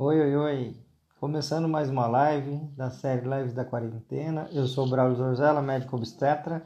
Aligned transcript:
Oi, 0.00 0.20
oi, 0.20 0.36
oi. 0.36 0.76
Começando 1.18 1.68
mais 1.68 1.90
uma 1.90 2.06
live 2.06 2.56
da 2.76 2.88
série 2.88 3.28
Lives 3.28 3.52
da 3.52 3.64
Quarentena. 3.64 4.48
Eu 4.52 4.64
sou 4.68 4.88
Braulio 4.88 5.16
Zorzella, 5.16 5.60
médico 5.60 5.96
obstetra. 5.96 6.62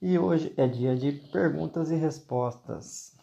E 0.00 0.18
hoje 0.18 0.50
é 0.56 0.66
dia 0.66 0.96
de 0.96 1.12
perguntas 1.30 1.90
e 1.90 1.94
respostas. 1.94 3.14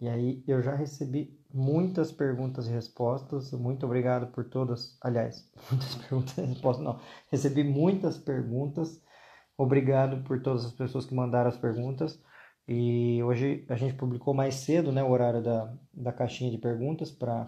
E 0.00 0.08
aí, 0.08 0.42
eu 0.48 0.60
já 0.60 0.74
recebi 0.74 1.40
muitas 1.52 2.10
perguntas 2.10 2.66
e 2.66 2.70
respostas. 2.72 3.52
Muito 3.52 3.86
obrigado 3.86 4.26
por 4.32 4.44
todas. 4.44 4.98
Aliás, 5.00 5.48
muitas 5.70 5.94
perguntas 5.94 6.36
e 6.36 6.42
respostas, 6.46 6.84
não. 6.84 7.00
Recebi 7.30 7.62
muitas 7.62 8.18
perguntas. 8.18 9.00
Obrigado 9.56 10.24
por 10.24 10.42
todas 10.42 10.64
as 10.64 10.72
pessoas 10.72 11.06
que 11.06 11.14
mandaram 11.14 11.48
as 11.48 11.56
perguntas. 11.56 12.20
E 12.66 13.22
hoje 13.22 13.64
a 13.68 13.76
gente 13.76 13.94
publicou 13.94 14.34
mais 14.34 14.56
cedo, 14.56 14.90
né, 14.90 15.04
o 15.04 15.10
horário 15.10 15.40
da, 15.40 15.72
da 15.92 16.12
caixinha 16.12 16.50
de 16.50 16.58
perguntas 16.58 17.12
para 17.12 17.46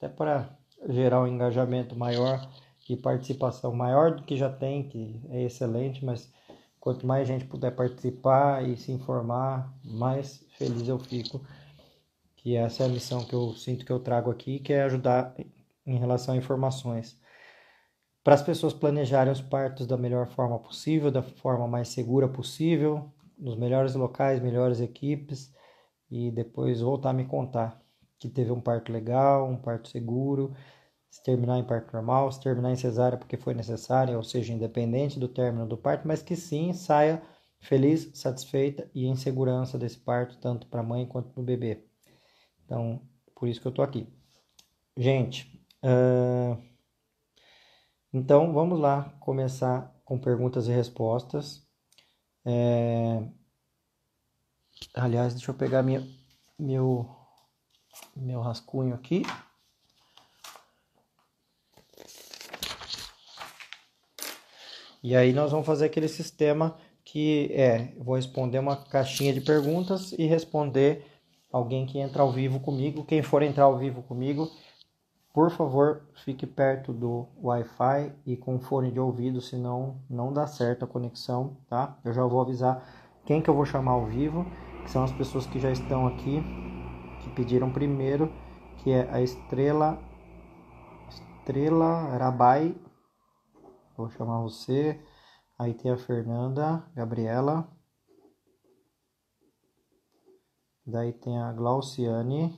até 0.00 0.08
para 0.08 0.48
gerar 0.88 1.20
um 1.20 1.26
engajamento 1.26 1.94
maior 1.94 2.40
e 2.88 2.96
participação 2.96 3.72
maior 3.72 4.16
do 4.16 4.22
que 4.24 4.36
já 4.36 4.50
tem, 4.50 4.82
que 4.82 5.20
é 5.28 5.44
excelente, 5.44 6.04
mas 6.04 6.32
quanto 6.80 7.06
mais 7.06 7.28
gente 7.28 7.44
puder 7.44 7.70
participar 7.70 8.66
e 8.66 8.76
se 8.76 8.90
informar, 8.90 9.72
mais 9.84 10.44
feliz 10.56 10.88
eu 10.88 10.98
fico. 10.98 11.40
Que 12.34 12.56
essa 12.56 12.82
é 12.82 12.86
a 12.86 12.88
missão 12.88 13.24
que 13.24 13.34
eu 13.34 13.54
sinto 13.54 13.84
que 13.84 13.92
eu 13.92 14.00
trago 14.00 14.30
aqui, 14.30 14.58
que 14.58 14.72
é 14.72 14.82
ajudar 14.82 15.36
em 15.86 15.98
relação 15.98 16.34
a 16.34 16.36
informações. 16.36 17.20
Para 18.24 18.34
as 18.34 18.42
pessoas 18.42 18.72
planejarem 18.72 19.32
os 19.32 19.42
partos 19.42 19.86
da 19.86 19.96
melhor 19.96 20.26
forma 20.26 20.58
possível, 20.58 21.12
da 21.12 21.22
forma 21.22 21.68
mais 21.68 21.88
segura 21.88 22.26
possível, 22.26 23.12
nos 23.38 23.56
melhores 23.56 23.94
locais, 23.94 24.42
melhores 24.42 24.80
equipes, 24.80 25.54
e 26.10 26.30
depois 26.30 26.80
voltar 26.80 27.10
a 27.10 27.12
me 27.14 27.26
contar 27.26 27.80
que 28.20 28.28
teve 28.28 28.52
um 28.52 28.60
parto 28.60 28.92
legal, 28.92 29.48
um 29.48 29.56
parto 29.56 29.88
seguro, 29.88 30.54
se 31.10 31.22
terminar 31.24 31.58
em 31.58 31.64
parto 31.64 31.92
normal, 31.92 32.30
se 32.30 32.40
terminar 32.40 32.70
em 32.70 32.76
cesárea 32.76 33.18
porque 33.18 33.36
foi 33.36 33.54
necessário, 33.54 34.16
ou 34.16 34.22
seja, 34.22 34.52
independente 34.52 35.18
do 35.18 35.26
término 35.26 35.66
do 35.66 35.76
parto, 35.76 36.06
mas 36.06 36.22
que 36.22 36.36
sim 36.36 36.72
saia 36.74 37.22
feliz, 37.58 38.10
satisfeita 38.14 38.88
e 38.94 39.06
em 39.06 39.16
segurança 39.16 39.78
desse 39.78 39.98
parto, 39.98 40.38
tanto 40.38 40.66
para 40.68 40.80
a 40.80 40.84
mãe 40.84 41.06
quanto 41.06 41.30
para 41.30 41.40
o 41.40 41.44
bebê. 41.44 41.82
Então, 42.64 43.00
por 43.34 43.48
isso 43.48 43.60
que 43.60 43.66
eu 43.66 43.72
tô 43.72 43.82
aqui. 43.82 44.06
Gente, 44.96 45.60
uh... 45.82 46.62
então 48.12 48.52
vamos 48.52 48.78
lá 48.78 49.14
começar 49.18 49.94
com 50.04 50.18
perguntas 50.18 50.68
e 50.68 50.72
respostas. 50.72 51.66
É... 52.44 53.22
Aliás, 54.94 55.34
deixa 55.34 55.50
eu 55.50 55.54
pegar 55.54 55.82
minha, 55.82 56.06
meu 56.58 57.19
meu 58.16 58.40
rascunho 58.40 58.94
aqui. 58.94 59.22
E 65.02 65.16
aí 65.16 65.32
nós 65.32 65.50
vamos 65.50 65.66
fazer 65.66 65.86
aquele 65.86 66.08
sistema 66.08 66.76
que 67.04 67.50
é, 67.52 67.94
vou 67.98 68.16
responder 68.16 68.58
uma 68.58 68.76
caixinha 68.76 69.32
de 69.32 69.40
perguntas 69.40 70.12
e 70.12 70.26
responder 70.26 71.04
alguém 71.50 71.86
que 71.86 71.98
entra 71.98 72.22
ao 72.22 72.30
vivo 72.30 72.60
comigo. 72.60 73.04
Quem 73.04 73.22
for 73.22 73.42
entrar 73.42 73.64
ao 73.64 73.78
vivo 73.78 74.02
comigo, 74.02 74.50
por 75.32 75.50
favor, 75.50 76.02
fique 76.24 76.46
perto 76.46 76.92
do 76.92 77.26
Wi-Fi 77.42 78.12
e 78.26 78.36
com 78.36 78.60
fone 78.60 78.90
de 78.90 79.00
ouvido, 79.00 79.40
senão 79.40 79.96
não 80.08 80.32
dá 80.32 80.46
certo 80.46 80.84
a 80.84 80.88
conexão, 80.88 81.56
tá? 81.68 81.96
Eu 82.04 82.12
já 82.12 82.24
vou 82.24 82.40
avisar 82.40 82.86
quem 83.24 83.40
que 83.40 83.48
eu 83.48 83.54
vou 83.54 83.64
chamar 83.64 83.92
ao 83.92 84.06
vivo, 84.06 84.44
que 84.84 84.90
são 84.90 85.02
as 85.02 85.12
pessoas 85.12 85.46
que 85.46 85.58
já 85.58 85.70
estão 85.70 86.06
aqui 86.06 86.42
que 87.22 87.30
pediram 87.30 87.72
primeiro, 87.72 88.32
que 88.78 88.90
é 88.90 89.10
a 89.10 89.20
estrela 89.20 89.98
Estrela 91.50 92.16
Rabai. 92.16 92.76
Vou 93.96 94.08
chamar 94.10 94.40
você. 94.42 95.00
Aí 95.58 95.74
tem 95.74 95.90
a 95.90 95.96
Fernanda, 95.96 96.84
Gabriela. 96.94 97.68
Daí 100.86 101.12
tem 101.12 101.38
a 101.38 101.52
Glauciane 101.52 102.54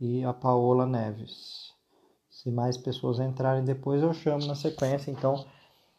e 0.00 0.24
a 0.24 0.32
Paola 0.32 0.86
Neves. 0.86 1.72
Se 2.30 2.50
mais 2.50 2.76
pessoas 2.76 3.18
entrarem 3.18 3.64
depois, 3.64 4.02
eu 4.02 4.12
chamo 4.12 4.46
na 4.46 4.54
sequência. 4.54 5.10
Então, 5.10 5.46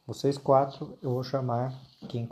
vocês 0.05 0.37
quatro, 0.37 0.97
eu 1.01 1.11
vou 1.11 1.23
chamar 1.23 1.73
quem, 2.07 2.29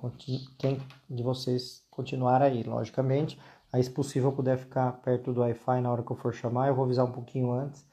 quem 0.58 0.80
de 1.10 1.24
vocês 1.24 1.86
continuar 1.90 2.42
aí. 2.42 2.64
Logicamente, 2.64 3.40
Aí, 3.74 3.84
se 3.84 3.92
possível, 3.92 4.30
eu 4.32 4.36
puder 4.36 4.58
ficar 4.58 4.92
perto 5.02 5.34
do 5.34 5.42
Wi-Fi 5.42 5.82
na 5.82 5.92
hora 5.92 6.04
que 6.04 6.12
eu 6.12 6.16
for 6.16 6.34
chamar, 6.34 6.68
eu 6.70 6.76
vou 6.76 6.86
avisar 6.86 7.06
um 7.06 7.12
pouquinho 7.12 7.52
antes. 7.52 7.86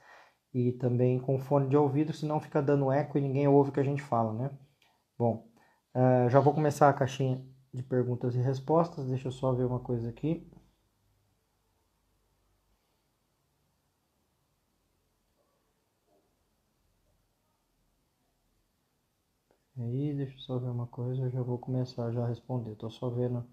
E 0.53 0.73
também 0.73 1.19
com 1.19 1.39
fone 1.39 1.69
de 1.69 1.77
ouvido, 1.77 2.13
senão 2.13 2.39
fica 2.41 2.61
dando 2.61 2.91
eco 2.91 3.17
e 3.17 3.21
ninguém 3.21 3.47
ouve 3.47 3.71
o 3.71 3.73
que 3.73 3.79
a 3.81 3.83
gente 3.83 4.01
fala, 4.01 4.33
né? 4.33 4.51
Bom, 5.17 5.47
uh, 5.95 6.29
já 6.29 6.39
vou 6.41 6.53
começar 6.53 6.89
a 6.89 6.93
caixinha 6.93 7.43
de 7.73 7.83
perguntas 7.83 8.35
e 8.35 8.39
respostas. 8.41 9.07
Deixa 9.07 9.29
eu 9.29 9.33
só 9.33 9.53
ver 9.53 9.65
uma 9.65 9.79
coisa 9.79 10.09
aqui. 10.09 10.49
Aí, 19.77 20.13
deixa 20.15 20.33
eu 20.35 20.39
só 20.39 20.57
ver 20.59 20.69
uma 20.69 20.87
coisa, 20.87 21.23
eu 21.23 21.29
já 21.29 21.41
vou 21.41 21.57
começar 21.59 22.09
já 22.13 22.23
a 22.23 22.27
responder. 22.27 22.73
Tô 22.75 22.89
só 22.89 23.09
vendo 23.09 23.45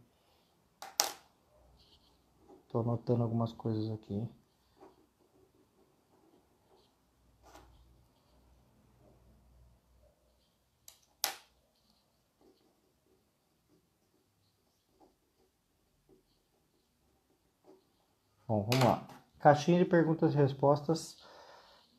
Estou 2.68 2.82
anotando 2.82 3.22
algumas 3.22 3.50
coisas 3.50 3.90
aqui. 3.90 4.28
Bom, 18.46 18.68
vamos 18.70 18.84
lá. 18.84 19.08
Caixinha 19.38 19.78
de 19.78 19.86
perguntas 19.86 20.34
e 20.34 20.36
respostas. 20.36 21.16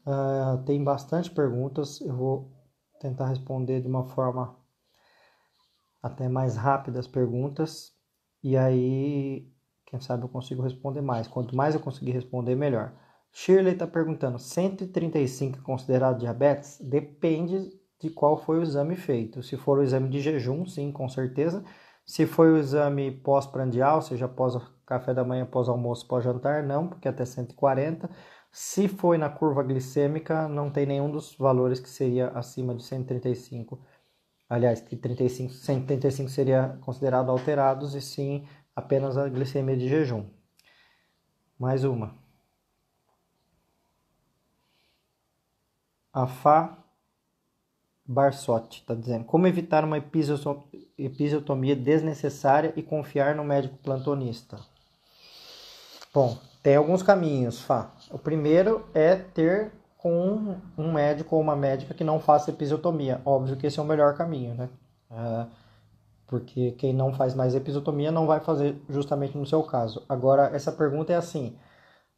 Uh, 0.06 0.64
tem 0.66 0.84
bastante 0.84 1.32
perguntas. 1.32 2.00
Eu 2.00 2.16
vou 2.16 2.54
tentar 3.00 3.26
responder 3.26 3.82
de 3.82 3.88
uma 3.88 4.06
forma 4.06 4.56
até 6.04 6.30
mais 6.30 6.56
rápida 6.56 7.00
as 7.00 7.08
perguntas. 7.08 7.92
E 8.44 8.56
aí 8.56 9.52
quem 9.90 10.00
sabe 10.00 10.24
eu 10.24 10.30
consigo 10.30 10.62
responder 10.62 11.02
mais. 11.02 11.28
Quanto 11.28 11.56
mais 11.56 11.74
eu 11.74 11.82
conseguir 11.82 12.12
responder, 12.12 12.56
melhor. 12.56 12.94
Shirley 13.32 13.74
está 13.74 13.88
perguntando: 13.88 14.38
135 14.38 15.60
é 15.60 15.62
considerado 15.62 16.20
diabetes? 16.20 16.80
Depende 16.80 17.72
de 18.00 18.10
qual 18.10 18.38
foi 18.38 18.60
o 18.60 18.64
exame 18.64 18.96
feito. 18.96 19.44
Se 19.44 19.58
for 19.58 19.80
o 19.80 19.84
exame 19.84 20.10
de 20.10 20.22
jejum, 20.22 20.66
sim, 20.66 20.92
com 20.92 21.10
certeza. 21.10 21.64
Se 22.06 22.26
foi 22.26 22.52
o 22.52 22.58
exame 22.58 23.12
pós-prandial, 23.12 24.02
seja 24.02 24.28
pós 24.28 24.56
café 24.86 25.14
da 25.14 25.24
manhã, 25.24 25.46
pós 25.46 25.70
almoço, 25.70 26.08
pós 26.08 26.24
jantar, 26.24 26.64
não, 26.64 26.88
porque 26.88 27.08
é 27.08 27.12
até 27.12 27.26
140. 27.26 28.10
Se 28.52 28.88
foi 28.88 29.18
na 29.18 29.30
curva 29.30 29.62
glicêmica, 29.64 30.48
não 30.48 30.72
tem 30.72 30.86
nenhum 30.86 31.12
dos 31.12 31.36
valores 31.36 31.80
que 31.80 31.90
seria 31.90 32.30
acima 32.30 32.74
de 32.74 32.84
135. 32.84 33.80
Aliás, 34.50 34.82
que 34.82 34.96
35, 34.96 35.54
135 35.54 36.30
seria 36.30 36.80
considerado 36.82 37.30
alterados 37.30 37.94
e 37.94 38.02
sim 38.02 38.44
apenas 38.80 39.18
a 39.18 39.30
glicemia 39.30 39.78
de 39.78 39.88
jejum. 39.88 40.26
Mais 41.60 41.84
uma. 41.84 42.16
A 46.12 46.26
Fá 46.26 46.78
Barsotti 48.06 48.80
está 48.80 48.96
dizendo: 48.96 49.26
Como 49.26 49.46
evitar 49.46 49.84
uma 49.84 49.98
episiotomia 50.98 51.76
desnecessária 51.76 52.74
e 52.76 52.82
confiar 52.82 53.36
no 53.36 53.44
médico 53.44 53.78
plantonista? 53.78 54.60
Bom, 56.12 56.40
tem 56.64 56.76
alguns 56.76 57.04
caminhos, 57.04 57.62
Fá. 57.62 57.92
O 58.10 58.18
primeiro 58.18 58.88
é 58.94 59.16
ter 59.16 59.72
com 59.98 60.58
um 60.78 60.94
médico 60.94 61.36
ou 61.36 61.42
uma 61.42 61.56
médica 61.56 61.94
que 61.94 62.04
não 62.04 62.20
faça 62.20 62.50
episiotomia. 62.50 63.22
Óbvio 63.26 63.58
que 63.58 63.68
esse 63.68 63.80
é 63.80 63.82
o 63.82 63.86
melhor 63.86 64.16
caminho, 64.16 64.56
né? 64.56 64.70
Uh, 65.12 65.59
porque 66.30 66.72
quem 66.74 66.94
não 66.94 67.12
faz 67.12 67.34
mais 67.34 67.56
episiotomia 67.56 68.12
não 68.12 68.28
vai 68.28 68.40
fazer 68.40 68.80
justamente 68.88 69.38
no 69.38 69.46
seu 69.46 69.64
caso. 69.64 70.06
Agora, 70.08 70.52
essa 70.54 70.72
pergunta 70.72 71.12
é 71.12 71.16
assim: 71.16 71.58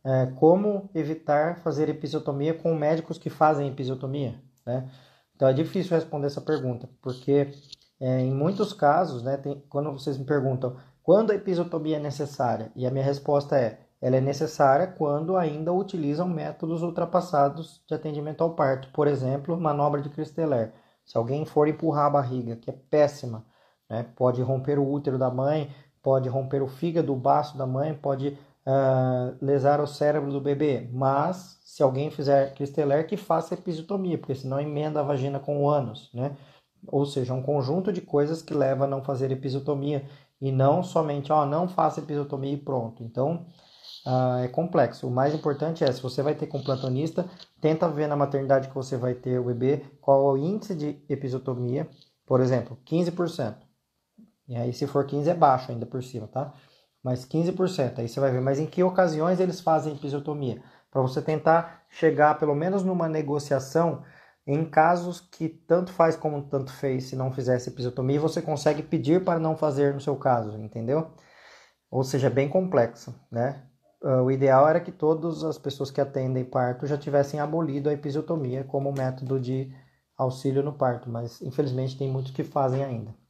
é, 0.03 0.27
como 0.35 0.89
evitar 0.93 1.59
fazer 1.59 1.89
episiotomia 1.89 2.53
com 2.53 2.75
médicos 2.75 3.17
que 3.17 3.29
fazem 3.29 3.69
episiotomia? 3.69 4.35
Né? 4.65 4.89
Então 5.35 5.47
é 5.47 5.53
difícil 5.53 5.95
responder 5.95 6.27
essa 6.27 6.41
pergunta, 6.41 6.89
porque 7.01 7.51
é, 7.99 8.19
em 8.19 8.31
muitos 8.31 8.73
casos, 8.73 9.23
né, 9.23 9.37
tem, 9.37 9.63
quando 9.69 9.91
vocês 9.91 10.17
me 10.17 10.25
perguntam 10.25 10.75
quando 11.01 11.31
a 11.31 11.35
episiotomia 11.35 11.97
é 11.97 11.99
necessária, 11.99 12.71
e 12.75 12.85
a 12.85 12.91
minha 12.91 13.03
resposta 13.03 13.57
é 13.57 13.79
ela 14.01 14.15
é 14.15 14.21
necessária 14.21 14.87
quando 14.87 15.37
ainda 15.37 15.71
utilizam 15.71 16.27
métodos 16.27 16.81
ultrapassados 16.81 17.83
de 17.87 17.93
atendimento 17.93 18.43
ao 18.43 18.55
parto, 18.55 18.89
por 18.91 19.07
exemplo, 19.07 19.55
manobra 19.59 20.01
de 20.01 20.09
Christeller. 20.09 20.73
Se 21.05 21.17
alguém 21.17 21.45
for 21.45 21.67
empurrar 21.67 22.07
a 22.07 22.09
barriga, 22.09 22.55
que 22.55 22.69
é 22.71 22.73
péssima, 22.73 23.45
né? 23.91 24.05
Pode 24.15 24.41
romper 24.41 24.79
o 24.79 24.89
útero 24.89 25.19
da 25.19 25.29
mãe, 25.29 25.69
pode 26.01 26.29
romper 26.29 26.63
o 26.63 26.67
fígado, 26.67 27.11
o 27.11 27.15
baço 27.17 27.57
da 27.57 27.67
mãe, 27.67 27.93
pode 27.93 28.29
uh, 28.65 29.35
lesar 29.41 29.81
o 29.81 29.85
cérebro 29.85 30.31
do 30.31 30.39
bebê, 30.39 30.89
mas 30.93 31.59
se 31.65 31.83
alguém 31.83 32.09
fizer 32.09 32.53
cristeler, 32.53 33.05
que 33.05 33.17
faça 33.17 33.53
episiotomia, 33.53 34.17
porque 34.17 34.33
senão 34.33 34.61
emenda 34.61 35.01
a 35.01 35.03
vagina 35.03 35.39
com 35.39 35.61
o 35.61 35.69
ânus, 35.69 36.09
né? 36.13 36.37
Ou 36.87 37.05
seja, 37.05 37.33
um 37.33 37.43
conjunto 37.43 37.91
de 37.91 37.99
coisas 38.01 38.41
que 38.41 38.53
leva 38.53 38.85
a 38.85 38.87
não 38.87 39.03
fazer 39.03 39.29
episiotomia 39.29 40.05
e 40.39 40.51
não 40.51 40.81
somente, 40.81 41.31
ó, 41.31 41.45
não 41.45 41.67
faça 41.67 41.99
episiotomia 41.99 42.53
e 42.53 42.57
pronto. 42.57 43.03
Então, 43.03 43.45
uh, 44.07 44.43
é 44.43 44.47
complexo. 44.47 45.05
O 45.05 45.11
mais 45.11 45.35
importante 45.35 45.83
é, 45.83 45.91
se 45.91 46.01
você 46.01 46.23
vai 46.23 46.33
ter 46.33 46.47
com 46.47 46.63
plantonista, 46.63 47.25
tenta 47.59 47.89
ver 47.89 48.07
na 48.07 48.15
maternidade 48.15 48.69
que 48.69 48.73
você 48.73 48.95
vai 48.95 49.13
ter 49.13 49.37
o 49.37 49.43
bebê 49.43 49.83
qual 49.99 50.29
é 50.29 50.31
o 50.31 50.37
índice 50.37 50.73
de 50.73 50.97
episiotomia, 51.09 51.89
por 52.25 52.39
exemplo, 52.39 52.77
15%. 52.85 53.70
E 54.51 54.55
aí, 54.57 54.73
se 54.73 54.85
for 54.85 55.05
15, 55.05 55.29
é 55.29 55.33
baixo 55.33 55.71
ainda 55.71 55.85
por 55.85 56.03
cima, 56.03 56.27
tá? 56.27 56.53
Mas 57.01 57.23
15%, 57.23 57.99
aí 57.99 58.09
você 58.09 58.19
vai 58.19 58.31
ver. 58.31 58.41
Mas 58.41 58.59
em 58.59 58.65
que 58.65 58.83
ocasiões 58.83 59.39
eles 59.39 59.61
fazem 59.61 59.93
episiotomia? 59.93 60.61
Para 60.91 61.01
você 61.01 61.21
tentar 61.21 61.83
chegar, 61.89 62.37
pelo 62.37 62.53
menos 62.53 62.83
numa 62.83 63.07
negociação, 63.07 64.03
em 64.45 64.65
casos 64.65 65.21
que 65.21 65.47
tanto 65.47 65.93
faz 65.93 66.17
como 66.17 66.41
tanto 66.49 66.73
fez, 66.73 67.05
se 67.05 67.15
não 67.15 67.31
fizesse 67.31 67.69
episiotomia, 67.69 68.19
você 68.19 68.41
consegue 68.41 68.83
pedir 68.83 69.23
para 69.23 69.39
não 69.39 69.55
fazer 69.55 69.93
no 69.93 70.01
seu 70.01 70.17
caso, 70.17 70.57
entendeu? 70.57 71.11
Ou 71.89 72.03
seja, 72.03 72.27
é 72.27 72.29
bem 72.29 72.49
complexo, 72.49 73.15
né? 73.31 73.63
Uh, 74.03 74.23
o 74.23 74.31
ideal 74.31 74.67
era 74.67 74.81
que 74.81 74.91
todas 74.91 75.45
as 75.45 75.57
pessoas 75.57 75.89
que 75.91 76.01
atendem 76.01 76.43
parto 76.43 76.85
já 76.85 76.97
tivessem 76.97 77.39
abolido 77.39 77.89
a 77.89 77.93
episiotomia 77.93 78.65
como 78.65 78.91
método 78.91 79.39
de 79.39 79.73
auxílio 80.17 80.61
no 80.61 80.73
parto, 80.73 81.09
mas 81.09 81.41
infelizmente 81.41 81.97
tem 81.97 82.11
muitos 82.11 82.33
que 82.33 82.43
fazem 82.43 82.83
ainda. 82.83 83.20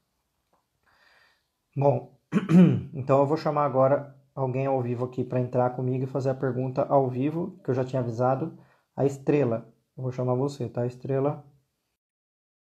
Bom, 1.75 2.19
então 2.93 3.19
eu 3.19 3.25
vou 3.25 3.37
chamar 3.37 3.65
agora 3.65 4.13
alguém 4.35 4.65
ao 4.65 4.81
vivo 4.81 5.05
aqui 5.05 5.23
para 5.23 5.39
entrar 5.39 5.69
comigo 5.69 6.03
e 6.03 6.07
fazer 6.07 6.29
a 6.29 6.35
pergunta 6.35 6.83
ao 6.83 7.09
vivo, 7.09 7.57
que 7.63 7.69
eu 7.69 7.73
já 7.73 7.85
tinha 7.85 8.01
avisado, 8.01 8.57
a 8.95 9.05
Estrela. 9.05 9.73
Eu 9.95 10.03
vou 10.03 10.11
chamar 10.11 10.35
você, 10.35 10.67
tá, 10.67 10.85
Estrela? 10.85 11.45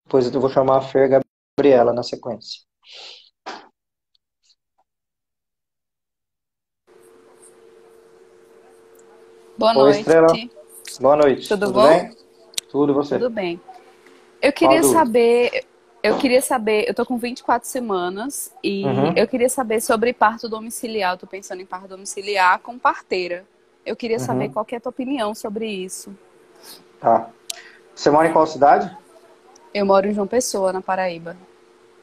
Depois 0.07 0.33
eu 0.33 0.41
vou 0.41 0.49
chamar 0.49 0.79
a 0.79 0.81
Fer 0.81 1.23
Gabriela 1.59 1.93
na 1.93 2.03
sequência. 2.03 2.63
Boa 9.59 9.73
Oi, 9.73 9.83
noite. 9.83 9.99
Estrela. 10.01 10.27
Boa 11.01 11.17
noite. 11.17 11.49
Tudo, 11.49 11.67
Tudo 11.67 11.75
bom? 11.75 11.89
Bem? 11.89 12.17
Tudo 12.71 12.93
e 12.93 12.95
você? 12.95 13.19
Tudo 13.19 13.31
bem. 13.31 13.61
Eu 14.41 14.53
queria 14.53 14.83
saber, 14.83 15.65
eu 16.05 16.19
queria 16.19 16.43
saber, 16.43 16.85
eu 16.87 16.93
tô 16.93 17.07
com 17.07 17.17
24 17.17 17.67
semanas 17.67 18.53
e 18.63 18.85
uhum. 18.85 19.15
eu 19.17 19.27
queria 19.27 19.49
saber 19.49 19.81
sobre 19.81 20.13
parto 20.13 20.51
domiciliar. 20.51 21.15
Eu 21.15 21.17
tô 21.17 21.27
pensando 21.27 21.63
em 21.63 21.67
parto 21.67 21.89
domiciliar 21.89 22.59
com 22.59 22.79
parteira. 22.79 23.43
Eu 23.87 23.97
queria 23.97 24.19
uhum. 24.19 24.25
saber 24.25 24.51
qual 24.51 24.67
é 24.71 24.77
a 24.77 24.81
tua 24.81 24.91
opinião 24.91 25.35
sobre 25.35 25.67
isso. 25.67 26.15
Tá. 27.01 27.31
Você 27.95 28.11
mora 28.11 28.29
em 28.29 28.33
qual 28.35 28.47
cidade? 28.47 28.95
Eu 29.73 29.87
moro 29.87 30.07
em 30.07 30.13
João 30.13 30.27
Pessoa, 30.27 30.75
na 30.75 30.83
Paraíba. 30.83 31.39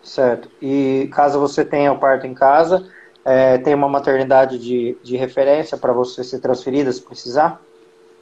Certo. 0.01 0.49
E 0.59 1.07
caso 1.13 1.39
você 1.39 1.63
tenha 1.63 1.93
o 1.93 1.99
parto 1.99 2.25
em 2.25 2.33
casa, 2.33 2.89
é, 3.23 3.59
tem 3.59 3.75
uma 3.75 3.87
maternidade 3.87 4.57
de, 4.57 4.97
de 5.03 5.15
referência 5.15 5.77
para 5.77 5.93
você 5.93 6.23
ser 6.23 6.39
transferida 6.39 6.91
se 6.91 7.03
precisar? 7.03 7.61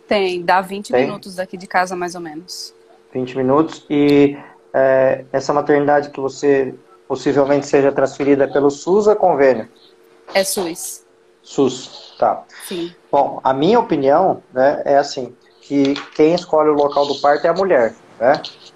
Tem, 0.09 0.43
dá 0.43 0.59
20 0.59 0.91
tem? 0.91 1.05
minutos 1.05 1.35
daqui 1.35 1.55
de 1.55 1.67
casa 1.67 1.95
mais 1.95 2.15
ou 2.15 2.21
menos. 2.21 2.75
20 3.13 3.37
minutos. 3.37 3.85
E 3.89 4.37
é, 4.73 5.25
essa 5.31 5.53
maternidade 5.53 6.09
que 6.09 6.19
você 6.19 6.73
possivelmente 7.07 7.65
seja 7.65 7.91
transferida 7.91 8.47
pelo 8.47 8.69
SUS 8.69 9.07
ou 9.07 9.13
é 9.13 9.15
convênio? 9.15 9.67
É 10.33 10.43
SUS. 10.43 11.05
SUS, 11.41 12.15
tá. 12.19 12.43
Sim. 12.67 12.93
Bom, 13.11 13.39
a 13.43 13.53
minha 13.53 13.79
opinião 13.79 14.43
né, 14.53 14.81
é 14.85 14.97
assim, 14.97 15.35
que 15.61 15.95
quem 16.15 16.35
escolhe 16.35 16.69
o 16.69 16.73
local 16.73 17.07
do 17.07 17.19
parto 17.19 17.45
é 17.45 17.49
a 17.49 17.53
mulher, 17.53 17.95
né? 18.19 18.33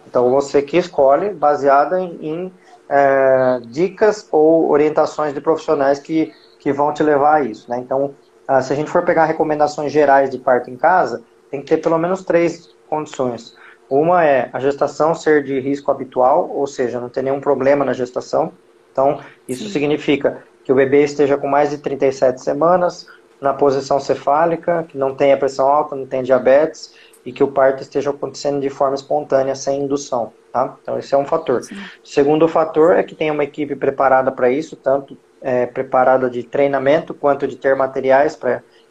Então 0.07 0.30
você 0.31 0.62
que 0.62 0.78
escolhe, 0.78 1.31
baseada 1.31 2.00
em, 2.00 2.18
em 2.22 2.54
é, 2.89 3.60
dicas 3.66 4.28
ou 4.31 4.69
orientações 4.69 5.34
de 5.34 5.42
profissionais 5.42 6.00
que, 6.00 6.34
que 6.60 6.72
vão 6.72 6.94
te 6.94 7.04
levar 7.04 7.36
a 7.36 7.44
isso, 7.44 7.69
né? 7.69 7.78
Então, 7.80 8.13
ah, 8.48 8.62
se 8.62 8.74
a 8.74 8.75
gente 8.75 8.89
for 8.89 9.04
pegar 9.04 9.25
recomendações 9.25 9.92
gerais 9.92 10.30
de 10.30 10.38
parto 10.38 10.69
em 10.69 10.75
casa, 10.75 11.24
tem 11.50 11.62
que 11.62 11.68
ter 11.68 11.78
pelo 11.78 11.98
menos 11.98 12.24
três 12.24 12.69
condições. 12.89 13.56
Uma 13.94 14.25
é 14.25 14.50
a 14.51 14.60
gestação 14.60 15.13
ser 15.13 15.44
de 15.44 15.60
risco 15.60 15.92
habitual, 15.92 16.50
ou 16.50 16.66
seja, 16.66 17.00
não 17.00 17.10
ter 17.10 17.22
nenhum 17.22 17.40
problema 17.40 17.86
na 17.86 17.94
gestação. 17.94 18.51
Então, 18.92 19.19
isso 19.48 19.66
Sim. 19.66 19.69
significa 19.69 20.44
que 20.63 20.72
o 20.72 20.75
bebê 20.75 21.04
esteja 21.04 21.38
com 21.38 21.48
mais 21.48 21.69
de 21.69 21.78
37 21.78 22.42
semanas, 22.42 23.06
na 23.40 23.54
posição 23.54 24.00
cefálica, 24.00 24.84
que 24.90 24.98
não 24.98 25.13
tenha 25.13 25.38
pressão 25.38 25.68
alta, 25.68 25.95
não 25.95 26.07
tenha 26.07 26.24
diabetes 26.24 26.95
e 27.24 27.31
que 27.31 27.44
o 27.44 27.48
parto 27.50 27.84
esteja 27.84 28.10
acontecendo 28.10 28.60
de 28.60 28.69
forma 28.69 28.95
espontânea, 28.95 29.54
sem 29.54 29.84
indução. 29.84 30.34
Tá? 30.51 30.75
Então, 30.81 30.98
esse 30.98 31.13
é 31.13 31.18
um 31.18 31.25
fator. 31.25 31.62
Sim. 31.62 31.75
Segundo 32.04 32.48
fator 32.48 32.96
é 32.96 33.04
que 33.04 33.13
tenha 33.13 33.31
uma 33.31 33.44
equipe 33.44 33.75
preparada 33.75 34.31
para 34.31 34.50
isso, 34.50 34.75
tanto 34.75 35.16
é, 35.39 35.68
preparada 35.68 36.31
de 36.31 36.42
treinamento 36.42 37.13
quanto 37.13 37.48
de 37.48 37.57
ter 37.57 37.75
materiais 37.75 38.36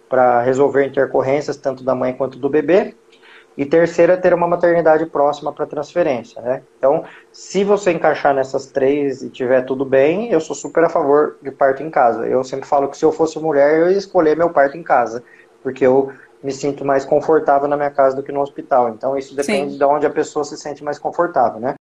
para 0.08 0.42
resolver 0.42 0.86
intercorrências, 0.86 1.56
tanto 1.56 1.82
da 1.82 1.92
mãe 1.92 2.12
quanto 2.12 2.38
do 2.38 2.48
bebê. 2.48 2.94
E 3.56 3.66
terceira, 3.66 4.16
ter 4.16 4.32
uma 4.32 4.46
maternidade 4.46 5.04
próxima 5.06 5.52
para 5.52 5.66
transferência, 5.66 6.40
né? 6.40 6.62
Então, 6.78 7.04
se 7.30 7.62
você 7.64 7.92
encaixar 7.92 8.34
nessas 8.34 8.66
três 8.66 9.22
e 9.22 9.28
tiver 9.28 9.62
tudo 9.62 9.84
bem, 9.84 10.30
eu 10.30 10.40
sou 10.40 10.56
super 10.56 10.84
a 10.84 10.88
favor 10.88 11.36
de 11.42 11.50
parto 11.50 11.82
em 11.82 11.90
casa. 11.90 12.26
Eu 12.26 12.42
sempre 12.42 12.66
falo 12.66 12.88
que 12.88 12.96
se 12.96 13.04
eu 13.04 13.12
fosse 13.12 13.38
mulher, 13.38 13.78
eu 13.78 13.90
ia 13.90 13.98
escolher 13.98 14.36
meu 14.36 14.50
parto 14.50 14.76
em 14.76 14.82
casa, 14.82 15.22
porque 15.62 15.86
eu 15.86 16.10
me 16.42 16.50
sinto 16.50 16.84
mais 16.84 17.04
confortável 17.04 17.68
na 17.68 17.76
minha 17.76 17.90
casa 17.90 18.16
do 18.16 18.22
que 18.22 18.32
no 18.32 18.40
hospital. 18.40 18.88
Então, 18.88 19.16
isso 19.16 19.36
depende 19.36 19.72
Sim. 19.72 19.78
de 19.78 19.84
onde 19.84 20.06
a 20.06 20.10
pessoa 20.10 20.44
se 20.44 20.56
sente 20.56 20.82
mais 20.82 20.98
confortável, 20.98 21.60
né? 21.60 21.74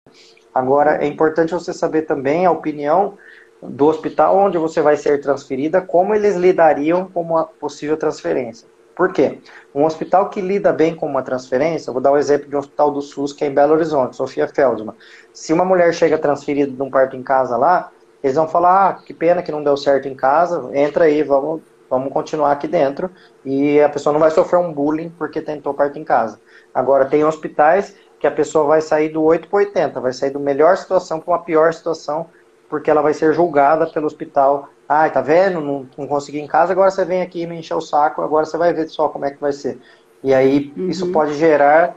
Agora, 0.55 1.05
é 1.05 1.07
importante 1.07 1.53
você 1.53 1.73
saber 1.73 2.03
também 2.03 2.47
a 2.47 2.51
opinião 2.51 3.17
do 3.63 3.87
hospital 3.87 4.37
onde 4.37 4.57
você 4.57 4.81
vai 4.81 4.97
ser 4.97 5.21
transferida, 5.21 5.81
como 5.81 6.15
eles 6.15 6.35
lidariam 6.35 7.09
com 7.09 7.21
uma 7.21 7.45
possível 7.45 7.97
transferência. 7.97 8.67
Por 8.99 9.13
quê? 9.13 9.39
Um 9.73 9.85
hospital 9.85 10.29
que 10.29 10.41
lida 10.41 10.73
bem 10.73 10.93
com 10.93 11.07
uma 11.07 11.23
transferência, 11.23 11.93
vou 11.93 12.03
dar 12.03 12.11
o 12.11 12.15
um 12.15 12.19
exemplo 12.19 12.49
de 12.49 12.57
um 12.57 12.59
hospital 12.59 12.91
do 12.91 13.01
SUS 13.01 13.33
que 13.33 13.45
é 13.45 13.47
em 13.47 13.55
Belo 13.55 13.75
Horizonte, 13.75 14.17
Sofia 14.17 14.49
Feldman. 14.49 14.93
Se 15.33 15.53
uma 15.53 15.65
mulher 15.65 15.95
chega 15.95 16.19
transferida 16.19 16.73
de 16.73 16.83
um 16.83 16.91
parto 16.91 17.15
em 17.15 17.23
casa 17.23 17.57
lá, 17.57 17.93
eles 18.21 18.35
vão 18.35 18.49
falar, 18.49 18.89
ah, 18.89 18.95
que 18.95 19.15
pena 19.15 19.41
que 19.41 19.53
não 19.53 19.63
deu 19.63 19.77
certo 19.77 20.09
em 20.09 20.17
casa, 20.17 20.69
entra 20.77 21.05
aí, 21.05 21.23
vamos, 21.23 21.61
vamos 21.89 22.13
continuar 22.13 22.51
aqui 22.51 22.67
dentro. 22.67 23.09
E 23.45 23.81
a 23.81 23.89
pessoa 23.89 24.13
não 24.13 24.19
vai 24.19 24.33
sofrer 24.33 24.59
um 24.59 24.73
bullying 24.73 25.11
porque 25.11 25.41
tentou 25.41 25.73
parto 25.73 25.97
em 25.97 26.03
casa. 26.03 26.41
Agora, 26.75 27.05
tem 27.05 27.25
hospitais 27.25 27.95
que 28.19 28.27
a 28.27 28.33
pessoa 28.33 28.65
vai 28.65 28.81
sair 28.81 29.11
do 29.11 29.23
8 29.23 29.47
para 29.47 29.59
80, 29.59 30.01
vai 30.01 30.13
sair 30.13 30.31
do 30.31 30.41
melhor 30.41 30.77
situação 30.77 31.21
para 31.21 31.35
uma 31.35 31.45
pior 31.45 31.73
situação, 31.73 32.27
porque 32.69 32.91
ela 32.91 33.01
vai 33.01 33.15
ser 33.15 33.33
julgada 33.33 33.87
pelo 33.87 34.07
hospital 34.07 34.69
Ai, 34.89 35.13
tá 35.13 35.21
vendo? 35.21 35.61
Não, 35.61 35.87
não 35.97 36.07
consegui 36.07 36.41
em 36.41 36.47
casa, 36.47 36.73
agora 36.73 36.91
você 36.91 37.05
vem 37.05 37.21
aqui 37.21 37.47
me 37.47 37.59
encher 37.59 37.75
o 37.75 37.81
saco, 37.81 38.23
agora 38.23 38.47
você 38.47 38.57
vai 38.57 38.73
ver 38.73 38.89
só 38.89 39.09
como 39.09 39.27
é 39.27 39.31
que 39.31 39.41
vai 39.41 39.53
ser. 39.53 39.79
E 40.25 40.33
aí 40.33 40.73
uhum. 40.77 40.89
isso 40.89 41.13
pode 41.13 41.35
gerar 41.35 41.95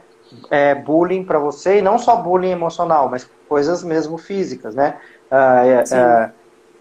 é, 0.50 0.75
bullying 0.75 1.24
para 1.24 1.39
você, 1.39 1.77
e 1.77 1.81
não 1.81 1.98
só 1.98 2.17
bullying 2.17 2.51
emocional, 2.51 3.10
mas 3.10 3.29
coisas 3.48 3.83
mesmo 3.83 4.17
físicas, 4.17 4.75
né? 4.75 4.98
Ah, 5.29 5.65
é, 5.65 5.83
é, 5.93 6.31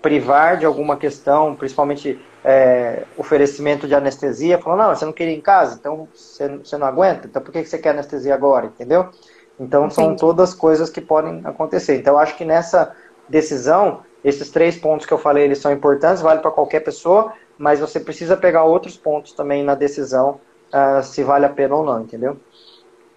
privar 0.02 0.56
de 0.56 0.66
alguma 0.66 0.96
questão, 0.96 1.54
principalmente 1.54 2.20
é, 2.44 3.04
oferecimento 3.16 3.86
de 3.86 3.94
anestesia, 3.94 4.58
falando, 4.58 4.80
não, 4.80 4.94
você 4.94 5.04
não 5.04 5.12
queria 5.12 5.34
ir 5.34 5.38
em 5.38 5.42
casa, 5.42 5.76
então 5.78 6.08
você, 6.12 6.48
você 6.56 6.76
não 6.76 6.86
aguenta, 6.86 7.28
então 7.28 7.40
por 7.40 7.52
que 7.52 7.64
você 7.64 7.78
quer 7.78 7.90
anestesia 7.90 8.34
agora, 8.34 8.66
entendeu? 8.66 9.10
Então 9.58 9.86
Entendi. 9.86 9.94
são 9.94 10.16
todas 10.16 10.54
coisas 10.54 10.88
que 10.88 11.02
podem 11.02 11.42
acontecer. 11.44 11.96
Então 11.96 12.14
eu 12.14 12.18
acho 12.18 12.34
que 12.36 12.46
nessa 12.46 12.94
decisão 13.28 14.00
esses 14.24 14.50
três 14.50 14.76
pontos 14.76 15.06
que 15.06 15.12
eu 15.12 15.18
falei, 15.18 15.44
eles 15.44 15.58
são 15.58 15.72
importantes, 15.72 16.22
vale 16.22 16.40
para 16.40 16.50
qualquer 16.50 16.80
pessoa, 16.80 17.32
mas 17.58 17.80
você 17.80 18.00
precisa 18.00 18.36
pegar 18.36 18.64
outros 18.64 18.96
pontos 18.96 19.32
também 19.32 19.62
na 19.62 19.74
decisão 19.74 20.40
uh, 20.72 21.02
se 21.02 21.22
vale 21.22 21.46
a 21.46 21.50
pena 21.50 21.74
ou 21.76 21.84
não, 21.84 22.02
entendeu? 22.02 22.38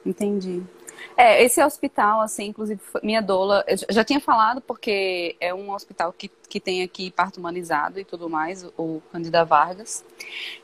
Entendi. 0.05 0.63
É, 1.15 1.43
esse 1.43 1.63
hospital, 1.63 2.21
assim, 2.21 2.47
inclusive, 2.47 2.81
minha 3.03 3.21
doula, 3.21 3.63
eu 3.67 3.77
já 3.89 4.03
tinha 4.03 4.19
falado 4.19 4.61
porque 4.61 5.35
é 5.39 5.53
um 5.53 5.71
hospital 5.71 6.11
que, 6.11 6.29
que 6.49 6.59
tem 6.59 6.81
aqui 6.81 7.11
parto 7.11 7.39
humanizado 7.39 7.99
e 7.99 8.05
tudo 8.05 8.29
mais, 8.29 8.65
o 8.77 9.01
Candida 9.11 9.45
Vargas. 9.45 10.03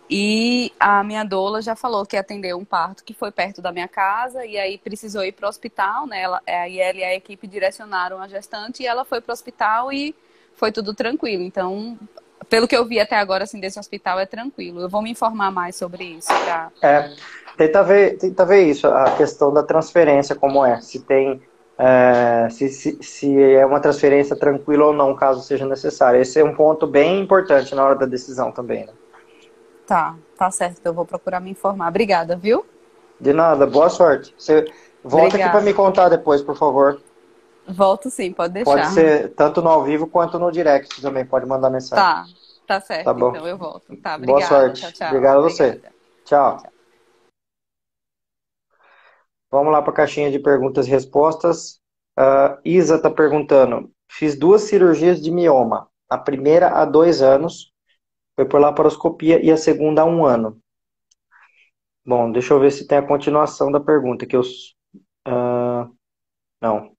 E 0.09 0.71
a 0.79 1.03
minha 1.03 1.23
doula 1.23 1.61
já 1.61 1.75
falou 1.75 2.05
que 2.05 2.17
atendeu 2.17 2.57
um 2.57 2.65
parto 2.65 3.03
que 3.03 3.13
foi 3.13 3.31
perto 3.31 3.61
da 3.61 3.71
minha 3.71 3.87
casa 3.87 4.43
e 4.45 4.57
aí 4.57 4.77
precisou 4.77 5.23
ir 5.23 5.33
para 5.33 5.45
o 5.45 5.49
hospital, 5.49 6.07
né? 6.07 6.21
Ela, 6.21 6.41
aí 6.47 6.79
ela 6.79 6.97
e 6.97 7.03
a 7.03 7.15
equipe 7.15 7.45
direcionaram 7.45 8.19
a 8.19 8.27
gestante 8.27 8.81
e 8.81 8.87
ela 8.87 9.05
foi 9.05 9.21
para 9.21 9.31
o 9.31 9.33
hospital 9.33 9.93
e 9.93 10.15
foi 10.59 10.71
tudo 10.73 10.93
tranquilo. 10.93 11.41
Então, 11.41 11.97
pelo 12.49 12.67
que 12.67 12.75
eu 12.75 12.85
vi 12.85 12.99
até 12.99 13.15
agora, 13.15 13.45
assim, 13.45 13.59
desse 13.59 13.79
hospital 13.79 14.19
é 14.19 14.25
tranquilo. 14.25 14.81
Eu 14.81 14.89
vou 14.89 15.01
me 15.01 15.09
informar 15.09 15.51
mais 15.51 15.77
sobre 15.77 16.03
isso. 16.03 16.27
Pra... 16.27 16.69
É, 16.81 17.11
tenta 17.57 17.81
ver, 17.81 18.17
tenta 18.17 18.45
ver 18.45 18.63
isso, 18.63 18.85
a 18.87 19.11
questão 19.11 19.53
da 19.53 19.63
transferência, 19.63 20.35
como 20.35 20.65
é. 20.65 20.81
Se 20.81 20.99
tem. 20.99 21.41
É, 21.81 22.49
se, 22.51 22.67
se, 22.67 23.01
se 23.01 23.41
é 23.41 23.65
uma 23.65 23.79
transferência 23.79 24.35
tranquila 24.35 24.87
ou 24.87 24.93
não, 24.93 25.15
caso 25.15 25.41
seja 25.41 25.65
necessário. 25.65 26.19
Esse 26.19 26.41
é 26.41 26.43
um 26.43 26.53
ponto 26.53 26.85
bem 26.85 27.21
importante 27.21 27.73
na 27.73 27.85
hora 27.85 27.95
da 27.95 28.05
decisão 28.05 28.51
também. 28.51 28.85
Né? 28.85 28.91
Tá, 29.87 30.15
tá 30.37 30.51
certo. 30.51 30.81
Eu 30.83 30.93
vou 30.93 31.05
procurar 31.05 31.39
me 31.39 31.49
informar. 31.49 31.87
Obrigada, 31.87 32.35
viu? 32.35 32.65
De 33.19 33.31
nada, 33.31 33.65
boa 33.65 33.89
sorte. 33.89 34.35
Você 34.37 34.65
volta 35.01 35.27
Obrigada. 35.27 35.43
aqui 35.43 35.51
para 35.51 35.61
me 35.61 35.73
contar 35.73 36.09
depois, 36.09 36.41
por 36.41 36.57
favor. 36.57 36.99
Volto 37.69 38.09
sim, 38.09 38.33
pode 38.33 38.53
deixar. 38.53 38.71
Pode 38.71 38.87
ser 38.87 39.33
tanto 39.35 39.61
no 39.61 39.69
ao 39.69 39.83
vivo 39.83 40.07
quanto 40.07 40.39
no 40.39 40.51
direct 40.51 41.01
também, 41.01 41.25
pode 41.25 41.45
mandar 41.45 41.69
mensagem. 41.69 42.03
Tá, 42.03 42.25
tá 42.65 42.81
certo. 42.81 43.05
Tá 43.05 43.13
bom. 43.13 43.29
Então 43.29 43.47
eu 43.47 43.57
volto. 43.57 43.95
Tá, 43.97 44.15
obrigada. 44.15 44.25
Boa 44.25 44.41
sorte. 44.41 44.81
Tchau, 44.81 44.91
tchau. 44.91 45.07
Obrigado 45.07 45.37
a 45.37 45.41
você. 45.41 45.81
Tchau. 46.25 46.57
tchau. 46.57 46.71
Vamos 49.51 49.71
lá 49.71 49.81
para 49.81 49.91
a 49.91 49.95
caixinha 49.95 50.31
de 50.31 50.39
perguntas 50.39 50.87
e 50.87 50.89
respostas. 50.89 51.79
Uh, 52.17 52.59
Isa 52.63 52.95
está 52.95 53.09
perguntando: 53.09 53.91
fiz 54.09 54.37
duas 54.37 54.63
cirurgias 54.63 55.21
de 55.21 55.31
mioma. 55.31 55.89
A 56.07 56.17
primeira 56.17 56.69
há 56.69 56.85
dois 56.85 57.21
anos, 57.21 57.71
foi 58.35 58.45
por 58.45 58.59
laparoscopia, 58.59 59.43
e 59.43 59.51
a 59.51 59.57
segunda 59.57 60.01
há 60.01 60.05
um 60.05 60.25
ano. 60.25 60.59
Bom, 62.05 62.31
deixa 62.31 62.53
eu 62.53 62.59
ver 62.59 62.71
se 62.71 62.87
tem 62.87 62.97
a 62.97 63.07
continuação 63.07 63.71
da 63.71 63.79
pergunta 63.79 64.25
que 64.25 64.35
eu. 64.35 64.41
Uh, 65.27 65.95
não. 66.61 66.95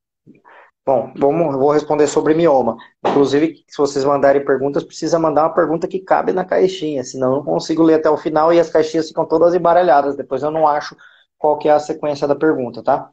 Bom, 0.85 1.13
vamos, 1.17 1.55
vou 1.57 1.71
responder 1.71 2.07
sobre 2.07 2.35
mioma. 2.35 2.77
Inclusive, 3.07 3.65
se 3.69 3.77
vocês 3.79 4.05
mandarem 4.05 4.45
perguntas, 4.45 4.83
precisa 4.83 5.19
mandar 5.19 5.43
uma 5.45 5.55
pergunta 5.55 5.87
que 5.87 6.01
cabe 6.01 6.33
na 6.33 6.45
caixinha, 6.45 7.05
senão 7.05 7.31
eu 7.33 7.37
não 7.37 7.45
consigo 7.45 7.83
ler 7.83 7.95
até 7.95 8.11
o 8.11 8.17
final 8.17 8.53
e 8.53 8.59
as 8.59 8.71
caixinhas 8.71 9.09
ficam 9.09 9.27
todas 9.27 9.55
embaralhadas. 9.55 10.17
Depois 10.17 10.43
eu 10.43 10.51
não 10.51 10.67
acho 10.67 10.97
qual 11.39 11.59
que 11.59 11.69
é 11.69 11.73
a 11.73 11.79
sequência 11.79 12.27
da 12.27 12.35
pergunta, 12.35 12.83
tá? 12.83 13.11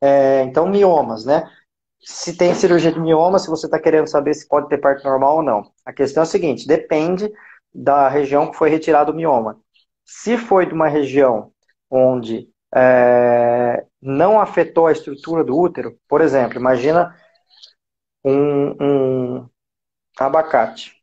É, 0.00 0.42
então, 0.42 0.66
miomas, 0.68 1.24
né? 1.24 1.48
Se 2.00 2.36
tem 2.36 2.54
cirurgia 2.54 2.92
de 2.92 3.00
mioma, 3.00 3.38
se 3.38 3.48
você 3.48 3.66
está 3.66 3.78
querendo 3.78 4.08
saber 4.08 4.34
se 4.34 4.48
pode 4.48 4.68
ter 4.68 4.78
parto 4.78 5.04
normal 5.04 5.36
ou 5.36 5.42
não. 5.42 5.70
A 5.84 5.92
questão 5.92 6.22
é 6.22 6.24
a 6.24 6.26
seguinte, 6.26 6.66
depende 6.66 7.30
da 7.72 8.08
região 8.08 8.50
que 8.50 8.56
foi 8.56 8.70
retirado 8.70 9.12
o 9.12 9.14
mioma. 9.14 9.60
Se 10.04 10.38
foi 10.38 10.66
de 10.66 10.74
uma 10.74 10.88
região 10.88 11.52
onde 11.90 12.48
é, 12.74 13.59
não 14.00 14.40
afetou 14.40 14.86
a 14.86 14.92
estrutura 14.92 15.44
do 15.44 15.58
útero, 15.58 15.96
por 16.08 16.20
exemplo, 16.20 16.58
imagina 16.58 17.14
um, 18.24 18.76
um 18.80 19.48
abacate. 20.18 21.00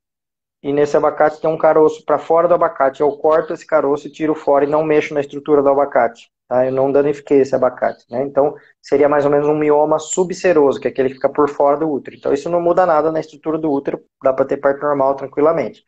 E 0.61 0.73
nesse 0.73 0.97
abacate 0.97 1.39
tem 1.39 1.49
um 1.49 1.57
caroço 1.57 2.03
para 2.03 2.17
fora 2.17 2.47
do 2.47 2.53
abacate. 2.53 3.01
Eu 3.01 3.11
corto 3.17 3.53
esse 3.53 3.65
caroço 3.65 4.07
e 4.07 4.11
tiro 4.11 4.35
fora 4.35 4.65
e 4.65 4.67
não 4.67 4.83
mexo 4.83 5.13
na 5.13 5.21
estrutura 5.21 5.61
do 5.61 5.69
abacate. 5.69 6.29
Tá? 6.47 6.65
Eu 6.65 6.71
não 6.71 6.91
danifiquei 6.91 7.41
esse 7.41 7.55
abacate. 7.55 8.05
Né? 8.09 8.23
Então, 8.23 8.55
seria 8.81 9.07
mais 9.07 9.25
ou 9.25 9.31
menos 9.31 9.47
um 9.47 9.55
mioma 9.55 9.99
subseroso, 9.99 10.79
que 10.79 10.87
é 10.87 10.91
aquele 10.91 11.09
que 11.09 11.15
fica 11.15 11.29
por 11.29 11.49
fora 11.49 11.77
do 11.77 11.89
útero. 11.89 12.15
Então, 12.15 12.33
isso 12.33 12.49
não 12.49 12.61
muda 12.61 12.85
nada 12.85 13.11
na 13.11 13.19
estrutura 13.19 13.57
do 13.57 13.71
útero, 13.71 14.03
dá 14.23 14.33
para 14.33 14.45
ter 14.45 14.57
parto 14.57 14.81
normal 14.81 15.15
tranquilamente. 15.15 15.83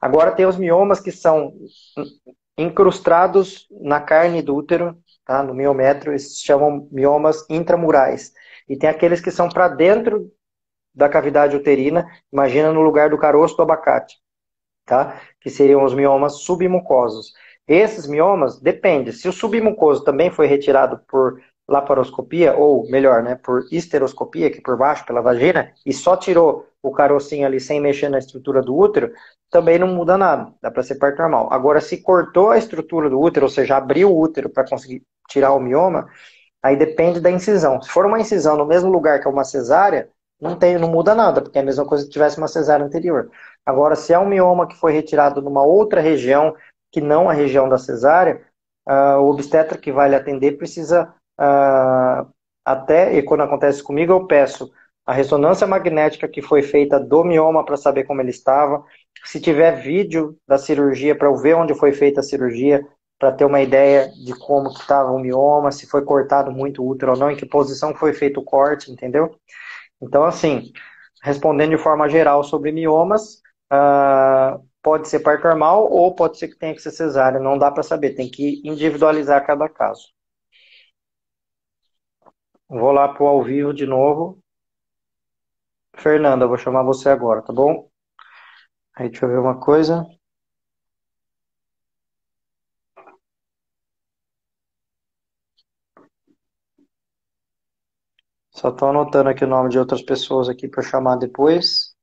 Agora 0.00 0.32
tem 0.32 0.44
os 0.46 0.56
miomas 0.56 1.00
que 1.00 1.10
são 1.10 1.54
incrustados 2.58 3.66
na 3.70 4.00
carne 4.00 4.42
do 4.42 4.56
útero, 4.56 4.96
tá? 5.26 5.42
no 5.42 5.52
miometro, 5.52 6.12
eles 6.12 6.38
chamam 6.38 6.88
miomas 6.90 7.44
intramurais. 7.50 8.32
E 8.66 8.78
tem 8.78 8.88
aqueles 8.88 9.20
que 9.20 9.30
são 9.30 9.48
para 9.48 9.68
dentro 9.68 10.32
da 10.94 11.08
cavidade 11.08 11.54
uterina, 11.54 12.06
imagina 12.32 12.72
no 12.72 12.80
lugar 12.80 13.10
do 13.10 13.18
caroço 13.18 13.56
do 13.56 13.62
abacate, 13.62 14.16
tá? 14.86 15.20
que 15.40 15.50
seriam 15.50 15.84
os 15.84 15.92
miomas 15.92 16.40
submucosos. 16.40 17.34
Esses 17.68 18.06
miomas, 18.06 18.60
depende, 18.60 19.12
se 19.12 19.28
o 19.28 19.32
submucoso 19.32 20.04
também 20.04 20.30
foi 20.30 20.46
retirado 20.46 21.00
por 21.08 21.38
laparoscopia, 21.68 22.54
ou 22.54 22.88
melhor, 22.88 23.22
né, 23.22 23.34
por 23.34 23.66
histeroscopia, 23.72 24.50
que 24.50 24.58
é 24.58 24.62
por 24.62 24.76
baixo, 24.76 25.04
pela 25.04 25.20
vagina, 25.20 25.72
e 25.84 25.92
só 25.92 26.16
tirou 26.16 26.68
o 26.80 26.92
carocinho 26.92 27.44
ali 27.44 27.58
sem 27.58 27.80
mexer 27.80 28.08
na 28.08 28.18
estrutura 28.18 28.62
do 28.62 28.76
útero, 28.76 29.12
também 29.50 29.78
não 29.78 29.88
muda 29.88 30.16
nada, 30.16 30.54
dá 30.62 30.70
para 30.70 30.84
ser 30.84 30.94
parto 30.96 31.18
normal. 31.20 31.48
Agora, 31.52 31.80
se 31.80 32.00
cortou 32.00 32.50
a 32.50 32.58
estrutura 32.58 33.10
do 33.10 33.20
útero, 33.20 33.46
ou 33.46 33.50
seja, 33.50 33.76
abriu 33.76 34.12
o 34.12 34.20
útero 34.20 34.48
para 34.48 34.68
conseguir 34.68 35.02
tirar 35.28 35.52
o 35.52 35.60
mioma, 35.60 36.08
aí 36.62 36.76
depende 36.76 37.20
da 37.20 37.30
incisão. 37.30 37.80
Se 37.80 37.90
for 37.90 38.06
uma 38.06 38.20
incisão 38.20 38.56
no 38.56 38.66
mesmo 38.66 38.90
lugar 38.90 39.20
que 39.20 39.26
é 39.28 39.30
uma 39.30 39.44
cesárea, 39.44 40.08
não, 40.40 40.56
tem, 40.56 40.78
não 40.78 40.88
muda 40.90 41.14
nada, 41.14 41.40
porque 41.40 41.58
é 41.58 41.62
a 41.62 41.64
mesma 41.64 41.86
coisa 41.86 42.04
que 42.04 42.10
tivesse 42.10 42.38
uma 42.38 42.48
cesárea 42.48 42.84
anterior. 42.84 43.30
Agora, 43.64 43.96
se 43.96 44.12
é 44.12 44.18
um 44.18 44.28
mioma 44.28 44.66
que 44.66 44.76
foi 44.76 44.92
retirado 44.92 45.40
numa 45.40 45.62
outra 45.62 46.00
região, 46.00 46.54
que 46.92 47.00
não 47.00 47.28
a 47.28 47.32
região 47.32 47.68
da 47.68 47.78
cesárea, 47.78 48.42
uh, 48.88 49.20
o 49.20 49.30
obstetra 49.30 49.78
que 49.78 49.92
vai 49.92 50.08
lhe 50.08 50.14
atender 50.14 50.58
precisa, 50.58 51.14
uh, 51.40 52.30
até, 52.64 53.14
e 53.16 53.22
quando 53.22 53.42
acontece 53.42 53.82
comigo, 53.82 54.12
eu 54.12 54.26
peço 54.26 54.70
a 55.06 55.12
ressonância 55.12 55.66
magnética 55.66 56.26
que 56.26 56.42
foi 56.42 56.62
feita 56.62 56.98
do 56.98 57.24
mioma 57.24 57.64
para 57.64 57.76
saber 57.76 58.04
como 58.04 58.20
ele 58.20 58.30
estava, 58.30 58.84
se 59.24 59.40
tiver 59.40 59.80
vídeo 59.80 60.36
da 60.46 60.58
cirurgia 60.58 61.16
para 61.16 61.28
eu 61.28 61.36
ver 61.36 61.54
onde 61.54 61.74
foi 61.74 61.92
feita 61.92 62.20
a 62.20 62.24
cirurgia, 62.24 62.84
para 63.18 63.32
ter 63.32 63.44
uma 63.44 63.60
ideia 63.62 64.10
de 64.10 64.34
como 64.38 64.68
estava 64.70 65.10
o 65.10 65.18
mioma, 65.18 65.72
se 65.72 65.86
foi 65.86 66.04
cortado 66.04 66.52
muito 66.52 66.86
útero 66.86 67.12
ou 67.12 67.18
não, 67.18 67.30
em 67.30 67.36
que 67.36 67.46
posição 67.46 67.94
foi 67.94 68.12
feito 68.12 68.40
o 68.40 68.44
corte, 68.44 68.90
entendeu? 68.90 69.38
Então, 70.00 70.24
assim, 70.24 70.72
respondendo 71.22 71.70
de 71.70 71.78
forma 71.78 72.08
geral 72.08 72.44
sobre 72.44 72.72
miomas, 72.72 73.42
uh, 73.72 74.62
pode 74.82 75.08
ser 75.08 75.20
parto 75.20 75.44
normal 75.44 75.90
ou 75.90 76.14
pode 76.14 76.38
ser 76.38 76.48
que 76.48 76.58
tenha 76.58 76.74
que 76.74 76.82
ser 76.82 76.92
cesárea, 76.92 77.40
não 77.40 77.58
dá 77.58 77.70
para 77.70 77.82
saber, 77.82 78.14
tem 78.14 78.30
que 78.30 78.60
individualizar 78.64 79.44
cada 79.46 79.68
caso. 79.68 80.08
Vou 82.68 82.92
lá 82.92 83.08
para 83.08 83.24
o 83.24 83.26
ao 83.26 83.42
vivo 83.42 83.74
de 83.74 83.86
novo. 83.86 84.40
Fernanda, 85.96 86.46
vou 86.46 86.56
chamar 86.56 86.84
você 86.84 87.08
agora, 87.08 87.42
tá 87.42 87.52
bom? 87.52 87.90
Aí 88.96 89.08
deixa 89.08 89.24
eu 89.26 89.30
ver 89.30 89.38
uma 89.38 89.58
coisa. 89.60 90.06
Só 98.56 98.70
estou 98.70 98.88
anotando 98.88 99.28
aqui 99.28 99.44
o 99.44 99.46
nome 99.46 99.68
de 99.68 99.78
outras 99.78 100.00
pessoas 100.00 100.48
aqui 100.48 100.66
para 100.66 100.82
chamar 100.82 101.16
depois. 101.16 101.94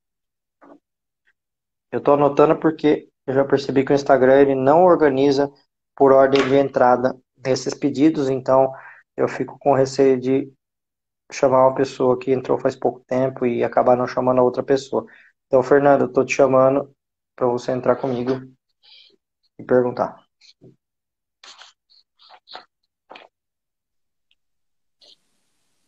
Eu 1.91 1.97
estou 1.97 2.13
anotando 2.13 2.55
porque 2.59 3.09
eu 3.25 3.33
já 3.33 3.43
percebi 3.43 3.83
que 3.83 3.91
o 3.91 3.95
Instagram 3.95 4.39
ele 4.39 4.55
não 4.55 4.83
organiza 4.83 5.51
por 5.95 6.11
ordem 6.11 6.47
de 6.47 6.55
entrada 6.55 7.19
desses 7.35 7.73
pedidos, 7.73 8.29
então 8.29 8.71
eu 9.17 9.27
fico 9.27 9.57
com 9.57 9.73
receio 9.73 10.19
de 10.19 10.53
chamar 11.31 11.67
uma 11.67 11.75
pessoa 11.75 12.19
que 12.19 12.31
entrou 12.31 12.59
faz 12.59 12.75
pouco 12.75 12.99
tempo 12.99 13.47
e 13.47 13.63
acabar 13.63 13.97
não 13.97 14.05
chamando 14.05 14.39
a 14.39 14.43
outra 14.43 14.61
pessoa. 14.61 15.07
Então, 15.47 15.63
Fernando, 15.63 16.07
tô 16.07 16.23
te 16.23 16.35
chamando 16.35 16.95
para 17.35 17.47
você 17.47 17.71
entrar 17.71 17.95
comigo 17.95 18.39
e 19.57 19.63
perguntar. 19.63 20.23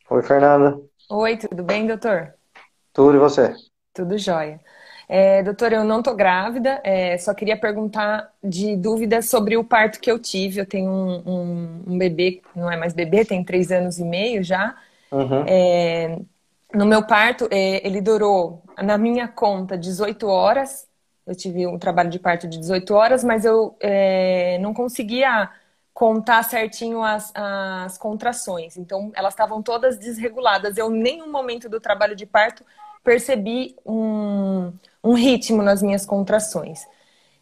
Oi, 0.10 0.24
Fernanda. 0.24 0.82
Oi, 1.10 1.36
tudo 1.38 1.64
bem, 1.64 1.88
doutor? 1.88 2.36
Tudo 2.94 3.16
e 3.18 3.20
você? 3.20 3.54
Tudo 3.94 4.18
jóia. 4.18 4.60
É, 5.08 5.44
doutor, 5.44 5.72
eu 5.72 5.84
não 5.84 6.02
tô 6.02 6.16
grávida, 6.16 6.82
é, 6.84 7.18
só 7.18 7.34
queria 7.34 7.58
perguntar 7.60 8.34
de 8.44 8.76
dúvidas 8.76 9.30
sobre 9.30 9.56
o 9.56 9.64
parto 9.64 10.00
que 10.00 10.12
eu 10.12 10.20
tive. 10.20 10.60
Eu 10.62 10.66
tenho 10.66 10.90
um, 10.92 11.24
um, 11.26 11.84
um 11.94 11.98
bebê, 11.98 12.42
não 12.56 12.70
é 12.72 12.76
mais 12.76 12.94
bebê, 12.94 13.24
tem 13.24 13.44
três 13.44 13.72
anos 13.72 14.00
e 14.00 14.04
meio 14.04 14.44
já. 14.44 14.76
Uhum. 15.12 15.46
É, 15.46 16.18
no 16.74 16.86
meu 16.86 17.06
parto, 17.08 17.48
é, 17.52 17.86
ele 17.88 18.02
durou, 18.02 18.64
na 18.84 18.98
minha 18.98 19.28
conta, 19.28 19.78
18 19.78 20.28
horas. 20.28 20.88
Eu 21.28 21.36
tive 21.36 21.68
um 21.68 21.80
trabalho 21.80 22.10
de 22.10 22.20
parto 22.20 22.48
de 22.48 22.60
18 22.60 22.94
horas, 22.94 23.24
mas 23.24 23.46
eu 23.46 23.76
é, 23.82 24.60
não 24.60 24.74
conseguia 24.74 25.52
contar 25.96 26.44
certinho 26.44 27.02
as, 27.02 27.32
as 27.34 27.98
contrações. 27.98 28.76
Então, 28.76 29.14
elas 29.16 29.34
estavam 29.34 29.64
todas 29.64 29.98
desreguladas. 29.98 30.78
Eu, 30.78 30.94
em 30.94 31.00
nenhum 31.00 31.32
momento 31.32 31.70
do 31.70 31.80
trabalho 31.80 32.18
de 32.18 32.26
parto, 32.26 32.66
percebi 33.02 33.78
um, 33.86 34.74
um 35.02 35.14
ritmo 35.14 35.64
nas 35.64 35.82
minhas 35.82 36.06
contrações. 36.06 36.86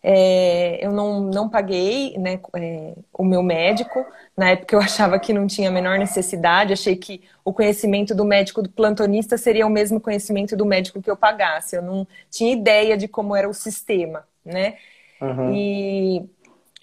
É, 0.03 0.86
eu 0.86 0.91
não, 0.91 1.22
não 1.22 1.50
paguei 1.50 2.15
né, 2.19 2.39
é, 2.55 2.93
o 3.12 3.25
meu 3.25 3.41
médico. 3.41 4.05
Na 4.38 4.51
época 4.51 4.75
eu 4.75 4.79
achava 4.79 5.17
que 5.17 5.33
não 5.33 5.48
tinha 5.48 5.69
a 5.69 5.72
menor 5.72 5.98
necessidade, 5.98 6.74
achei 6.74 6.95
que 6.95 7.24
o 7.43 7.51
conhecimento 7.51 8.13
do 8.13 8.24
médico 8.24 8.62
do 8.62 8.69
plantonista 8.69 9.36
seria 9.36 9.65
o 9.65 9.69
mesmo 9.69 10.00
conhecimento 10.00 10.55
do 10.55 10.65
médico 10.65 11.01
que 11.01 11.10
eu 11.10 11.17
pagasse. 11.17 11.75
Eu 11.75 11.81
não 11.81 12.07
tinha 12.29 12.53
ideia 12.53 12.95
de 12.95 13.07
como 13.07 13.36
era 13.36 13.50
o 13.50 13.53
sistema, 13.53 14.27
né? 14.45 14.77
Uhum. 15.19 15.53
E 15.55 16.29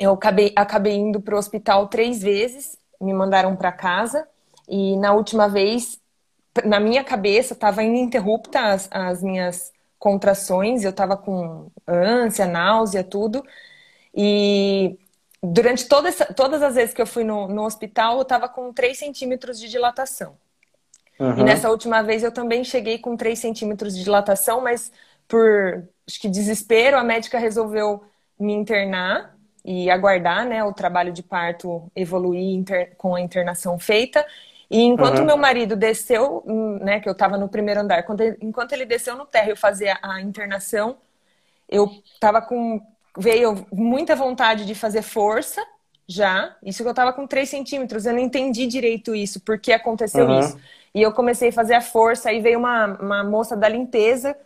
eu 0.01 0.13
acabei, 0.15 0.53
acabei 0.57 0.95
indo 0.95 1.21
para 1.21 1.35
o 1.35 1.39
hospital 1.39 1.87
três 1.87 2.23
vezes, 2.23 2.79
me 2.99 3.13
mandaram 3.13 3.55
para 3.55 3.71
casa, 3.71 4.27
e 4.67 4.97
na 4.97 5.13
última 5.13 5.47
vez, 5.47 6.01
na 6.65 6.81
minha 6.81 7.05
cabeça, 7.05 7.53
estava 7.53 7.83
ininterrupta 7.83 8.61
as, 8.61 8.89
as 8.91 9.23
minhas 9.23 9.71
contrações, 9.99 10.83
eu 10.83 10.91
estava 10.91 11.17
com 11.17 11.71
ânsia, 11.87 12.47
náusea, 12.47 13.05
tudo. 13.05 13.45
E 14.15 14.99
durante 15.43 15.87
toda 15.87 16.09
essa, 16.09 16.25
todas 16.33 16.63
as 16.63 16.75
vezes 16.75 16.95
que 16.95 17.03
eu 17.03 17.07
fui 17.07 17.23
no, 17.23 17.47
no 17.47 17.65
hospital, 17.65 18.17
eu 18.17 18.23
estava 18.23 18.49
com 18.49 18.73
3 18.73 18.99
centímetros 18.99 19.61
de 19.61 19.69
dilatação. 19.69 20.37
Uhum. 21.19 21.41
E 21.41 21.45
nessa 21.45 21.71
última 21.71 22.03
vez 22.03 22.23
eu 22.23 22.33
também 22.33 22.65
cheguei 22.65 22.99
com 22.99 23.15
3 23.15 23.39
centímetros 23.39 23.95
de 23.95 24.03
dilatação, 24.03 24.63
mas 24.63 24.91
por 25.29 25.85
acho 26.09 26.19
que 26.19 26.29
desespero, 26.29 26.97
a 26.97 27.05
médica 27.05 27.39
resolveu 27.39 28.03
me 28.39 28.55
internar. 28.55 29.37
E 29.65 29.91
aguardar 29.91 30.47
né, 30.47 30.65
o 30.65 30.73
trabalho 30.73 31.13
de 31.13 31.23
parto 31.23 31.91
evoluir 31.95 32.65
com 32.97 33.15
a 33.15 33.21
internação 33.21 33.79
feita. 33.79 34.25
E 34.71 34.83
enquanto 34.83 35.19
uhum. 35.19 35.27
meu 35.27 35.37
marido 35.37 35.77
desceu, 35.77 36.45
né, 36.81 37.01
que 37.01 37.09
eu 37.09 37.13
estava 37.13 37.37
no 37.37 37.49
primeiro 37.49 37.81
andar, 37.81 38.05
ele, 38.19 38.37
enquanto 38.41 38.73
ele 38.73 38.85
desceu 38.85 39.17
no 39.17 39.27
térreo 39.27 39.57
fazer 39.57 39.99
a 40.01 40.21
internação, 40.21 40.97
eu 41.69 41.91
estava 42.15 42.41
com. 42.41 42.81
veio 43.19 43.67
muita 43.73 44.15
vontade 44.15 44.65
de 44.65 44.75
fazer 44.75 45.03
força 45.03 45.63
já. 46.07 46.57
Isso 46.63 46.83
que 46.83 46.89
eu 46.89 46.93
estava 46.93 47.13
com 47.13 47.27
3 47.27 47.49
centímetros, 47.49 48.07
eu 48.07 48.13
não 48.13 48.21
entendi 48.21 48.67
direito 48.67 49.15
isso, 49.15 49.41
por 49.41 49.59
que 49.59 49.73
aconteceu 49.73 50.27
uhum. 50.27 50.41
isso. 50.41 50.59
E 50.95 51.03
eu 51.03 51.13
comecei 51.13 51.51
a 51.51 51.53
fazer 51.53 51.75
a 51.75 51.81
força, 51.81 52.31
aí 52.31 52.41
veio 52.41 52.59
uma, 52.59 52.87
uma 53.01 53.25
moça 53.25 53.57
da 53.57 53.69
limpeza 53.69 54.37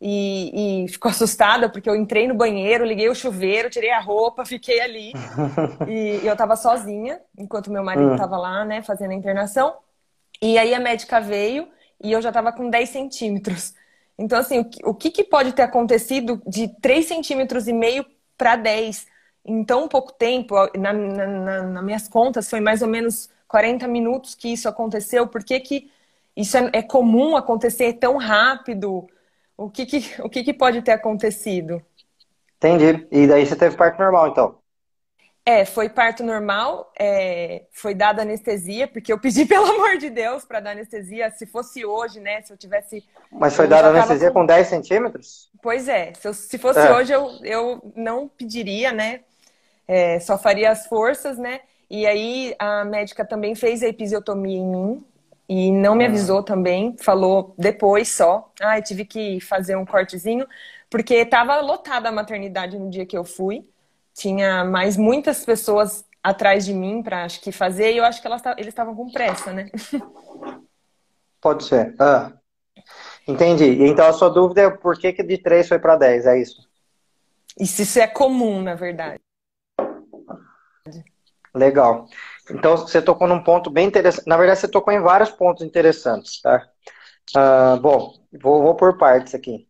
e, 0.00 0.84
e, 0.84 0.88
ficou 0.88 1.10
assustada 1.12 1.68
porque 1.68 1.88
eu 1.88 1.94
entrei 1.94 2.26
no 2.26 2.34
banheiro, 2.34 2.84
liguei 2.84 3.08
o 3.08 3.14
chuveiro, 3.14 3.68
tirei 3.68 3.90
a 3.90 4.00
roupa, 4.00 4.44
fiquei 4.44 4.80
ali. 4.80 5.12
e, 5.86 6.20
e, 6.22 6.26
eu 6.26 6.36
tava 6.36 6.56
sozinha, 6.56 7.20
enquanto 7.36 7.70
meu 7.70 7.84
marido 7.84 8.12
estava 8.12 8.36
hum. 8.36 8.40
lá, 8.40 8.64
né, 8.64 8.82
fazendo 8.82 9.10
a 9.10 9.14
internação. 9.14 9.76
E 10.40 10.56
aí 10.56 10.74
a 10.74 10.80
médica 10.80 11.20
veio 11.20 11.68
e 12.02 12.10
eu 12.10 12.22
já 12.22 12.32
tava 12.32 12.52
com 12.52 12.70
10 12.70 12.88
centímetros. 12.88 13.74
Então, 14.18 14.38
assim, 14.38 14.58
o 14.58 14.64
que, 14.64 14.86
o 14.86 14.94
que, 14.94 15.10
que 15.10 15.24
pode 15.24 15.52
ter 15.52 15.62
acontecido 15.62 16.40
de 16.46 16.68
3 16.80 17.06
centímetros 17.06 17.68
e 17.68 17.72
meio 17.72 18.04
para 18.36 18.56
10 18.56 19.06
em 19.44 19.64
tão 19.64 19.86
pouco 19.86 20.12
tempo? 20.12 20.54
Na, 20.78 20.92
na, 20.92 21.26
na, 21.26 21.62
nas 21.62 21.84
minhas 21.84 22.08
contas, 22.08 22.48
foi 22.48 22.60
mais 22.60 22.82
ou 22.82 22.88
menos 22.88 23.28
40 23.48 23.86
minutos 23.88 24.34
que 24.34 24.48
isso 24.48 24.68
aconteceu. 24.68 25.26
Por 25.26 25.44
que, 25.44 25.60
que 25.60 25.90
isso 26.36 26.56
é, 26.56 26.70
é 26.74 26.82
comum 26.82 27.36
acontecer 27.36 27.94
tão 27.94 28.16
rápido? 28.16 29.06
O 29.60 29.68
que, 29.68 29.84
que, 29.84 30.22
o 30.22 30.30
que, 30.30 30.42
que 30.42 30.54
pode 30.54 30.80
ter 30.80 30.92
acontecido? 30.92 31.82
Entendi. 32.56 33.06
E 33.12 33.26
daí 33.26 33.44
você 33.44 33.54
teve 33.54 33.76
parto 33.76 33.98
normal, 33.98 34.28
então? 34.28 34.58
É, 35.44 35.66
foi 35.66 35.90
parto 35.90 36.24
normal, 36.24 36.90
é, 36.98 37.64
foi 37.70 37.94
dada 37.94 38.22
anestesia, 38.22 38.88
porque 38.88 39.12
eu 39.12 39.18
pedi, 39.18 39.44
pelo 39.44 39.66
amor 39.66 39.98
de 39.98 40.08
Deus, 40.08 40.46
para 40.46 40.60
dar 40.60 40.70
anestesia. 40.70 41.30
Se 41.32 41.44
fosse 41.44 41.84
hoje, 41.84 42.20
né? 42.20 42.40
Se 42.40 42.50
eu 42.50 42.56
tivesse. 42.56 43.04
Mas 43.30 43.54
foi 43.54 43.68
dada 43.68 43.88
anestesia 43.88 44.28
com... 44.28 44.40
com 44.40 44.46
10 44.46 44.66
centímetros? 44.66 45.50
Pois 45.62 45.88
é. 45.88 46.14
Se, 46.14 46.26
eu, 46.26 46.32
se 46.32 46.56
fosse 46.56 46.80
é. 46.80 46.94
hoje, 46.94 47.12
eu, 47.12 47.30
eu 47.42 47.92
não 47.94 48.28
pediria, 48.28 48.92
né? 48.92 49.20
É, 49.86 50.18
só 50.20 50.38
faria 50.38 50.70
as 50.70 50.86
forças, 50.86 51.36
né? 51.36 51.60
E 51.90 52.06
aí 52.06 52.54
a 52.58 52.82
médica 52.86 53.26
também 53.26 53.54
fez 53.54 53.82
a 53.82 53.88
episiotomia 53.88 54.56
em 54.56 54.66
mim, 54.66 55.04
e 55.52 55.72
não 55.72 55.96
me 55.96 56.04
ah. 56.04 56.06
avisou 56.06 56.44
também, 56.44 56.94
falou 57.00 57.56
depois 57.58 58.08
só. 58.08 58.52
Ah, 58.60 58.80
tive 58.80 59.04
que 59.04 59.40
fazer 59.40 59.74
um 59.74 59.84
cortezinho, 59.84 60.46
porque 60.88 61.14
estava 61.14 61.60
lotada 61.60 62.08
a 62.08 62.12
maternidade 62.12 62.78
no 62.78 62.88
dia 62.88 63.04
que 63.04 63.18
eu 63.18 63.24
fui. 63.24 63.68
Tinha 64.14 64.64
mais 64.64 64.96
muitas 64.96 65.44
pessoas 65.44 66.04
atrás 66.22 66.64
de 66.64 66.72
mim 66.72 67.02
para 67.02 67.24
acho 67.24 67.40
que 67.40 67.50
fazer, 67.50 67.92
e 67.92 67.96
eu 67.96 68.04
acho 68.04 68.20
que 68.20 68.28
elas, 68.28 68.40
eles 68.56 68.68
estavam 68.68 68.94
com 68.94 69.10
pressa, 69.10 69.52
né? 69.52 69.68
Pode 71.42 71.64
ser. 71.64 71.96
Ah, 71.98 72.30
entendi. 73.26 73.82
Então 73.82 74.06
a 74.06 74.12
sua 74.12 74.28
dúvida 74.28 74.60
é 74.60 74.70
por 74.70 74.96
que, 75.00 75.12
que 75.12 75.24
de 75.24 75.36
3 75.36 75.66
foi 75.66 75.80
para 75.80 75.96
10, 75.96 76.26
é 76.26 76.40
isso? 76.40 76.70
E 77.58 77.66
se 77.66 77.82
isso 77.82 77.98
é 77.98 78.06
comum, 78.06 78.62
na 78.62 78.76
verdade. 78.76 79.18
Legal. 81.52 82.06
Então, 82.52 82.76
você 82.76 83.00
tocou 83.00 83.26
num 83.26 83.42
ponto 83.42 83.70
bem 83.70 83.86
interessante. 83.86 84.26
Na 84.26 84.36
verdade, 84.36 84.60
você 84.60 84.68
tocou 84.68 84.92
em 84.92 85.00
vários 85.00 85.30
pontos 85.30 85.64
interessantes, 85.64 86.40
tá? 86.40 86.68
Uh, 87.36 87.80
bom, 87.80 88.14
vou, 88.40 88.62
vou 88.62 88.74
por 88.74 88.98
partes 88.98 89.34
aqui. 89.34 89.66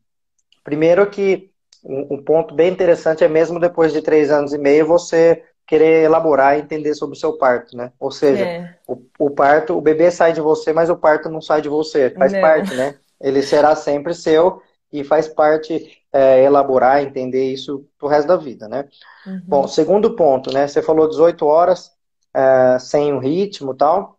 Primeiro 0.64 1.08
que 1.08 1.50
um, 1.84 2.14
um, 2.14 2.22
ponto 2.22 2.54
bem 2.54 2.70
interessante 2.70 3.24
é 3.24 3.28
mesmo 3.28 3.58
depois 3.58 3.92
de 3.92 4.02
três 4.02 4.30
anos 4.30 4.52
e 4.52 4.58
meio 4.58 4.86
você 4.86 5.42
querer 5.66 6.04
elaborar 6.04 6.56
e 6.56 6.62
entender 6.62 6.94
sobre 6.94 7.16
o 7.16 7.20
seu 7.20 7.38
parto, 7.38 7.76
né? 7.76 7.92
Ou 7.98 8.10
seja, 8.10 8.44
é. 8.44 8.74
o, 8.88 9.00
o, 9.18 9.30
parto, 9.30 9.76
o 9.76 9.80
bebê 9.80 10.10
sai 10.10 10.32
de 10.32 10.40
você, 10.40 10.72
mas 10.72 10.90
o 10.90 10.96
parto 10.96 11.28
não 11.28 11.40
sai 11.40 11.62
de 11.62 11.68
você, 11.68 12.10
faz 12.10 12.32
não. 12.32 12.40
parte, 12.40 12.74
né? 12.74 12.96
Ele 13.20 13.42
será 13.42 13.76
sempre 13.76 14.12
seu 14.14 14.62
e 14.92 15.04
faz 15.04 15.28
parte 15.28 16.02
é, 16.12 16.42
elaborar, 16.42 17.02
entender 17.02 17.52
isso 17.52 17.86
pro 17.98 18.08
resto 18.08 18.26
da 18.26 18.36
vida, 18.36 18.66
né? 18.68 18.88
Uhum. 19.24 19.42
Bom, 19.46 19.68
segundo 19.68 20.16
ponto, 20.16 20.52
né? 20.52 20.66
Você 20.66 20.82
falou 20.82 21.08
18 21.08 21.46
horas, 21.46 21.92
é, 22.34 22.78
sem 22.78 23.12
o 23.12 23.18
ritmo 23.18 23.72
e 23.72 23.76
tal. 23.76 24.18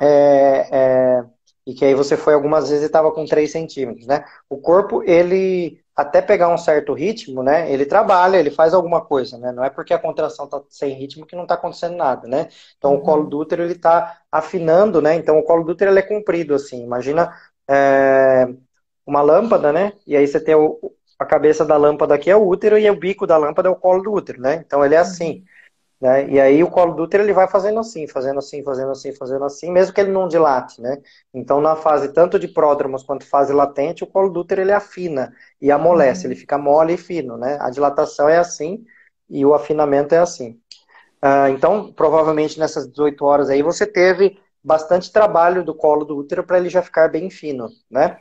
É, 0.00 0.68
é, 0.70 1.24
e 1.66 1.74
que 1.74 1.84
aí 1.84 1.94
você 1.94 2.16
foi 2.16 2.34
algumas 2.34 2.68
vezes 2.68 2.84
e 2.84 2.86
estava 2.86 3.10
com 3.10 3.24
3 3.24 3.50
centímetros, 3.50 4.06
né? 4.06 4.24
O 4.48 4.58
corpo, 4.58 5.02
ele, 5.02 5.82
até 5.96 6.22
pegar 6.22 6.48
um 6.48 6.58
certo 6.58 6.92
ritmo, 6.92 7.42
né? 7.42 7.70
Ele 7.72 7.84
trabalha, 7.84 8.36
ele 8.36 8.50
faz 8.52 8.72
alguma 8.72 9.04
coisa, 9.04 9.36
né? 9.36 9.50
Não 9.50 9.64
é 9.64 9.70
porque 9.70 9.92
a 9.92 9.98
contração 9.98 10.44
está 10.44 10.62
sem 10.70 10.94
ritmo 10.94 11.26
que 11.26 11.34
não 11.34 11.42
está 11.42 11.54
acontecendo 11.54 11.96
nada, 11.96 12.28
né? 12.28 12.48
Então 12.78 12.92
uhum. 12.92 12.98
o 12.98 13.02
colo 13.02 13.28
do 13.28 13.38
útero, 13.38 13.64
ele 13.64 13.72
está 13.72 14.20
afinando, 14.30 15.02
né? 15.02 15.16
Então 15.16 15.38
o 15.38 15.42
colo 15.42 15.64
do 15.64 15.72
útero, 15.72 15.90
ele 15.90 15.98
é 15.98 16.02
comprido, 16.02 16.54
assim. 16.54 16.84
Imagina 16.84 17.34
é, 17.68 18.46
uma 19.04 19.20
lâmpada, 19.22 19.72
né? 19.72 19.92
E 20.06 20.16
aí 20.16 20.26
você 20.26 20.40
tem 20.40 20.54
o, 20.54 20.78
a 21.18 21.24
cabeça 21.24 21.64
da 21.64 21.76
lâmpada 21.76 22.14
aqui 22.14 22.30
é 22.30 22.36
o 22.36 22.46
útero 22.46 22.78
e 22.78 22.88
o 22.88 22.96
bico 22.96 23.26
da 23.26 23.36
lâmpada 23.36 23.68
é 23.68 23.72
o 23.72 23.76
colo 23.76 24.02
do 24.02 24.12
útero, 24.12 24.40
né? 24.40 24.62
Então 24.66 24.84
ele 24.84 24.94
é 24.94 24.98
assim. 24.98 25.38
Uhum. 25.38 25.44
Né? 26.00 26.28
E 26.28 26.40
aí 26.40 26.62
o 26.62 26.70
colo 26.70 26.94
do 26.94 27.04
útero 27.04 27.22
ele 27.22 27.32
vai 27.32 27.48
fazendo 27.48 27.80
assim, 27.80 28.06
fazendo 28.06 28.38
assim, 28.38 28.62
fazendo 28.62 28.90
assim, 28.90 29.12
fazendo 29.14 29.44
assim, 29.44 29.70
mesmo 29.70 29.94
que 29.94 30.00
ele 30.00 30.12
não 30.12 30.28
dilate, 30.28 30.80
né? 30.80 31.00
Então 31.32 31.60
na 31.60 31.74
fase 31.74 32.12
tanto 32.12 32.38
de 32.38 32.48
pródromos 32.48 33.02
quanto 33.02 33.26
fase 33.26 33.52
latente, 33.52 34.04
o 34.04 34.06
colo 34.06 34.28
do 34.28 34.40
útero 34.40 34.60
ele 34.60 34.72
afina 34.72 35.32
e 35.60 35.70
amolece, 35.70 36.26
uhum. 36.26 36.32
ele 36.32 36.40
fica 36.40 36.58
mole 36.58 36.94
e 36.94 36.98
fino, 36.98 37.38
né? 37.38 37.56
A 37.60 37.70
dilatação 37.70 38.28
é 38.28 38.36
assim 38.36 38.84
e 39.28 39.44
o 39.46 39.54
afinamento 39.54 40.14
é 40.14 40.18
assim. 40.18 40.60
Uh, 41.24 41.48
então, 41.50 41.90
provavelmente 41.92 42.58
nessas 42.58 42.86
18 42.86 43.24
horas 43.24 43.48
aí 43.48 43.62
você 43.62 43.86
teve 43.86 44.38
bastante 44.62 45.10
trabalho 45.10 45.64
do 45.64 45.74
colo 45.74 46.04
do 46.04 46.18
útero 46.18 46.44
para 46.44 46.58
ele 46.58 46.68
já 46.68 46.82
ficar 46.82 47.08
bem 47.08 47.30
fino, 47.30 47.68
né? 47.90 48.18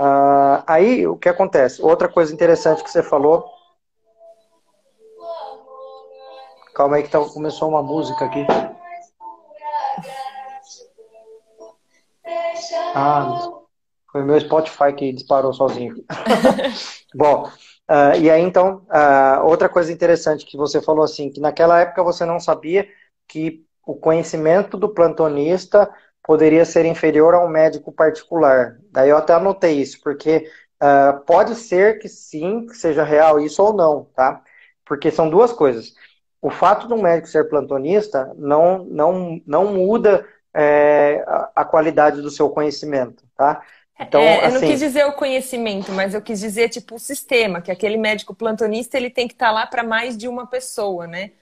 Uh, 0.00 0.64
aí 0.66 1.06
o 1.06 1.16
que 1.16 1.28
acontece? 1.28 1.82
Outra 1.82 2.08
coisa 2.08 2.32
interessante 2.32 2.82
que 2.82 2.90
você 2.90 3.02
falou 3.02 3.44
Calma 6.80 6.96
aí 6.96 7.02
que 7.02 7.10
tá, 7.10 7.20
começou 7.20 7.68
uma 7.68 7.82
música 7.82 8.24
aqui. 8.24 8.46
Ah, 12.94 13.50
foi 14.10 14.24
meu 14.24 14.40
Spotify 14.40 14.90
que 14.96 15.12
disparou 15.12 15.52
sozinho. 15.52 15.96
Bom, 17.14 17.44
uh, 17.46 18.18
e 18.18 18.30
aí 18.30 18.40
então, 18.40 18.86
uh, 18.88 19.44
outra 19.44 19.68
coisa 19.68 19.92
interessante 19.92 20.46
que 20.46 20.56
você 20.56 20.80
falou 20.80 21.04
assim, 21.04 21.28
que 21.28 21.38
naquela 21.38 21.78
época 21.80 22.02
você 22.02 22.24
não 22.24 22.40
sabia 22.40 22.88
que 23.28 23.62
o 23.86 23.94
conhecimento 23.94 24.78
do 24.78 24.88
plantonista 24.88 25.92
poderia 26.24 26.64
ser 26.64 26.86
inferior 26.86 27.34
a 27.34 27.44
um 27.44 27.48
médico 27.48 27.92
particular. 27.92 28.78
Daí 28.90 29.10
eu 29.10 29.18
até 29.18 29.34
anotei 29.34 29.82
isso, 29.82 30.00
porque 30.02 30.50
uh, 30.82 31.20
pode 31.26 31.56
ser 31.56 31.98
que 31.98 32.08
sim, 32.08 32.64
que 32.64 32.74
seja 32.74 33.04
real 33.04 33.38
isso 33.38 33.62
ou 33.62 33.74
não, 33.74 34.06
tá? 34.16 34.42
Porque 34.86 35.10
são 35.10 35.28
duas 35.28 35.52
coisas 35.52 35.92
o 36.42 36.50
fato 36.50 36.86
de 36.86 36.94
um 36.94 37.02
médico 37.02 37.28
ser 37.28 37.48
plantonista 37.48 38.32
não, 38.36 38.84
não, 38.84 39.40
não 39.46 39.74
muda 39.74 40.26
é, 40.54 41.22
a, 41.26 41.50
a, 41.56 41.64
qualidade 41.64 42.22
do 42.22 42.30
seu 42.30 42.48
conhecimento, 42.48 43.24
tá? 43.36 43.62
Então, 44.00 44.20
é, 44.20 44.38
eu 44.38 44.46
assim, 44.46 44.54
não 44.54 44.60
quis 44.68 44.80
dizer 44.80 45.04
o 45.04 45.12
conhecimento, 45.12 45.92
mas 45.92 46.14
eu 46.14 46.22
quis 46.22 46.40
dizer 46.40 46.70
tipo 46.70 46.94
o 46.94 46.98
sistema, 46.98 47.60
que 47.60 47.70
aquele 47.70 47.98
médico 47.98 48.34
plantonista 48.34 48.96
ele 48.96 49.10
tem 49.10 49.28
que 49.28 49.34
estar 49.34 49.48
tá 49.48 49.52
lá 49.52 49.66
para 49.66 49.84
mais 49.84 50.16
de 50.16 50.26
uma 50.26 50.46
pessoa, 50.46 51.06
né? 51.06 51.32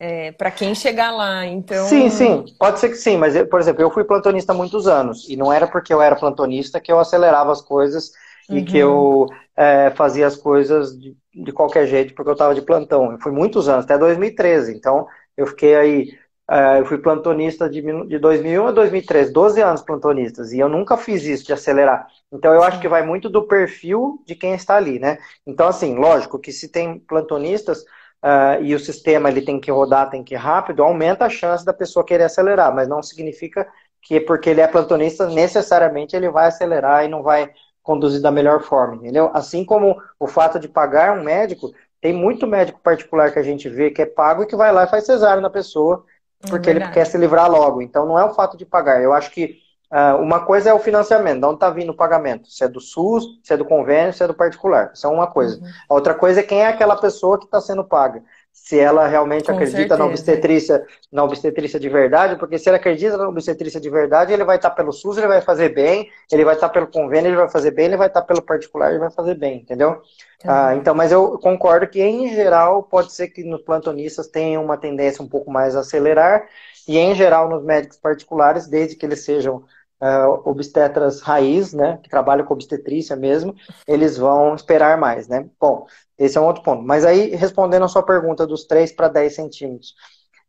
É, 0.00 0.30
para 0.32 0.50
quem 0.50 0.74
chegar 0.74 1.10
lá, 1.10 1.44
então. 1.44 1.84
Sim, 1.86 2.08
sim, 2.08 2.44
pode 2.58 2.78
ser 2.78 2.88
que 2.88 2.94
sim, 2.94 3.16
mas 3.16 3.34
por 3.48 3.60
exemplo, 3.60 3.82
eu 3.82 3.90
fui 3.90 4.04
plantonista 4.04 4.52
há 4.52 4.54
muitos 4.54 4.86
anos 4.86 5.28
e 5.28 5.36
não 5.36 5.52
era 5.52 5.66
porque 5.66 5.92
eu 5.92 6.00
era 6.00 6.16
plantonista 6.16 6.80
que 6.80 6.90
eu 6.90 7.00
acelerava 7.00 7.50
as 7.52 7.60
coisas 7.60 8.12
e 8.48 8.62
que 8.62 8.78
eu 8.78 9.26
uhum. 9.28 9.36
é, 9.56 9.90
fazia 9.90 10.26
as 10.26 10.36
coisas 10.36 10.98
de, 10.98 11.14
de, 11.44 11.52
qualquer 11.52 11.86
jeito 11.86 12.14
porque 12.14 12.28
eu 12.28 12.34
estava 12.34 12.54
de 12.54 12.62
plantão. 12.62 13.12
Eu 13.12 13.18
fui 13.18 13.32
muitos 13.32 13.68
anos, 13.68 13.84
até 13.84 13.98
2013. 13.98 14.74
Então, 14.76 15.06
eu 15.36 15.46
fiquei 15.46 15.74
aí, 15.76 16.18
é, 16.50 16.80
eu 16.80 16.86
fui 16.86 16.98
plantonista 16.98 17.68
de, 17.68 17.82
de 18.06 18.18
2001 18.18 18.66
a 18.66 18.72
2013, 18.72 19.32
12 19.32 19.60
anos 19.60 19.82
plantonistas, 19.82 20.52
e 20.52 20.58
eu 20.58 20.68
nunca 20.68 20.96
fiz 20.96 21.24
isso 21.24 21.44
de 21.44 21.52
acelerar. 21.52 22.06
Então, 22.32 22.52
eu 22.52 22.62
acho 22.62 22.80
que 22.80 22.88
vai 22.88 23.04
muito 23.04 23.28
do 23.28 23.46
perfil 23.46 24.22
de 24.26 24.34
quem 24.34 24.54
está 24.54 24.76
ali, 24.76 24.98
né? 24.98 25.18
Então, 25.46 25.68
assim, 25.68 25.94
lógico 25.96 26.38
que 26.38 26.52
se 26.52 26.68
tem 26.68 26.98
plantonistas 26.98 27.82
uh, 28.24 28.62
e 28.62 28.74
o 28.74 28.80
sistema 28.80 29.28
ele 29.28 29.42
tem 29.42 29.60
que 29.60 29.70
rodar, 29.70 30.10
tem 30.10 30.24
que 30.24 30.34
ir 30.34 30.38
rápido, 30.38 30.82
aumenta 30.82 31.26
a 31.26 31.30
chance 31.30 31.64
da 31.64 31.72
pessoa 31.72 32.04
querer 32.04 32.24
acelerar, 32.24 32.74
mas 32.74 32.88
não 32.88 33.02
significa 33.02 33.66
que 34.02 34.20
porque 34.20 34.50
ele 34.50 34.60
é 34.60 34.66
plantonista, 34.66 35.28
necessariamente 35.28 36.16
ele 36.16 36.30
vai 36.30 36.46
acelerar 36.46 37.04
e 37.04 37.08
não 37.08 37.22
vai 37.22 37.50
conduzir 37.88 38.20
da 38.20 38.30
melhor 38.30 38.60
forma, 38.60 38.96
entendeu? 38.96 39.30
Assim 39.32 39.64
como 39.64 39.96
o 40.20 40.26
fato 40.26 40.58
de 40.58 40.68
pagar 40.68 41.16
um 41.16 41.24
médico, 41.24 41.72
tem 42.02 42.12
muito 42.12 42.46
médico 42.46 42.78
particular 42.82 43.32
que 43.32 43.38
a 43.38 43.42
gente 43.42 43.66
vê 43.66 43.90
que 43.90 44.02
é 44.02 44.06
pago 44.06 44.42
e 44.42 44.46
que 44.46 44.54
vai 44.54 44.70
lá 44.70 44.84
e 44.84 44.88
faz 44.88 45.06
cesárea 45.06 45.40
na 45.40 45.48
pessoa, 45.48 46.04
é 46.44 46.50
porque 46.50 46.68
é 46.68 46.74
ele 46.74 46.88
quer 46.90 47.06
se 47.06 47.16
livrar 47.16 47.50
logo. 47.50 47.80
Então 47.80 48.04
não 48.04 48.18
é 48.18 48.24
o 48.26 48.34
fato 48.34 48.58
de 48.58 48.66
pagar. 48.66 49.02
Eu 49.02 49.14
acho 49.14 49.30
que 49.30 49.56
uh, 49.90 50.20
uma 50.20 50.44
coisa 50.44 50.68
é 50.68 50.74
o 50.74 50.78
financiamento, 50.78 51.40
de 51.40 51.46
onde 51.46 51.54
está 51.54 51.70
vindo 51.70 51.88
o 51.88 51.96
pagamento. 51.96 52.50
Se 52.50 52.62
é 52.62 52.68
do 52.68 52.78
SUS, 52.78 53.24
se 53.42 53.54
é 53.54 53.56
do 53.56 53.64
convênio, 53.64 54.12
se 54.12 54.22
é 54.22 54.26
do 54.26 54.34
particular. 54.34 54.90
Isso 54.92 55.06
é 55.06 55.10
uma 55.10 55.26
coisa. 55.26 55.58
Uhum. 55.58 55.66
A 55.88 55.94
outra 55.94 56.14
coisa 56.14 56.40
é 56.40 56.42
quem 56.42 56.60
é 56.60 56.66
aquela 56.66 56.94
pessoa 56.94 57.38
que 57.38 57.46
está 57.46 57.58
sendo 57.58 57.82
paga. 57.82 58.22
Se 58.64 58.78
ela 58.78 59.06
realmente 59.06 59.46
Com 59.46 59.52
acredita 59.52 59.96
certeza. 59.96 59.96
na 59.96 60.04
obstetrícia, 60.04 60.86
na 61.10 61.24
obstetrícia 61.24 61.80
de 61.80 61.88
verdade, 61.88 62.36
porque 62.36 62.58
se 62.58 62.68
ele 62.68 62.76
acredita 62.76 63.16
na 63.16 63.28
obstetrícia 63.28 63.80
de 63.80 63.88
verdade, 63.88 64.32
ele 64.32 64.44
vai 64.44 64.56
estar 64.56 64.70
pelo 64.70 64.92
SUS, 64.92 65.16
ele 65.16 65.28
vai 65.28 65.40
fazer 65.40 65.70
bem, 65.70 66.10
ele 66.30 66.44
vai 66.44 66.54
estar 66.54 66.68
pelo 66.68 66.86
convênio, 66.86 67.30
ele 67.30 67.36
vai 67.36 67.48
fazer 67.48 67.70
bem, 67.70 67.86
ele 67.86 67.96
vai 67.96 68.08
estar 68.08 68.22
pelo 68.22 68.42
particular, 68.42 68.90
ele 68.90 68.98
vai 68.98 69.10
fazer 69.10 69.34
bem, 69.36 69.60
entendeu? 69.60 70.02
Tá. 70.38 70.68
Ah, 70.68 70.76
então, 70.76 70.94
mas 70.94 71.10
eu 71.12 71.38
concordo 71.38 71.88
que, 71.88 72.02
em 72.02 72.34
geral, 72.34 72.82
pode 72.82 73.12
ser 73.12 73.28
que 73.28 73.42
nos 73.42 73.62
plantonistas 73.62 74.28
tenha 74.28 74.60
uma 74.60 74.76
tendência 74.76 75.22
um 75.24 75.28
pouco 75.28 75.50
mais 75.50 75.74
a 75.74 75.80
acelerar, 75.80 76.46
e 76.86 76.98
em 76.98 77.14
geral 77.14 77.48
nos 77.48 77.62
médicos 77.62 77.96
particulares, 77.98 78.66
desde 78.66 78.96
que 78.96 79.06
eles 79.06 79.24
sejam 79.24 79.64
ah, 80.00 80.28
obstetras 80.44 81.20
raiz, 81.20 81.72
né, 81.72 81.98
que 82.02 82.08
trabalham 82.08 82.44
com 82.46 82.54
obstetrícia 82.54 83.16
mesmo, 83.16 83.54
eles 83.86 84.16
vão 84.16 84.54
esperar 84.54 84.98
mais, 84.98 85.28
né? 85.28 85.48
Bom, 85.60 85.86
esse 86.18 86.36
é 86.38 86.40
um 86.40 86.46
outro 86.46 86.62
ponto. 86.62 86.82
Mas 86.82 87.04
aí, 87.04 87.34
respondendo 87.34 87.84
a 87.84 87.88
sua 87.88 88.02
pergunta 88.02 88.46
dos 88.46 88.64
3 88.64 88.92
para 88.92 89.08
10 89.08 89.34
centímetros, 89.34 89.94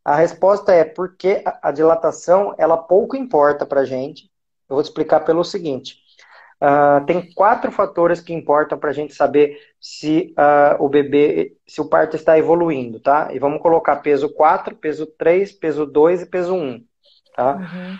a 0.03 0.15
resposta 0.15 0.73
é 0.73 0.83
porque 0.83 1.43
a 1.62 1.71
dilatação, 1.71 2.55
ela 2.57 2.77
pouco 2.77 3.15
importa 3.15 3.65
para 3.65 3.81
a 3.81 3.85
gente. 3.85 4.29
Eu 4.69 4.75
vou 4.75 4.83
te 4.83 4.88
explicar 4.88 5.21
pelo 5.21 5.43
seguinte. 5.43 5.97
Ah, 6.62 7.01
tem 7.07 7.31
quatro 7.33 7.71
fatores 7.71 8.19
que 8.19 8.33
importam 8.33 8.77
para 8.77 8.89
a 8.89 8.93
gente 8.93 9.13
saber 9.13 9.57
se 9.79 10.33
ah, 10.35 10.75
o 10.79 10.89
bebê, 10.89 11.55
se 11.65 11.79
o 11.79 11.88
parto 11.88 12.15
está 12.15 12.38
evoluindo, 12.38 12.99
tá? 12.99 13.29
E 13.33 13.39
vamos 13.39 13.62
colocar 13.62 13.97
peso 13.97 14.29
4, 14.33 14.75
peso 14.75 15.05
3, 15.05 15.53
peso 15.53 15.85
2 15.85 16.23
e 16.23 16.25
peso 16.25 16.53
1, 16.53 16.83
tá? 17.35 17.55
Uhum. 17.55 17.97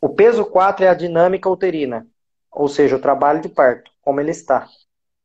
O 0.00 0.08
peso 0.08 0.44
4 0.44 0.84
é 0.84 0.88
a 0.88 0.94
dinâmica 0.94 1.50
uterina, 1.50 2.06
ou 2.52 2.68
seja, 2.68 2.96
o 2.96 3.00
trabalho 3.00 3.40
de 3.40 3.48
parto, 3.48 3.90
como 4.00 4.20
ele 4.20 4.30
está. 4.30 4.68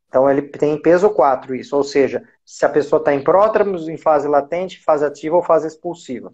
Então, 0.07 0.29
ele 0.29 0.41
tem 0.43 0.81
peso 0.81 1.09
4 1.11 1.53
isso, 1.53 1.75
ou 1.75 1.83
seja, 1.83 2.23
se 2.45 2.65
a 2.65 2.69
pessoa 2.69 2.99
está 2.99 3.13
em 3.13 3.23
pródromos, 3.23 3.87
em 3.87 3.97
fase 3.97 4.27
latente, 4.27 4.83
fase 4.83 5.05
ativa 5.05 5.35
ou 5.35 5.43
fase 5.43 5.67
expulsiva. 5.67 6.31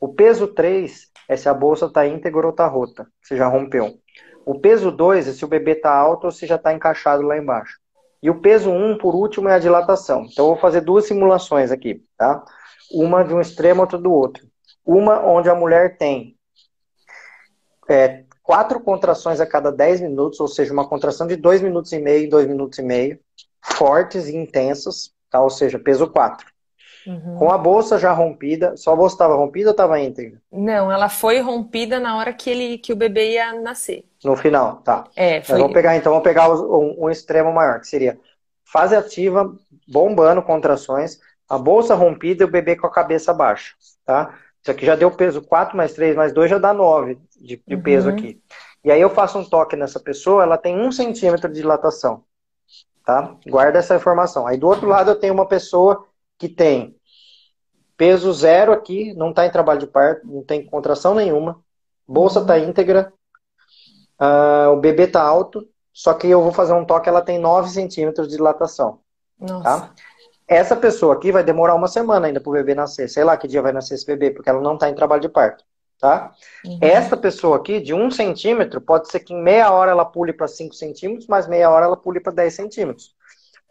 O 0.00 0.08
peso 0.14 0.48
3 0.48 1.10
é 1.28 1.36
se 1.36 1.48
a 1.48 1.54
bolsa 1.54 1.86
está 1.86 2.06
íntegra 2.06 2.46
ou 2.46 2.50
está 2.50 2.66
rota, 2.66 3.06
se 3.22 3.36
já 3.36 3.46
rompeu. 3.46 3.98
O 4.46 4.58
peso 4.58 4.90
2 4.90 5.28
é 5.28 5.32
se 5.32 5.44
o 5.44 5.48
bebê 5.48 5.72
está 5.72 5.94
alto 5.94 6.24
ou 6.24 6.30
se 6.30 6.46
já 6.46 6.56
está 6.56 6.72
encaixado 6.72 7.22
lá 7.22 7.36
embaixo. 7.36 7.78
E 8.22 8.30
o 8.30 8.40
peso 8.40 8.70
1, 8.70 8.96
por 8.96 9.14
último, 9.14 9.48
é 9.48 9.54
a 9.54 9.58
dilatação. 9.58 10.26
Então, 10.30 10.46
eu 10.46 10.52
vou 10.52 10.56
fazer 10.58 10.80
duas 10.80 11.06
simulações 11.06 11.70
aqui, 11.70 12.02
tá? 12.16 12.42
Uma 12.90 13.22
de 13.22 13.34
um 13.34 13.40
extremo, 13.40 13.82
outra 13.82 13.98
do 13.98 14.10
outro. 14.10 14.46
Uma 14.84 15.20
onde 15.20 15.50
a 15.50 15.54
mulher 15.54 15.98
tem 15.98 16.33
é, 17.88 18.24
quatro 18.42 18.80
contrações 18.80 19.40
a 19.40 19.46
cada 19.46 19.70
10 19.70 20.00
minutos, 20.02 20.40
ou 20.40 20.48
seja, 20.48 20.72
uma 20.72 20.86
contração 20.88 21.26
de 21.26 21.36
2 21.36 21.62
minutos 21.62 21.92
e 21.92 21.98
meio 21.98 22.28
2 22.28 22.46
minutos 22.46 22.78
e 22.78 22.82
meio, 22.82 23.18
fortes 23.62 24.28
e 24.28 24.36
intensas, 24.36 25.12
tá? 25.30 25.40
ou 25.40 25.50
seja, 25.50 25.78
peso 25.78 26.06
4. 26.06 26.46
Uhum. 27.06 27.36
Com 27.36 27.50
a 27.50 27.58
bolsa 27.58 27.98
já 27.98 28.12
rompida, 28.12 28.76
só 28.76 28.92
a 28.92 28.96
bolsa 28.96 29.14
estava 29.14 29.34
rompida 29.34 29.68
ou 29.68 29.72
estava 29.72 30.00
íntegra? 30.00 30.40
Não, 30.50 30.90
ela 30.90 31.08
foi 31.08 31.40
rompida 31.40 32.00
na 32.00 32.16
hora 32.16 32.32
que 32.32 32.48
ele 32.48 32.78
que 32.78 32.92
o 32.92 32.96
bebê 32.96 33.32
ia 33.32 33.52
nascer. 33.60 34.04
No 34.24 34.34
final, 34.36 34.76
tá. 34.76 35.04
É, 35.14 35.38
Nós 35.38 35.46
foi. 35.46 35.58
vamos 35.58 35.74
pegar, 35.74 35.96
então, 35.96 36.12
vamos 36.12 36.24
pegar 36.24 36.50
um, 36.50 37.04
um 37.04 37.10
extremo 37.10 37.52
maior, 37.52 37.80
que 37.80 37.88
seria 37.88 38.18
fase 38.64 38.96
ativa, 38.96 39.54
bombando 39.86 40.42
contrações, 40.42 41.20
a 41.48 41.58
bolsa 41.58 41.94
rompida 41.94 42.42
e 42.42 42.46
o 42.46 42.50
bebê 42.50 42.74
com 42.74 42.86
a 42.86 42.90
cabeça 42.90 43.34
baixa, 43.34 43.74
tá? 44.04 44.34
Isso 44.64 44.70
aqui 44.70 44.86
já 44.86 44.96
deu 44.96 45.10
peso 45.10 45.42
4 45.42 45.76
mais 45.76 45.92
3 45.92 46.16
mais 46.16 46.32
2 46.32 46.48
já 46.48 46.56
dá 46.58 46.72
9 46.72 47.18
de, 47.36 47.62
de 47.66 47.76
peso 47.76 48.08
Uhum. 48.08 48.14
aqui. 48.14 48.40
E 48.82 48.90
aí 48.90 48.98
eu 48.98 49.10
faço 49.10 49.38
um 49.38 49.44
toque 49.44 49.76
nessa 49.76 50.00
pessoa, 50.00 50.42
ela 50.42 50.56
tem 50.56 50.74
1 50.80 50.90
centímetro 50.90 51.48
de 51.50 51.56
dilatação, 51.56 52.24
tá? 53.04 53.36
Guarda 53.46 53.78
essa 53.78 53.94
informação. 53.94 54.46
Aí 54.46 54.56
do 54.56 54.66
outro 54.66 54.88
lado 54.88 55.10
eu 55.10 55.16
tenho 55.20 55.34
uma 55.34 55.46
pessoa 55.46 56.06
que 56.38 56.48
tem 56.48 56.96
peso 57.94 58.32
zero 58.32 58.72
aqui, 58.72 59.12
não 59.12 59.30
está 59.30 59.44
em 59.44 59.50
trabalho 59.50 59.80
de 59.80 59.86
parto, 59.86 60.26
não 60.26 60.42
tem 60.42 60.64
contração 60.64 61.14
nenhuma, 61.14 61.60
bolsa 62.08 62.40
está 62.40 62.58
íntegra, 62.58 63.12
ah, 64.18 64.70
o 64.72 64.76
bebê 64.80 65.04
está 65.04 65.22
alto, 65.22 65.68
só 65.92 66.14
que 66.14 66.26
eu 66.26 66.42
vou 66.42 66.52
fazer 66.52 66.72
um 66.72 66.86
toque, 66.86 67.06
ela 67.08 67.20
tem 67.20 67.38
9 67.38 67.68
centímetros 67.68 68.28
de 68.28 68.36
dilatação, 68.36 69.00
Nossa. 69.38 69.62
tá? 69.62 69.94
Essa 70.46 70.76
pessoa 70.76 71.14
aqui 71.14 71.32
vai 71.32 71.42
demorar 71.42 71.74
uma 71.74 71.88
semana 71.88 72.26
ainda 72.26 72.40
para 72.40 72.50
o 72.50 72.52
bebê 72.52 72.74
nascer, 72.74 73.08
sei 73.08 73.24
lá 73.24 73.36
que 73.36 73.48
dia 73.48 73.62
vai 73.62 73.72
nascer 73.72 73.94
esse 73.94 74.06
bebê, 74.06 74.30
porque 74.30 74.48
ela 74.48 74.60
não 74.60 74.74
está 74.74 74.88
em 74.88 74.94
trabalho 74.94 75.22
de 75.22 75.28
parto, 75.28 75.64
tá? 75.98 76.32
Uhum. 76.66 76.78
Essa 76.80 77.16
pessoa 77.16 77.56
aqui, 77.56 77.80
de 77.80 77.94
1 77.94 78.10
centímetro, 78.10 78.80
pode 78.80 79.10
ser 79.10 79.20
que 79.20 79.32
em 79.32 79.42
meia 79.42 79.70
hora 79.72 79.90
ela 79.90 80.04
pule 80.04 80.32
para 80.32 80.46
5 80.46 80.74
centímetros, 80.74 81.26
mas 81.26 81.48
meia 81.48 81.70
hora 81.70 81.86
ela 81.86 81.96
pule 81.96 82.20
para 82.20 82.32
10 82.32 82.54
centímetros, 82.54 83.14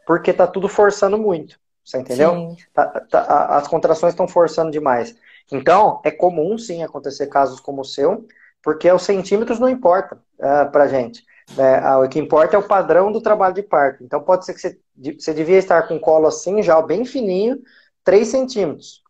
porque 0.07 0.33
tá 0.33 0.47
tudo 0.47 0.67
forçando 0.67 1.17
muito, 1.17 1.59
você 1.85 1.99
entendeu? 1.99 2.55
Tá- 2.73 2.87
tá- 3.09 3.45
as 3.57 3.67
contrações 3.67 4.13
estão 4.13 4.27
forçando 4.27 4.71
demais. 4.71 5.15
Então, 5.51 6.01
é 6.03 6.09
comum 6.09 6.57
sim 6.57 6.83
acontecer 6.83 7.27
casos 7.27 7.59
como 7.59 7.81
o 7.81 7.85
seu, 7.85 8.25
porque 8.63 8.91
os 8.91 9.03
centímetros 9.03 9.59
não 9.59 9.69
importam 9.69 10.17
para 10.37 10.65
pra 10.67 10.87
gente. 10.87 11.23
É, 11.57 11.75
ah, 11.79 11.99
o 11.99 12.09
que 12.09 12.19
importa 12.19 12.55
é 12.55 12.59
o 12.59 12.67
padrão 12.67 13.11
do 13.11 13.21
trabalho 13.21 13.53
de 13.53 13.61
parto. 13.63 14.03
Então, 14.03 14.21
pode 14.23 14.45
ser 14.45 14.53
que 14.53 14.59
você, 14.61 14.79
você 15.19 15.33
devia 15.33 15.57
estar 15.57 15.83
com 15.87 15.99
colo 15.99 16.27
assim, 16.27 16.63
já 16.63 16.81
bem 16.81 17.05
fininho, 17.05 17.59
3 18.03 18.27
centímetros. 18.27 19.01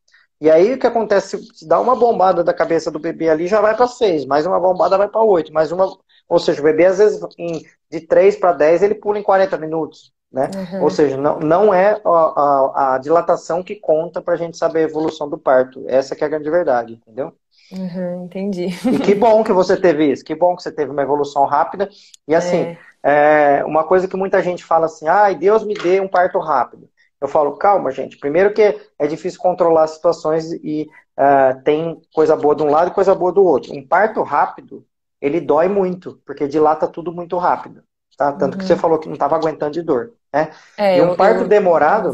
E 0.42 0.52
aí, 0.52 0.74
o 0.74 0.80
que 0.80 0.86
acontece? 0.88 1.38
Se 1.54 1.66
dá 1.68 1.80
uma 1.80 1.96
bombada 1.96 2.44
da 2.44 2.54
cabeça 2.54 2.92
do 2.92 3.00
bebê 3.00 3.30
ali, 3.30 3.48
já 3.48 3.62
vai 3.62 3.76
para 3.76 3.88
6. 3.88 4.26
Mais 4.26 4.46
uma 4.46 4.60
bombada 4.60 4.98
vai 4.98 5.08
para 5.08 5.22
8. 5.22 5.54
Mais 5.54 5.72
uma... 5.72 5.88
Ou 6.28 6.40
seja, 6.40 6.60
o 6.60 6.64
bebê, 6.64 6.86
às 6.86 6.98
vezes, 6.98 7.22
em- 7.38 7.64
de 7.90 8.02
3 8.02 8.36
para 8.36 8.52
10, 8.54 8.84
ele 8.84 8.96
pula 8.96 9.18
em 9.20 9.24
40 9.24 9.58
minutos. 9.58 10.12
Né? 10.32 10.50
Uhum. 10.56 10.84
Ou 10.84 10.90
seja, 10.90 11.16
não, 11.16 11.40
não 11.40 11.74
é 11.74 12.02
a, 12.04 12.10
a, 12.10 12.96
a 12.96 12.98
dilatação 12.98 13.64
que 13.64 13.76
conta 13.76 14.20
para 14.22 14.34
a 14.34 14.38
gente 14.38 14.58
saber 14.58 14.80
a 14.80 14.84
evolução 14.84 15.30
do 15.30 15.38
parto. 15.38 15.84
Essa 15.88 16.16
que 16.16 16.24
é 16.24 16.28
a 16.28 16.30
grande 16.30 16.50
verdade, 16.50 16.94
entendeu? 16.94 17.32
Uhum, 17.76 18.26
entendi. 18.26 18.68
E 18.92 19.00
que 19.00 19.16
bom 19.16 19.44
que 19.44 19.52
você 19.52 19.76
teve 19.76 20.12
isso, 20.12 20.24
que 20.24 20.36
bom 20.36 20.56
que 20.56 20.62
você 20.64 20.72
teve 20.72 20.92
uma 20.92 21.02
evolução 21.02 21.46
rápida. 21.46 21.90
E 22.28 22.36
assim, 22.36 22.76
É. 23.04 23.60
é, 23.60 23.66
uma 23.66 23.84
coisa 23.84 24.08
que 24.08 24.16
muita 24.16 24.42
gente 24.44 24.64
fala 24.64 24.86
assim, 24.86 25.08
ai, 25.08 25.36
Deus 25.36 25.64
me 25.64 25.74
dê 25.74 26.00
um 26.00 26.08
parto 26.08 26.40
rápido. 26.40 26.88
Eu 27.20 27.28
falo, 27.28 27.58
calma, 27.58 27.90
gente. 27.90 28.18
Primeiro 28.18 28.54
que 28.54 28.62
é 29.00 29.08
difícil 29.08 29.40
controlar 29.40 29.84
as 29.84 29.92
situações 29.92 30.52
e 30.52 30.88
ah, 31.18 31.56
tem 31.64 32.02
coisa 32.14 32.36
boa 32.36 32.56
de 32.56 32.64
um 32.64 32.70
lado 32.70 32.92
e 32.92 32.94
coisa 32.94 33.16
boa 33.16 33.32
do 33.32 33.44
outro. 33.44 33.74
Um 33.74 33.86
parto 33.88 34.22
rápido, 34.24 34.86
ele 35.22 35.40
dói 35.40 35.68
muito, 35.68 36.20
porque 36.26 36.48
dilata 36.48 36.88
tudo 36.88 37.12
muito 37.14 37.38
rápido. 37.38 37.82
Tá? 38.18 38.32
Tanto 38.34 38.58
que 38.58 38.64
Uhum. 38.64 38.68
você 38.68 38.76
falou 38.76 39.00
que 39.00 39.08
não 39.08 39.14
estava 39.14 39.36
aguentando 39.36 39.72
de 39.72 39.82
dor. 39.82 40.12
Né? 40.32 40.52
É, 40.78 40.98
E 40.98 41.02
um 41.02 41.16
parto 41.16 41.48
demorado, 41.48 42.14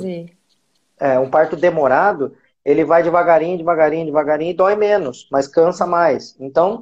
é, 0.99 1.19
um 1.19 1.29
parto 1.29 1.55
demorado, 1.55 2.33
ele 2.65 2.83
vai 2.83 3.03
devagarinho, 3.03 3.57
devagarinho, 3.57 4.05
devagarinho 4.05 4.51
e 4.51 4.55
dói 4.55 4.75
menos, 4.75 5.27
mas 5.31 5.47
cansa 5.47 5.85
mais. 5.85 6.35
Então, 6.39 6.81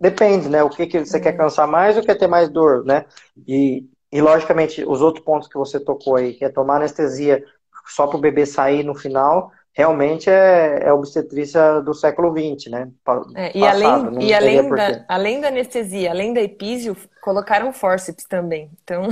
depende, 0.00 0.48
né? 0.48 0.62
O 0.62 0.70
que, 0.70 0.86
que 0.86 1.00
você 1.00 1.20
quer 1.20 1.36
cansar 1.36 1.66
mais 1.66 1.96
ou 1.96 2.02
quer 2.02 2.16
ter 2.16 2.26
mais 2.26 2.48
dor, 2.48 2.84
né? 2.84 3.04
E, 3.46 3.86
e, 4.10 4.20
logicamente, 4.20 4.84
os 4.84 5.00
outros 5.00 5.24
pontos 5.24 5.48
que 5.48 5.58
você 5.58 5.80
tocou 5.80 6.16
aí, 6.16 6.34
que 6.34 6.44
é 6.44 6.48
tomar 6.48 6.76
anestesia 6.76 7.44
só 7.86 8.06
para 8.06 8.16
o 8.16 8.20
bebê 8.20 8.46
sair 8.46 8.84
no 8.84 8.94
final, 8.94 9.50
realmente 9.72 10.30
é, 10.30 10.84
é 10.84 10.92
obstetrícia 10.92 11.80
do 11.80 11.94
século 11.94 12.32
XX, 12.32 12.70
né? 12.70 12.90
É, 13.34 13.56
e 13.56 13.60
passado, 13.60 14.08
além, 14.08 14.28
e 14.28 14.34
além, 14.34 14.70
da, 14.70 15.04
além 15.08 15.40
da 15.40 15.48
anestesia, 15.48 16.10
além 16.10 16.32
da 16.32 16.40
epísio, 16.40 16.96
colocaram 17.20 17.72
fórceps 17.72 18.24
também. 18.24 18.70
Então, 18.82 19.08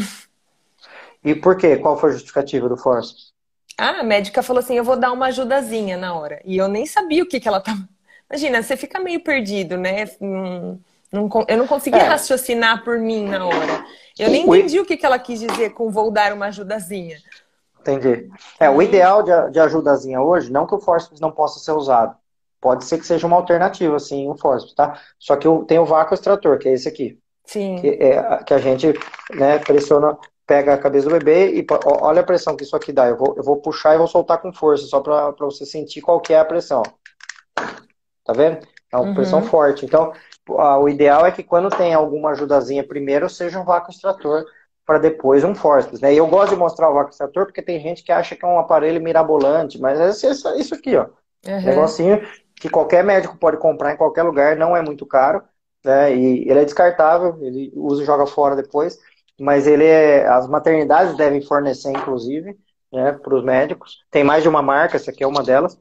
E 1.22 1.35
por 1.35 1.57
quê? 1.57 1.76
Qual 1.76 1.98
foi 1.98 2.11
a 2.11 2.12
justificativa 2.12 2.68
do 2.68 2.76
forceps? 2.76 3.30
Ah, 3.78 4.00
a 4.00 4.02
médica 4.02 4.42
falou 4.42 4.61
assim: 4.61 4.76
eu 4.76 4.85
vou 4.85 4.96
dar 4.96 5.12
uma 5.12 5.26
ajudazinha 5.26 5.96
na 5.96 6.14
hora. 6.14 6.40
E 6.44 6.56
eu 6.56 6.68
nem 6.68 6.87
sabia 6.87 7.22
o 7.22 7.26
que 7.26 7.40
que 7.40 7.48
ela 7.48 7.61
tava. 7.61 7.80
Imagina, 8.30 8.62
você 8.62 8.76
fica 8.76 9.00
meio 9.00 9.20
perdido, 9.20 9.76
né? 9.76 10.09
Não, 10.20 11.28
eu 11.48 11.56
não 11.59 11.66
consegui 11.66 11.98
É. 11.98 12.02
raciocinar 12.02 12.85
por 12.85 12.98
mim 12.98 13.24
na 13.26 13.44
hora. 13.44 13.85
Eu 14.18 14.30
nem 14.30 14.42
entendi 14.46 14.78
o 14.78 14.85
que 14.85 14.96
que 14.96 15.04
ela 15.04 15.18
quis 15.18 15.40
dizer 15.40 15.70
com 15.70 15.90
vou 15.90 16.11
dar 16.11 16.33
uma 16.33 16.46
ajudazinha. 16.46 17.18
Entendi. 17.80 18.28
É, 18.61 18.68
o 18.68 18.80
ideal 18.83 19.22
de, 19.22 19.50
de 19.50 19.59
ajudazinha 19.59 20.20
hoje, 20.20 20.52
não 20.52 20.66
que 20.66 20.74
o 20.74 20.78
forceps 20.78 21.18
não 21.18 21.33
possa 21.33 21.59
ser 21.59 21.72
usado. 21.72 22.14
Pode 22.61 22.85
ser 22.85 22.98
que 22.98 23.06
seja 23.06 23.26
uma 23.26 23.37
alternativa, 23.37 23.96
assim, 23.96 24.28
o 24.28 24.37
forceps, 24.37 24.74
tá? 24.74 25.00
Só 25.18 25.35
que 25.35 25.48
o- 25.48 25.64
tem 25.64 25.78
o 25.78 25.87
vácuo 25.87 26.12
extrator, 26.14 26.59
que 26.59 26.68
é 26.68 26.74
esse 26.74 26.87
aqui. 26.87 27.18
Sim. 27.46 27.76
Que, 27.80 27.88
é, 27.88 28.44
que 28.44 28.52
a 28.54 28.59
gente 28.59 28.92
né, 29.35 29.59
pressiona, 29.59 30.16
pega 30.51 30.75
a 30.75 30.79
cabeça 30.79 31.09
do 31.09 31.13
bebê 31.13 31.55
e 31.55 31.65
ó, 31.71 32.09
olha 32.09 32.23
a 32.23 32.25
pressão 32.25 32.57
que 32.57 32.65
isso 32.65 32.75
aqui 32.75 32.93
dá. 32.93 33.07
Eu 33.07 33.17
vou, 33.17 33.35
eu 33.37 33.43
vou 33.45 33.59
puxar 33.59 33.95
e 33.95 33.99
vou 33.99 34.09
soltar 34.09 34.43
com 34.43 34.53
força, 34.53 34.85
só 34.85 35.01
para 35.01 35.31
você 35.39 35.65
sentir 35.65 36.01
qual 36.01 36.21
que 36.21 36.35
é 36.35 36.41
a 36.41 36.45
pressão. 36.45 36.83
Tá 38.25 38.33
vendo? 38.33 38.67
É 38.93 38.97
uma 38.97 39.07
Uhum. 39.07 39.15
pressão 39.15 39.43
forte. 39.43 39.87
Então, 39.87 40.13
ah, 40.59 40.77
o 40.77 40.89
ideal 40.89 41.25
é 41.25 41.31
que 41.31 41.45
quando 41.45 41.69
tem 41.71 41.95
alguma 41.95 42.31
ajudazinha 42.31 42.83
primeiro, 42.83 43.31
seja 43.31 43.61
um 43.61 43.65
vácuo 43.65 43.93
extrator 43.93 44.45
para 44.85 44.99
depois 44.99 45.45
um 45.45 45.55
forceps, 45.55 46.01
né? 46.01 46.13
E 46.13 46.17
eu 46.17 46.27
gosto 46.27 46.51
de 46.51 46.57
mostrar 46.59 46.91
o 46.91 46.95
vácuo 46.95 47.11
extrator 47.11 47.47
porque 47.47 47.63
tem 47.63 47.79
gente 47.81 48.03
que 48.03 48.11
acha 48.11 48.35
que 48.35 48.45
é 48.45 48.49
um 48.49 48.59
aparelho 48.59 49.01
mirabolante, 49.01 49.81
mas 49.81 50.01
é 50.01 50.09
isso, 50.29 50.49
isso 50.57 50.75
aqui, 50.75 50.97
ó. 50.97 51.07
Uhum. 51.47 51.63
Negocinho 51.65 52.21
que 52.57 52.69
qualquer 52.69 53.05
médico 53.05 53.39
pode 53.39 53.57
comprar 53.59 53.93
em 53.93 53.97
qualquer 53.97 54.25
lugar, 54.25 54.57
não 54.57 54.77
é 54.77 54.83
muito 54.83 55.07
caro, 55.07 55.43
né? 55.85 56.13
E 56.13 56.41
ele 56.51 56.59
é 56.59 56.65
descartável, 56.65 57.39
ele 57.41 57.73
usa 57.77 58.03
e 58.03 58.07
joga 58.07 58.27
fora 58.27 58.57
depois, 58.57 58.99
mas 59.40 59.66
ele 59.66 59.87
é, 59.87 60.26
as 60.29 60.46
maternidades 60.46 61.16
devem 61.16 61.40
fornecer, 61.40 61.90
inclusive, 61.90 62.59
né, 62.92 63.12
para 63.12 63.35
os 63.35 63.42
médicos. 63.42 64.05
Tem 64.11 64.22
mais 64.22 64.42
de 64.42 64.50
uma 64.50 64.61
marca, 64.61 64.96
essa 64.96 65.11
aqui 65.11 65.24
é 65.24 65.26
uma 65.26 65.42
delas, 65.42 65.79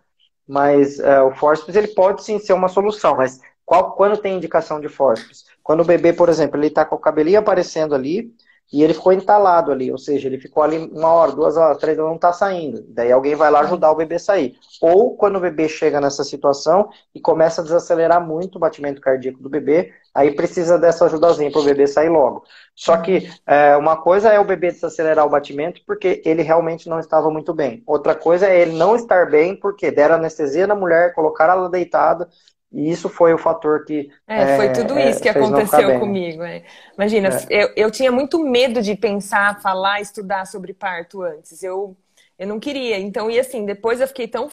mas 0.48 0.98
uh, 1.00 1.26
o 1.30 1.36
forceps 1.36 1.76
ele 1.76 1.90
pode 1.90 2.24
sim 2.24 2.40
ser 2.40 2.54
uma 2.54 2.70
solução, 2.70 3.18
mas 3.18 3.42
qual, 3.66 3.92
quando 3.92 4.18
tem 4.18 4.38
indicação 4.38 4.80
de 4.80 4.88
forceps? 4.88 5.44
Quando 5.62 5.82
o 5.82 5.86
bebê, 5.86 6.14
por 6.14 6.30
exemplo, 6.30 6.58
ele 6.58 6.68
está 6.68 6.86
com 6.86 6.96
o 6.96 7.00
cabelinho 7.00 7.40
aparecendo 7.40 7.94
ali, 7.94 8.34
e 8.72 8.84
ele 8.84 8.94
ficou 8.94 9.12
entalado 9.12 9.72
ali, 9.72 9.92
ou 9.92 9.98
seja, 9.98 10.28
ele 10.28 10.38
ficou 10.38 10.62
ali 10.62 10.78
uma 10.78 11.12
hora, 11.12 11.32
duas 11.32 11.58
horas, 11.58 11.78
três 11.78 11.98
horas, 11.98 12.10
não 12.10 12.16
está 12.16 12.32
saindo. 12.32 12.86
Daí 12.90 13.12
alguém 13.12 13.36
vai 13.36 13.50
lá 13.50 13.62
ajudar 13.62 13.92
o 13.92 13.96
bebê 13.96 14.16
a 14.16 14.20
sair. 14.20 14.56
Ou 14.80 15.18
quando 15.18 15.38
o 15.38 15.40
bebê 15.40 15.68
chega 15.68 16.00
nessa 16.00 16.24
situação 16.24 16.90
e 17.14 17.20
começa 17.20 17.62
a 17.62 17.64
desacelerar 17.64 18.26
muito 18.26 18.58
o 18.58 18.60
batimento 18.60 19.02
cardíaco 19.02 19.42
do 19.42 19.50
bebê, 19.50 19.92
aí 20.14 20.36
precisa 20.36 20.78
dessa 20.78 21.06
ajudazinha 21.06 21.52
para 21.52 21.62
o 21.62 21.66
bebê 21.66 21.88
sair 21.88 22.10
logo. 22.10 22.44
Só 22.76 22.98
que 22.98 23.30
é, 23.48 23.76
uma 23.76 23.98
coisa 23.98 24.30
é 24.30 24.40
o 24.40 24.46
bebê 24.46 24.72
desacelerar 24.72 25.26
o 25.26 25.30
batimento 25.30 25.82
porque 25.86 26.22
ele 26.24 26.44
realmente 26.44 26.88
não 26.88 27.00
estava 27.00 27.32
muito 27.32 27.54
bem. 27.54 27.84
Outra 27.88 28.14
coisa 28.14 28.48
é 28.48 28.62
ele 28.62 28.78
não 28.78 28.96
estar 28.96 29.30
bem 29.32 29.56
porque 29.56 29.90
deram 29.90 30.16
anestesia 30.16 30.68
na 30.68 30.76
mulher, 30.76 31.14
colocaram 31.14 31.54
ela 31.54 31.70
deitada, 31.70 32.30
e 32.72 32.92
isso 32.92 33.10
foi 33.10 33.34
o 33.34 33.38
fator 33.38 33.84
que. 33.84 34.12
É, 34.28 34.56
foi 34.56 34.72
tudo 34.72 34.98
é, 34.98 35.10
isso 35.10 35.22
que 35.22 35.30
aconteceu 35.30 36.00
comigo. 36.00 36.44
É. 36.44 36.64
Imagina, 36.96 37.30
é. 37.30 37.64
eu, 37.64 37.74
eu 37.76 37.92
tinha 37.92 38.12
muito 38.12 38.40
medo 38.40 38.82
de 38.82 38.96
pensar, 38.96 39.60
falar, 39.62 40.02
estudar 40.02 40.46
sobre 40.46 40.74
parto 40.74 41.24
antes. 41.24 41.64
Eu, 41.64 41.98
eu 42.38 42.48
não 42.48 42.60
queria. 42.60 43.00
Então, 43.00 43.30
e 43.30 43.40
assim, 43.40 43.66
depois 43.66 44.00
eu 44.00 44.08
fiquei 44.08 44.28
tão. 44.28 44.50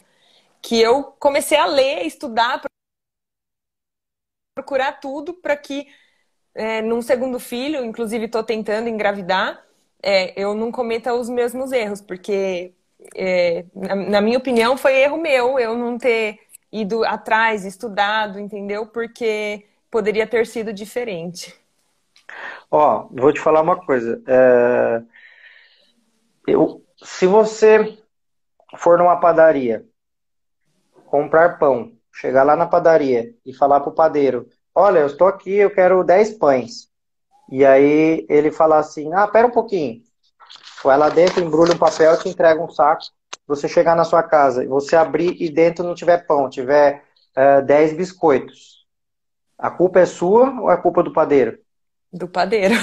que 0.61 0.81
eu 0.81 1.03
comecei 1.19 1.57
a 1.57 1.67
ler, 1.67 2.05
estudar, 2.05 2.61
procurar 4.55 4.93
tudo 4.93 5.33
para 5.35 5.55
que, 5.55 5.87
é, 6.55 6.81
num 6.81 7.01
segundo 7.03 7.39
filho, 7.39 7.85
inclusive 7.85 8.25
estou 8.25 8.43
tentando 8.43 8.89
engravidar, 8.89 9.63
é, 10.01 10.33
eu 10.41 10.55
não 10.55 10.71
cometa 10.71 11.13
os 11.13 11.29
mesmos 11.29 11.71
erros, 11.71 12.01
porque, 12.01 12.73
é, 13.15 13.65
na, 13.75 13.95
na 13.95 14.21
minha 14.21 14.37
opinião, 14.39 14.75
foi 14.75 14.95
erro 14.97 15.17
meu 15.17 15.59
eu 15.59 15.77
não 15.77 15.97
ter 15.99 16.39
ido 16.71 17.03
atrás, 17.03 17.65
estudado, 17.65 18.39
entendeu? 18.39 18.85
Porque 18.85 19.65
poderia 19.89 20.27
ter 20.27 20.45
sido 20.45 20.73
diferente. 20.73 21.55
Ó, 22.69 23.07
vou 23.11 23.31
te 23.31 23.39
falar 23.39 23.61
uma 23.61 23.77
coisa. 23.77 24.21
É... 24.27 25.01
Eu, 26.45 26.83
se 27.03 27.25
você 27.25 27.97
for 28.77 28.97
numa 28.97 29.19
padaria, 29.19 29.85
comprar 31.05 31.57
pão, 31.57 31.93
chegar 32.13 32.43
lá 32.43 32.55
na 32.55 32.65
padaria 32.65 33.33
e 33.45 33.53
falar 33.53 33.79
pro 33.79 33.93
padeiro, 33.93 34.47
olha, 34.73 34.99
eu 34.99 35.07
estou 35.07 35.27
aqui, 35.27 35.53
eu 35.53 35.71
quero 35.71 36.03
10 36.03 36.37
pães. 36.37 36.89
E 37.49 37.65
aí 37.65 38.25
ele 38.29 38.51
falar 38.51 38.79
assim, 38.79 39.13
ah, 39.13 39.27
pera 39.27 39.47
um 39.47 39.51
pouquinho. 39.51 40.01
Vai 40.83 40.97
lá 40.97 41.09
dentro, 41.09 41.43
embrulha 41.43 41.73
um 41.73 41.77
papel, 41.77 42.17
te 42.19 42.29
entrega 42.29 42.61
um 42.61 42.69
saco 42.69 43.05
você 43.47 43.67
chegar 43.67 43.95
na 43.95 44.03
sua 44.03 44.21
casa 44.21 44.63
e 44.63 44.67
você 44.67 44.95
abrir 44.95 45.35
e 45.41 45.49
dentro 45.49 45.83
não 45.83 45.95
tiver 45.95 46.25
pão, 46.27 46.49
tiver 46.49 47.03
uh, 47.35 47.39
eh, 47.39 47.61
10 47.61 47.93
biscoitos, 47.93 48.85
a 49.57 49.71
culpa 49.71 49.99
é 49.99 50.05
sua 50.05 50.61
ou 50.61 50.69
é 50.69 50.77
culpa 50.77 51.01
do 51.01 51.11
padeiro? 51.11 51.57
Do 52.13 52.27
padeiro. 52.27 52.75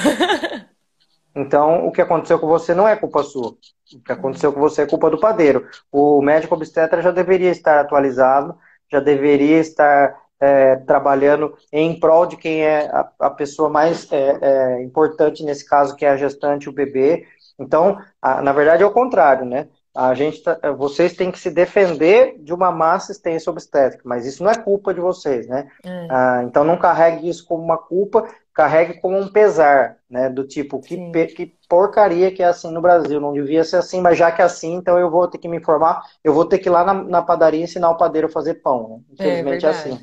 então, 1.35 1.87
o 1.87 1.93
que 1.93 2.01
aconteceu 2.01 2.39
com 2.39 2.49
você 2.49 2.75
não 2.75 2.89
é 2.89 2.97
culpa 2.97 3.23
sua. 3.23 3.51
O 3.93 4.01
que 4.05 4.13
aconteceu 4.13 4.53
com 4.53 4.61
você 4.61 4.83
é 4.83 4.87
culpa 4.87 5.09
do 5.09 5.21
padeiro. 5.21 5.69
O 5.93 6.21
médico 6.21 6.55
obstetra 6.55 7.01
já 7.01 7.13
deveria 7.13 7.51
estar 7.51 7.79
atualizado, 7.79 8.59
já 8.91 8.99
deveria 8.99 9.59
estar 9.59 10.17
é, 10.41 10.77
trabalhando 10.77 11.57
em 11.73 11.99
prol 11.99 12.27
de 12.27 12.37
quem 12.37 12.63
é 12.63 12.87
a, 12.87 13.09
a 13.21 13.31
pessoa 13.31 13.71
mais 13.71 14.11
é, 14.13 14.39
é, 14.41 14.83
importante 14.83 15.45
nesse 15.45 15.65
caso, 15.67 15.95
que 15.95 16.05
é 16.05 16.11
a 16.11 16.17
gestante, 16.17 16.69
o 16.69 16.73
bebê. 16.73 17.27
Então, 17.59 17.99
a, 18.21 18.43
na 18.43 18.53
verdade 18.53 18.83
é 18.83 18.87
o 18.87 18.93
contrário, 18.93 19.45
né? 19.45 19.69
A 19.95 20.13
gente 20.13 20.43
tá, 20.43 20.59
vocês 20.77 21.13
têm 21.13 21.31
que 21.31 21.39
se 21.39 21.51
defender 21.51 22.37
de 22.41 22.53
uma 22.53 22.73
má 22.73 22.95
assistência 22.95 23.49
obstétrica, 23.49 24.03
mas 24.05 24.27
isso 24.27 24.43
não 24.43 24.51
é 24.51 24.57
culpa 24.57 24.93
de 24.93 25.01
vocês, 25.01 25.47
né? 25.47 25.69
É. 25.85 26.09
Ah, 26.11 26.43
então 26.45 26.65
não 26.65 26.77
carregue 26.77 27.29
isso 27.29 27.47
como 27.47 27.63
uma 27.63 27.79
culpa, 27.79 28.29
carregue 28.53 29.01
como 29.01 29.17
um 29.17 29.29
pesar, 29.29 29.97
né? 30.11 30.29
Do 30.29 30.45
tipo, 30.45 30.81
que, 30.81 30.97
que 31.29 31.55
porcaria 31.69 32.33
que 32.33 32.43
é 32.43 32.47
assim 32.47 32.73
no 32.73 32.83
Brasil, 32.83 33.21
não 33.21 33.33
devia 33.33 33.63
ser 33.63 33.77
assim, 33.77 34.01
mas 34.01 34.19
já 34.19 34.33
que 34.33 34.43
é 34.43 34.45
assim, 34.45 34.75
então 34.75 34.99
eu 34.99 35.09
vou 35.09 35.29
ter 35.29 35.39
que 35.39 35.49
me 35.49 35.59
informar, 35.59 36.03
eu 36.25 36.35
vou 36.35 36.45
ter 36.45 36.59
que 36.59 36.69
ir 36.69 36.73
lá 36.73 36.83
na, 36.83 36.95
na 36.95 37.23
padaria 37.23 37.63
ensinar 37.63 37.91
o 37.91 37.97
padeiro 37.97 38.27
a 38.27 38.31
fazer 38.31 38.55
pão, 38.55 38.89
né? 38.89 38.99
Infelizmente 39.13 39.65
é, 39.65 39.69
é 39.69 39.71
assim. 39.71 40.01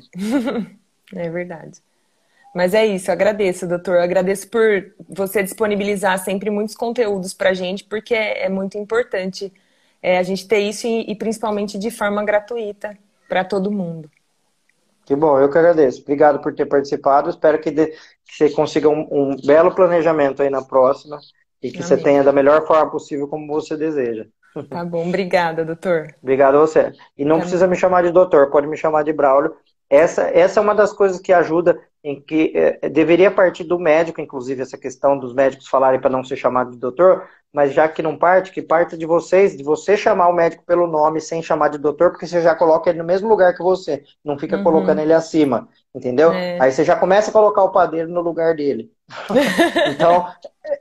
é 1.14 1.28
verdade. 1.28 1.82
Mas 2.54 2.72
é 2.72 2.86
isso, 2.86 3.10
agradeço, 3.10 3.66
doutor. 3.66 3.96
Eu 3.96 4.02
agradeço 4.02 4.48
por 4.48 4.94
você 5.08 5.42
disponibilizar 5.42 6.18
sempre 6.18 6.50
muitos 6.50 6.74
conteúdos 6.74 7.32
para 7.34 7.52
gente, 7.52 7.84
porque 7.84 8.14
é, 8.14 8.44
é 8.44 8.48
muito 8.48 8.76
importante 8.76 9.52
é, 10.02 10.18
a 10.18 10.22
gente 10.22 10.46
ter 10.46 10.58
isso 10.58 10.86
e, 10.86 11.10
e 11.10 11.14
principalmente 11.14 11.78
de 11.78 11.90
forma 11.90 12.24
gratuita 12.24 12.96
para 13.28 13.44
todo 13.44 13.70
mundo. 13.70 14.10
Que 15.04 15.16
bom, 15.16 15.38
eu 15.38 15.50
que 15.50 15.58
agradeço. 15.58 16.02
Obrigado 16.02 16.40
por 16.40 16.54
ter 16.54 16.66
participado. 16.66 17.30
Espero 17.30 17.58
que, 17.60 17.70
que 17.70 17.96
você 18.26 18.50
consiga 18.50 18.88
um, 18.88 19.06
um, 19.10 19.36
belo 19.44 19.74
planejamento 19.74 20.42
aí 20.42 20.50
na 20.50 20.62
próxima 20.62 21.18
e 21.62 21.70
que 21.70 21.78
Amém. 21.78 21.88
você 21.88 21.96
tenha 21.96 22.22
da 22.24 22.32
melhor 22.32 22.66
forma 22.66 22.90
possível 22.90 23.28
como 23.28 23.46
você 23.46 23.76
deseja. 23.76 24.26
Tá 24.68 24.84
bom, 24.84 25.08
obrigada, 25.08 25.64
doutor. 25.64 26.14
Obrigado 26.22 26.56
a 26.56 26.60
você. 26.60 26.92
E 27.16 27.24
não 27.24 27.40
precisa 27.40 27.66
me 27.66 27.74
chamar 27.74 28.02
de 28.02 28.10
doutor, 28.10 28.50
pode 28.50 28.66
me 28.66 28.76
chamar 28.76 29.02
de 29.02 29.12
Braulio. 29.12 29.54
Essa, 29.88 30.22
essa 30.22 30.60
é 30.60 30.62
uma 30.62 30.74
das 30.74 30.92
coisas 30.92 31.20
que 31.20 31.32
ajuda 31.32 31.80
em 32.04 32.20
que 32.20 32.52
é, 32.54 32.88
deveria 32.88 33.30
partir 33.30 33.64
do 33.64 33.78
médico, 33.78 34.20
inclusive, 34.20 34.62
essa 34.62 34.76
questão 34.76 35.18
dos 35.18 35.32
médicos 35.32 35.68
falarem 35.68 36.00
para 36.00 36.10
não 36.10 36.24
ser 36.24 36.36
chamado 36.36 36.72
de 36.72 36.78
doutor, 36.78 37.28
mas 37.52 37.72
já 37.72 37.86
que 37.86 38.02
não 38.02 38.16
parte, 38.16 38.50
que 38.50 38.62
parte 38.62 38.96
de 38.96 39.06
vocês, 39.06 39.56
de 39.56 39.62
você 39.62 39.96
chamar 39.96 40.28
o 40.28 40.32
médico 40.32 40.64
pelo 40.64 40.86
nome 40.86 41.20
sem 41.20 41.42
chamar 41.42 41.68
de 41.68 41.78
doutor, 41.78 42.10
porque 42.10 42.26
você 42.26 42.40
já 42.40 42.54
coloca 42.54 42.90
ele 42.90 42.98
no 42.98 43.04
mesmo 43.04 43.28
lugar 43.28 43.54
que 43.54 43.62
você, 43.62 44.02
não 44.24 44.38
fica 44.38 44.56
uhum. 44.56 44.64
colocando 44.64 45.00
ele 45.00 45.12
acima, 45.12 45.68
entendeu? 45.94 46.32
É. 46.32 46.58
Aí 46.60 46.72
você 46.72 46.82
já 46.82 46.96
começa 46.96 47.30
a 47.30 47.32
colocar 47.32 47.62
o 47.62 47.70
padeiro 47.70 48.08
no 48.08 48.20
lugar 48.20 48.56
dele. 48.56 48.90
então, 49.94 50.26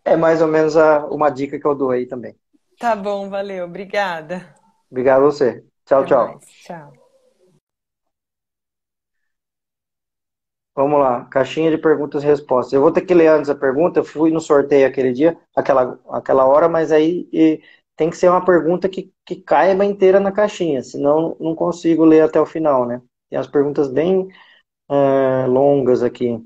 é 0.03 0.15
mais 0.15 0.41
ou 0.41 0.47
menos 0.47 0.75
a, 0.75 1.05
uma 1.07 1.29
dica 1.29 1.59
que 1.59 1.67
eu 1.67 1.75
dou 1.75 1.91
aí 1.91 2.05
também. 2.05 2.35
Tá 2.79 2.95
bom, 2.95 3.29
valeu, 3.29 3.65
obrigada. 3.65 4.43
Obrigado 4.89 5.19
a 5.19 5.25
você. 5.25 5.63
Tchau, 5.85 5.99
Até 5.99 6.07
tchau. 6.07 6.27
Mais. 6.27 6.45
Tchau. 6.65 7.00
Vamos 10.75 10.99
lá, 10.99 11.25
caixinha 11.25 11.69
de 11.69 11.77
perguntas 11.77 12.23
e 12.23 12.25
respostas. 12.27 12.73
Eu 12.73 12.81
vou 12.81 12.91
ter 12.91 13.01
que 13.01 13.13
ler 13.13 13.27
antes 13.27 13.49
a 13.49 13.55
pergunta, 13.55 13.99
eu 13.99 14.03
fui 14.05 14.31
no 14.31 14.39
sorteio 14.39 14.87
aquele 14.87 15.11
dia, 15.11 15.37
aquela, 15.55 15.99
aquela 16.09 16.45
hora, 16.45 16.69
mas 16.69 16.91
aí 16.93 17.27
tem 17.97 18.09
que 18.09 18.15
ser 18.17 18.29
uma 18.29 18.43
pergunta 18.43 18.87
que, 18.89 19.11
que 19.25 19.35
caiba 19.35 19.83
inteira 19.85 20.19
na 20.19 20.31
caixinha, 20.31 20.81
senão 20.81 21.35
não 21.39 21.53
consigo 21.55 22.05
ler 22.05 22.21
até 22.21 22.39
o 22.39 22.45
final, 22.45 22.85
né? 22.87 23.01
Tem 23.29 23.37
as 23.37 23.47
perguntas 23.47 23.89
bem 23.91 24.27
uh, 24.89 25.47
longas 25.49 26.03
aqui. 26.03 26.39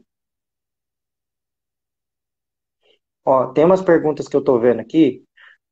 Ó, 3.23 3.47
tem 3.53 3.65
umas 3.65 3.81
perguntas 3.81 4.27
que 4.27 4.35
eu 4.35 4.39
estou 4.39 4.59
vendo 4.59 4.79
aqui. 4.81 5.23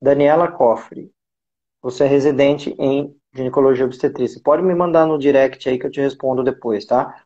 Daniela 0.01 0.51
Cofre, 0.51 1.11
você 1.81 2.05
é 2.05 2.07
residente 2.07 2.75
em 2.79 3.15
ginecologia 3.35 3.85
obstetrícia. 3.85 4.41
Pode 4.43 4.63
me 4.63 4.75
mandar 4.75 5.05
no 5.07 5.19
direct 5.19 5.67
aí 5.69 5.79
que 5.79 5.87
eu 5.87 5.91
te 5.91 6.01
respondo 6.01 6.43
depois, 6.43 6.85
tá? 6.85 7.23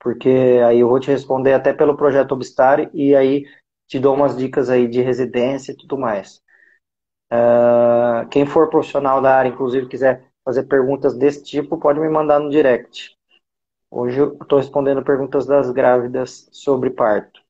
Porque 0.00 0.28
aí 0.66 0.80
eu 0.80 0.88
vou 0.88 1.00
te 1.00 1.10
responder 1.10 1.54
até 1.54 1.72
pelo 1.72 1.96
projeto 1.96 2.32
Obstar 2.32 2.94
e 2.94 3.14
aí 3.16 3.44
te 3.88 3.98
dou 3.98 4.14
umas 4.14 4.36
dicas 4.36 4.70
aí 4.70 4.88
de 4.88 5.00
residência 5.02 5.72
e 5.72 5.76
tudo 5.76 5.98
mais. 5.98 6.42
Uh, 7.32 8.28
quem 8.30 8.46
for 8.46 8.68
profissional 8.70 9.20
da 9.20 9.36
área, 9.36 9.48
inclusive, 9.48 9.88
quiser 9.88 10.24
fazer 10.44 10.64
perguntas 10.64 11.16
desse 11.16 11.42
tipo, 11.42 11.78
pode 11.78 12.00
me 12.00 12.08
mandar 12.08 12.38
no 12.38 12.50
direct. 12.50 13.16
Hoje 13.90 14.20
eu 14.20 14.38
estou 14.42 14.58
respondendo 14.58 15.04
perguntas 15.04 15.46
das 15.46 15.70
grávidas 15.70 16.48
sobre 16.52 16.90
parto. 16.90 17.40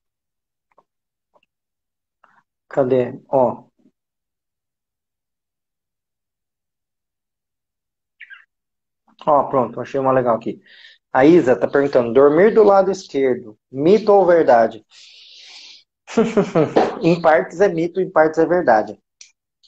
Cadê? 2.73 3.03
Ó. 3.27 3.43
Ó, 9.25 9.43
pronto, 9.49 9.79
achei 9.81 9.99
uma 9.99 10.11
legal 10.11 10.35
aqui. 10.37 10.59
A 11.17 11.25
Isa 11.25 11.53
está 11.53 11.67
perguntando: 11.67 12.13
dormir 12.13 12.53
do 12.53 12.61
lado 12.61 12.91
esquerdo, 12.91 13.57
mito 13.71 14.13
ou 14.13 14.23
verdade? 14.23 14.85
em 17.01 17.19
partes 17.19 17.59
é 17.59 17.67
mito, 17.67 17.99
em 17.99 18.07
partes 18.07 18.37
é 18.37 18.45
verdade. 18.45 18.99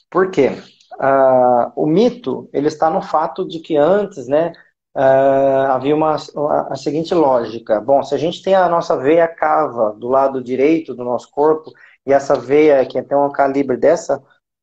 Por 0.08 0.30
quê? 0.30 0.50
Uh, 0.94 1.72
o 1.74 1.86
mito 1.88 2.48
ele 2.52 2.68
está 2.68 2.88
no 2.88 3.02
fato 3.02 3.44
de 3.48 3.58
que 3.58 3.76
antes, 3.76 4.28
né, 4.28 4.52
uh, 4.96 5.72
havia 5.72 5.96
uma, 5.96 6.14
a 6.14 6.76
seguinte 6.76 7.12
lógica. 7.12 7.80
Bom, 7.80 8.00
se 8.04 8.14
a 8.14 8.18
gente 8.18 8.44
tem 8.44 8.54
a 8.54 8.68
nossa 8.68 8.96
veia 8.96 9.26
cava 9.26 9.92
do 9.94 10.06
lado 10.06 10.40
direito 10.40 10.94
do 10.94 11.02
nosso 11.02 11.28
corpo 11.32 11.72
e 12.06 12.12
essa 12.12 12.36
veia 12.36 12.86
que 12.86 13.02
tem 13.02 13.18
um 13.18 13.28
calibre 13.28 13.76
dessa 13.76 14.22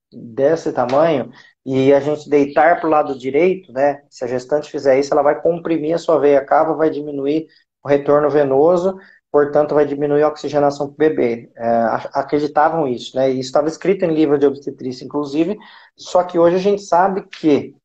desse 0.09 0.71
tamanho, 0.71 1.33
e 1.67 1.93
a 1.93 1.99
gente 1.99 2.29
deitar 2.29 2.79
para 2.79 2.87
o 2.87 2.91
lado 2.91 3.17
direito, 3.17 3.71
né? 3.73 4.01
Se 4.09 4.23
a 4.23 4.27
gestante 4.27 4.71
fizer 4.71 4.97
isso, 4.99 5.13
ela 5.13 5.21
vai 5.21 5.39
comprimir 5.41 5.93
a 5.93 5.99
sua 5.99 6.17
veia 6.17 6.43
cava, 6.43 6.73
vai 6.73 6.89
diminuir 6.89 7.47
o 7.83 7.89
retorno 7.89 8.29
venoso 8.29 8.97
portanto 9.31 9.75
vai 9.75 9.85
diminuir 9.85 10.23
a 10.23 10.29
oxigenação 10.29 10.87
para 10.87 10.93
o 10.93 10.97
bebê. 10.97 11.51
É, 11.55 11.67
acreditavam 12.13 12.87
isso, 12.87 13.15
né? 13.15 13.29
Isso 13.29 13.41
estava 13.41 13.67
escrito 13.67 14.05
em 14.05 14.13
livro 14.13 14.37
de 14.37 14.45
obstetrícia, 14.45 15.05
inclusive, 15.05 15.57
só 15.95 16.23
que 16.23 16.39
hoje 16.39 16.55
a 16.55 16.59
gente 16.59 16.81
sabe 16.81 17.21
que 17.27 17.75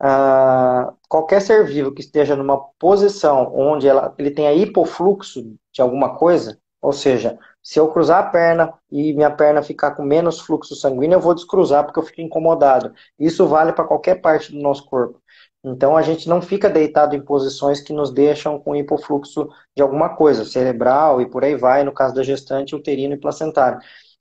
ah, 0.00 0.92
qualquer 1.08 1.40
ser 1.40 1.64
vivo 1.64 1.92
que 1.92 2.00
esteja 2.00 2.34
numa 2.34 2.58
posição 2.78 3.52
onde 3.54 3.86
ela, 3.86 4.12
ele 4.18 4.32
tenha 4.32 4.52
hipofluxo 4.52 5.54
de 5.72 5.80
alguma 5.80 6.16
coisa, 6.16 6.58
ou 6.82 6.92
seja, 6.92 7.38
se 7.62 7.78
eu 7.78 7.88
cruzar 7.92 8.18
a 8.18 8.28
perna 8.30 8.74
e 8.90 9.12
minha 9.14 9.30
perna 9.30 9.62
ficar 9.62 9.92
com 9.92 10.02
menos 10.02 10.40
fluxo 10.40 10.74
sanguíneo, 10.74 11.16
eu 11.16 11.20
vou 11.20 11.32
descruzar 11.34 11.84
porque 11.84 12.00
eu 12.00 12.02
fico 12.02 12.20
incomodado. 12.20 12.92
Isso 13.18 13.46
vale 13.46 13.72
para 13.72 13.84
qualquer 13.84 14.16
parte 14.20 14.50
do 14.50 14.58
nosso 14.60 14.84
corpo. 14.86 15.22
Então 15.64 15.96
a 15.96 16.02
gente 16.02 16.28
não 16.28 16.42
fica 16.42 16.68
deitado 16.68 17.14
em 17.14 17.24
posições 17.24 17.80
que 17.80 17.92
nos 17.92 18.10
deixam 18.12 18.58
com 18.58 18.74
hipofluxo 18.74 19.48
de 19.76 19.82
alguma 19.82 20.16
coisa, 20.16 20.44
cerebral 20.44 21.20
e 21.20 21.30
por 21.30 21.44
aí 21.44 21.54
vai, 21.54 21.84
no 21.84 21.92
caso 21.92 22.14
da 22.14 22.24
gestante, 22.24 22.74
uterino 22.74 23.14
e 23.14 23.20
placentário. 23.20 23.78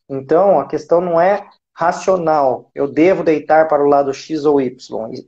Então 0.07 0.59
a 0.59 0.67
questão 0.67 1.01
não 1.01 1.19
é 1.19 1.49
racional, 1.73 2.69
eu 2.75 2.87
devo 2.87 3.23
deitar 3.23 3.67
para 3.67 3.83
o 3.83 3.87
lado 3.87 4.13
X 4.13 4.45
ou 4.45 4.59
Y, 4.61 4.75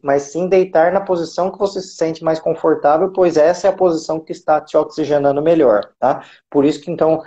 mas 0.03 0.23
sim 0.23 0.47
deitar 0.47 0.91
na 0.91 1.01
posição 1.01 1.51
que 1.51 1.57
você 1.57 1.81
se 1.81 1.95
sente 1.95 2.23
mais 2.23 2.39
confortável, 2.39 3.11
pois 3.11 3.37
essa 3.37 3.67
é 3.67 3.69
a 3.69 3.75
posição 3.75 4.19
que 4.19 4.31
está 4.31 4.59
te 4.61 4.77
oxigenando 4.77 5.41
melhor, 5.41 5.89
tá? 5.99 6.23
Por 6.49 6.65
isso 6.65 6.81
que 6.81 6.91
então, 6.91 7.23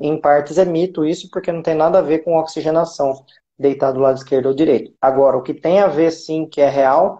em 0.00 0.20
partes 0.20 0.58
é 0.58 0.64
mito 0.64 1.04
isso, 1.04 1.28
porque 1.30 1.52
não 1.52 1.62
tem 1.62 1.74
nada 1.74 1.98
a 1.98 2.02
ver 2.02 2.20
com 2.20 2.36
oxigenação, 2.36 3.24
deitar 3.58 3.92
do 3.92 4.00
lado 4.00 4.18
esquerdo 4.18 4.46
ou 4.46 4.54
direito. 4.54 4.92
Agora, 5.00 5.36
o 5.36 5.42
que 5.42 5.54
tem 5.54 5.80
a 5.80 5.86
ver 5.86 6.10
sim, 6.10 6.46
que 6.46 6.60
é 6.60 6.68
real, 6.68 7.18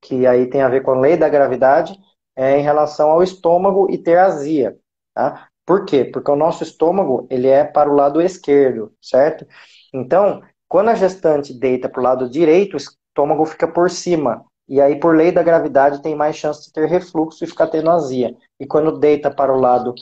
que 0.00 0.26
aí 0.26 0.48
tem 0.48 0.62
a 0.62 0.68
ver 0.68 0.82
com 0.82 0.92
a 0.92 1.00
lei 1.00 1.16
da 1.16 1.28
gravidade, 1.28 1.98
é 2.36 2.58
em 2.58 2.62
relação 2.62 3.10
ao 3.10 3.22
estômago 3.22 3.90
e 3.90 3.98
ter 3.98 4.18
azia, 4.18 4.76
tá? 5.14 5.48
Por 5.66 5.84
quê? 5.84 6.04
Porque 6.04 6.30
o 6.30 6.36
nosso 6.36 6.62
estômago, 6.64 7.26
ele 7.30 7.46
é 7.46 7.64
para 7.64 7.90
o 7.90 7.94
lado 7.94 8.20
esquerdo, 8.20 8.92
certo? 9.00 9.46
Então, 9.92 10.42
quando 10.70 10.90
a 10.90 10.94
gestante 10.94 11.52
deita 11.52 11.88
para 11.88 12.00
o 12.00 12.04
lado 12.04 12.30
direito, 12.30 12.74
o 12.74 12.76
estômago 12.76 13.44
fica 13.44 13.66
por 13.66 13.90
cima. 13.90 14.44
E 14.68 14.80
aí, 14.80 15.00
por 15.00 15.16
lei 15.16 15.32
da 15.32 15.42
gravidade, 15.42 16.00
tem 16.00 16.14
mais 16.14 16.36
chance 16.36 16.64
de 16.64 16.72
ter 16.72 16.86
refluxo 16.86 17.42
e 17.42 17.46
ficar 17.48 17.66
tendo 17.66 17.90
azia. 17.90 18.36
E 18.60 18.64
quando 18.64 18.96
deita 18.96 19.34
para 19.34 19.52
o 19.52 19.58
lado 19.58 19.92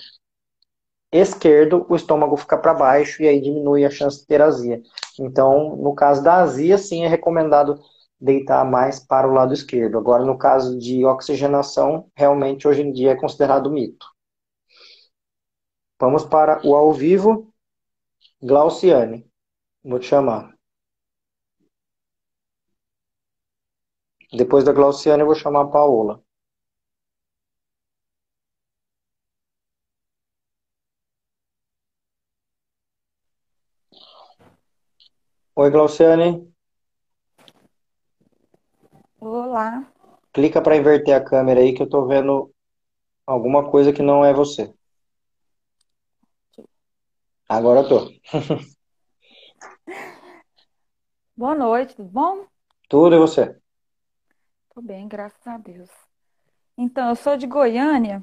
esquerdo, 1.10 1.86
o 1.88 1.96
estômago 1.96 2.36
fica 2.36 2.58
para 2.58 2.74
baixo 2.74 3.22
e 3.22 3.26
aí 3.26 3.40
diminui 3.40 3.82
a 3.86 3.90
chance 3.90 4.20
de 4.20 4.26
ter 4.26 4.42
azia. 4.42 4.82
Então, 5.18 5.74
no 5.74 5.94
caso 5.94 6.22
da 6.22 6.34
azia, 6.34 6.76
sim, 6.76 7.02
é 7.02 7.08
recomendado 7.08 7.80
deitar 8.20 8.62
mais 8.62 9.00
para 9.00 9.26
o 9.26 9.32
lado 9.32 9.54
esquerdo. 9.54 9.96
Agora, 9.96 10.22
no 10.22 10.36
caso 10.36 10.78
de 10.78 11.02
oxigenação, 11.02 12.10
realmente 12.14 12.68
hoje 12.68 12.82
em 12.82 12.92
dia 12.92 13.12
é 13.12 13.16
considerado 13.16 13.70
mito. 13.70 14.06
Vamos 15.98 16.26
para 16.26 16.60
o 16.62 16.76
ao 16.76 16.92
vivo. 16.92 17.50
Glauciane, 18.42 19.26
vou 19.82 19.98
te 19.98 20.04
chamar. 20.04 20.57
Depois 24.32 24.62
da 24.62 24.72
Glauciane, 24.72 25.22
eu 25.22 25.26
vou 25.26 25.34
chamar 25.34 25.62
a 25.62 25.68
Paola. 25.68 26.22
Oi, 35.56 35.70
Glauciane. 35.70 36.46
Olá. 39.18 39.90
Clica 40.32 40.60
para 40.60 40.76
inverter 40.76 41.14
a 41.14 41.24
câmera 41.24 41.60
aí 41.60 41.72
que 41.72 41.82
eu 41.82 41.88
tô 41.88 42.06
vendo 42.06 42.52
alguma 43.26 43.70
coisa 43.70 43.92
que 43.92 44.02
não 44.02 44.24
é 44.24 44.32
você. 44.32 44.72
Agora 47.48 47.80
eu 47.80 47.88
tô. 47.88 48.12
Boa 51.34 51.54
noite, 51.54 51.96
tudo 51.96 52.10
bom? 52.10 52.46
Tudo 52.88 53.14
e 53.14 53.18
você? 53.18 53.58
Tô 54.78 54.82
bem, 54.82 55.08
graças 55.08 55.44
a 55.44 55.58
Deus. 55.58 55.90
Então, 56.76 57.08
eu 57.08 57.16
sou 57.16 57.36
de 57.36 57.48
Goiânia 57.48 58.22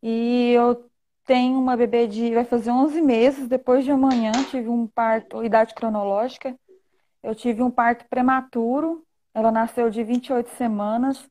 e 0.00 0.52
eu 0.52 0.88
tenho 1.24 1.58
uma 1.58 1.76
bebê 1.76 2.06
de 2.06 2.32
vai 2.32 2.44
fazer 2.44 2.70
11 2.70 3.02
meses. 3.02 3.48
Depois 3.48 3.84
de 3.84 3.90
amanhã 3.90 4.30
tive 4.52 4.68
um 4.68 4.86
parto, 4.86 5.42
idade 5.42 5.74
cronológica. 5.74 6.56
Eu 7.24 7.34
tive 7.34 7.60
um 7.60 7.72
parto 7.72 8.06
prematuro 8.08 9.04
ela 9.34 9.50
nasceu 9.50 9.90
de 9.90 10.04
28 10.04 10.48
semanas. 10.50 11.28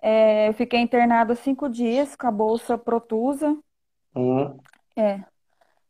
É, 0.00 0.48
eu 0.48 0.54
fiquei 0.54 0.80
internada 0.80 1.34
cinco 1.34 1.68
dias 1.68 2.16
com 2.16 2.26
a 2.26 2.30
bolsa 2.30 2.78
protusa. 2.78 3.54
Uhum. 4.14 4.58
É. 4.96 5.22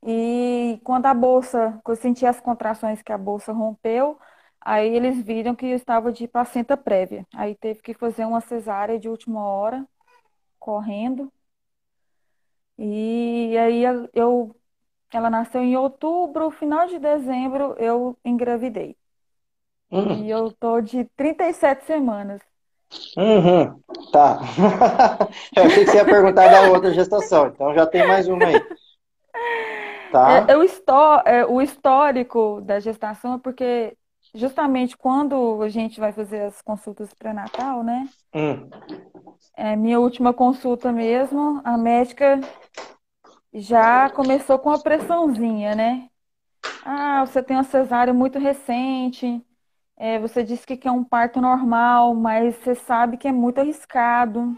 E 0.04 0.80
quando 0.82 1.06
a 1.06 1.14
bolsa, 1.14 1.78
quando 1.84 1.98
eu 1.98 2.02
senti 2.02 2.26
as 2.26 2.40
contrações 2.40 3.00
que 3.00 3.12
a 3.12 3.18
bolsa 3.18 3.52
rompeu, 3.52 4.18
aí 4.66 4.96
eles 4.96 5.22
viram 5.22 5.54
que 5.54 5.66
eu 5.66 5.76
estava 5.76 6.10
de 6.10 6.26
placenta 6.26 6.76
prévia. 6.76 7.24
Aí 7.32 7.54
teve 7.54 7.80
que 7.80 7.94
fazer 7.94 8.24
uma 8.24 8.40
cesárea 8.40 8.98
de 8.98 9.08
última 9.08 9.46
hora, 9.46 9.86
correndo. 10.58 11.32
E 12.76 13.56
aí 13.56 13.84
eu, 14.12 14.54
ela 15.12 15.30
nasceu 15.30 15.62
em 15.62 15.76
outubro, 15.76 16.50
final 16.50 16.88
de 16.88 16.98
dezembro, 16.98 17.76
eu 17.78 18.18
engravidei. 18.24 18.96
Hum. 19.90 20.24
E 20.24 20.30
eu 20.30 20.50
tô 20.50 20.80
de 20.80 21.04
37 21.16 21.84
semanas. 21.84 22.42
Uhum, 23.16 23.80
tá. 24.10 24.40
eu 25.56 25.62
achei 25.62 25.84
que 25.84 25.90
você 25.92 25.96
ia 25.98 26.04
perguntar 26.04 26.48
da 26.48 26.70
outra 26.72 26.92
gestação, 26.92 27.46
então 27.46 27.72
já 27.72 27.86
tem 27.86 28.06
mais 28.06 28.26
uma 28.26 28.44
aí. 28.44 28.60
Tá. 30.10 30.46
É, 30.48 30.52
é, 30.52 30.56
o, 30.56 30.62
histó 30.62 31.22
é, 31.24 31.46
o 31.46 31.60
histórico 31.60 32.60
da 32.62 32.80
gestação 32.80 33.34
é 33.34 33.38
porque 33.38 33.96
justamente 34.36 34.96
quando 34.96 35.62
a 35.62 35.68
gente 35.68 35.98
vai 35.98 36.12
fazer 36.12 36.42
as 36.42 36.60
consultas 36.62 37.12
pré-natal, 37.14 37.82
né? 37.82 38.08
Hum. 38.34 38.68
É, 39.56 39.74
minha 39.74 39.98
última 39.98 40.32
consulta 40.32 40.92
mesmo, 40.92 41.60
a 41.64 41.76
médica 41.78 42.40
já 43.52 44.10
começou 44.10 44.58
com 44.58 44.70
a 44.70 44.78
pressãozinha, 44.78 45.74
né? 45.74 46.08
Ah, 46.84 47.24
você 47.24 47.42
tem 47.42 47.56
uma 47.56 47.64
cesárea 47.64 48.12
muito 48.12 48.38
recente, 48.38 49.42
é, 49.96 50.18
você 50.18 50.44
disse 50.44 50.66
que 50.66 50.76
quer 50.76 50.90
um 50.90 51.02
parto 51.02 51.40
normal, 51.40 52.14
mas 52.14 52.54
você 52.56 52.74
sabe 52.74 53.16
que 53.16 53.26
é 53.26 53.32
muito 53.32 53.58
arriscado. 53.58 54.56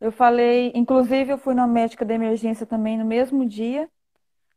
Eu 0.00 0.10
falei, 0.10 0.72
inclusive 0.74 1.32
eu 1.32 1.38
fui 1.38 1.54
na 1.54 1.66
médica 1.66 2.04
de 2.04 2.14
emergência 2.14 2.66
também 2.66 2.98
no 2.98 3.04
mesmo 3.04 3.46
dia, 3.46 3.88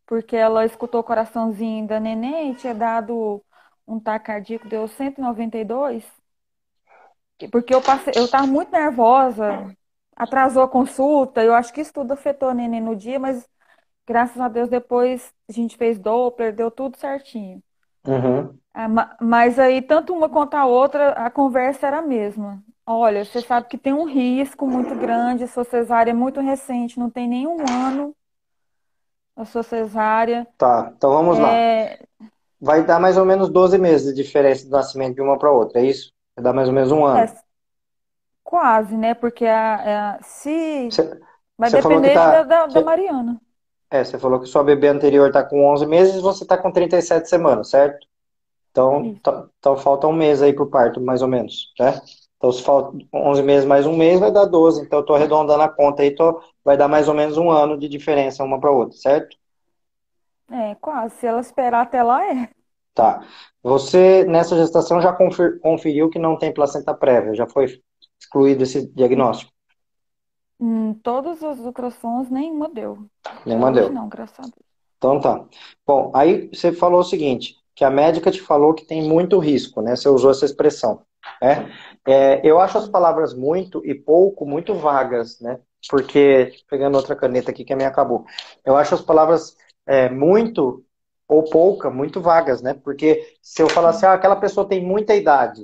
porque 0.06 0.36
ela 0.36 0.66
escutou 0.66 1.02
o 1.02 1.04
coraçãozinho 1.04 1.86
da 1.86 2.00
neném 2.00 2.52
e 2.52 2.56
tinha 2.56 2.74
dado 2.74 3.44
um 3.88 4.00
taco 4.00 4.26
cardíaco, 4.26 4.68
deu 4.68 4.88
192. 4.88 6.04
Porque 7.52 7.74
eu 7.74 7.82
passei, 7.82 8.14
eu 8.16 8.26
estava 8.26 8.48
muito 8.48 8.72
nervosa, 8.72 9.76
atrasou 10.16 10.64
a 10.64 10.68
consulta, 10.68 11.44
eu 11.44 11.54
acho 11.54 11.72
que 11.72 11.82
isso 11.82 11.94
tudo 11.94 12.12
afetou 12.12 12.50
a 12.50 12.54
neném 12.54 12.82
no 12.82 12.96
dia, 12.96 13.20
mas 13.20 13.48
graças 14.06 14.40
a 14.42 14.48
Deus 14.48 14.70
depois 14.70 15.32
a 15.48 15.52
gente 15.52 15.78
fez 15.78 16.00
Doppler, 16.00 16.54
deu 16.54 16.72
tudo 16.72 16.98
certinho. 16.98 17.62
Uhum. 18.06 18.58
Ah, 18.74 19.18
mas 19.22 19.60
aí, 19.60 19.82
tanto 19.82 20.14
uma 20.14 20.30
quanto 20.30 20.56
a 20.56 20.66
outra, 20.66 21.12
a 21.12 21.30
conversa 21.30 21.88
era 21.88 22.00
a 22.00 22.02
mesma. 22.02 22.64
Olha, 22.86 23.26
você 23.26 23.42
sabe 23.42 23.68
que 23.68 23.78
tem 23.78 23.94
um 23.94 24.06
risco 24.06 24.68
muito 24.68 24.96
grande, 24.96 25.48
sua 25.48 25.64
cesárea 25.64 26.12
é 26.12 26.14
muito 26.14 26.40
recente, 26.40 27.00
não 27.00 27.10
tem 27.10 27.28
nenhum 27.28 27.58
ano 27.70 28.16
a 29.36 29.46
sua 29.46 29.62
cesárea. 29.62 30.48
Tá, 30.58 30.92
então 30.96 31.12
vamos 31.12 31.38
é... 31.38 32.00
lá. 32.20 32.28
Vai 32.60 32.84
dar 32.84 33.00
mais 33.00 33.18
ou 33.18 33.26
menos 33.26 33.50
12 33.50 33.78
meses 33.78 34.14
de 34.14 34.24
diferença 34.24 34.66
do 34.66 34.72
nascimento 34.72 35.16
de 35.16 35.22
uma 35.22 35.38
para 35.38 35.52
outra, 35.52 35.80
é 35.80 35.86
isso? 35.86 36.12
Vai 36.36 36.44
dar 36.44 36.54
mais 36.54 36.68
ou 36.68 36.74
menos 36.74 36.92
um 36.92 37.06
ano. 37.06 37.20
É, 37.20 37.34
quase, 38.44 38.96
né? 38.96 39.14
Porque 39.14 39.46
a, 39.46 40.16
a 40.16 40.24
se. 40.24 40.90
Cê, 40.92 41.20
vai 41.58 41.70
depender 41.70 42.14
tá... 42.14 42.44
da, 42.44 42.66
da, 42.66 42.82
Mariana. 42.82 43.40
É, 43.90 44.04
você 44.04 44.18
falou 44.18 44.40
que 44.40 44.48
sua 44.48 44.64
bebê 44.64 44.88
anterior 44.88 45.28
está 45.28 45.44
com 45.44 45.66
11 45.66 45.86
meses 45.86 46.16
e 46.16 46.22
você 46.22 46.44
está 46.44 46.58
com 46.58 46.72
37 46.72 47.30
semanas, 47.30 47.70
certo? 47.70 48.06
Então, 48.72 49.16
então 49.58 49.78
falta 49.78 50.08
um 50.08 50.14
mês 50.14 50.42
aí 50.42 50.54
pro 50.54 50.70
parto, 50.70 51.02
mais 51.02 51.22
ou 51.22 51.28
menos, 51.28 51.74
né? 51.80 52.00
Então, 52.38 52.52
se 52.52 52.62
falta 52.62 52.96
11 53.12 53.42
meses 53.42 53.66
mais 53.66 53.86
um 53.86 53.98
mês, 53.98 54.20
vai 54.20 54.32
dar 54.32 54.46
12. 54.46 54.82
Então, 54.82 55.00
eu 55.00 55.06
tô 55.06 55.16
arredondando 55.16 55.64
a 55.64 55.70
conta 55.70 56.04
aí, 56.04 56.12
tô, 56.12 56.42
vai 56.64 56.78
dar 56.78 56.88
mais 56.88 57.08
ou 57.08 57.16
menos 57.16 57.38
um 57.38 57.50
ano 57.50 57.78
de 57.78 57.90
diferença 57.90 58.44
uma 58.44 58.60
para 58.60 58.72
outra, 58.72 58.96
certo? 58.96 59.36
É, 60.50 60.76
quase. 60.76 61.16
Se 61.16 61.28
ela 61.28 61.40
esperar 61.40 61.82
até 61.82 62.02
lá, 62.02 62.26
é. 62.26 62.50
Tá. 62.94 63.22
Você, 63.62 64.24
nessa 64.26 64.56
gestação, 64.56 65.02
já 65.02 65.14
conferiu 65.14 66.10
que 66.10 66.18
não 66.18 66.38
tem 66.38 66.54
placenta 66.54 66.94
prévia? 66.94 67.36
Já 67.36 67.48
foi 67.48 67.80
excluído 68.20 68.64
esse 68.64 68.88
diagnóstico? 68.94 69.52
Hum, 70.60 70.96
todos 71.04 71.44
os 71.44 71.60
ultrassons, 71.60 72.30
nenhuma 72.30 72.68
deu. 72.70 72.98
Nenhuma 73.46 73.72
deu? 73.72 73.92
Não, 73.92 74.10
graças 74.10 74.40
a 74.40 74.44
Deus. 74.44 74.68
Então 74.98 75.20
tá. 75.20 75.46
Bom, 75.86 76.12
aí 76.16 76.50
você 76.52 76.72
falou 76.72 77.02
o 77.02 77.04
seguinte: 77.04 77.56
que 77.76 77.84
a 77.84 77.90
médica 77.92 78.32
te 78.32 78.42
falou 78.42 78.74
que 78.74 78.86
tem 78.86 79.08
muito 79.08 79.38
risco, 79.38 79.82
né? 79.82 79.96
Você 79.96 80.10
usou 80.10 80.32
essa 80.32 80.46
expressão. 80.46 81.04
Né? 81.40 81.72
É, 82.08 82.42
eu 82.44 82.60
acho 82.60 82.80
as 82.80 82.90
palavras 82.90 83.36
muito 83.36 83.86
e 83.86 83.94
pouco 83.94 84.46
muito 84.46 84.74
vagas, 84.74 85.40
né? 85.40 85.60
Porque, 85.88 86.54
pegando 86.68 86.96
outra 86.96 87.16
caneta 87.16 87.52
aqui 87.52 87.64
que 87.64 87.72
a 87.72 87.76
minha 87.76 87.90
acabou, 87.90 88.26
eu 88.66 88.76
acho 88.76 88.96
as 88.96 89.02
palavras 89.02 89.56
é, 89.88 90.10
muito 90.10 90.84
ou 91.28 91.44
pouca 91.44 91.90
muito 91.90 92.22
vagas, 92.22 92.62
né? 92.62 92.74
Porque 92.74 93.36
se 93.42 93.62
eu 93.62 93.70
falar 93.70 93.90
assim, 93.90 94.06
ah, 94.06 94.14
aquela 94.14 94.36
pessoa 94.36 94.68
tem 94.68 94.84
muita 94.86 95.16
idade, 95.16 95.64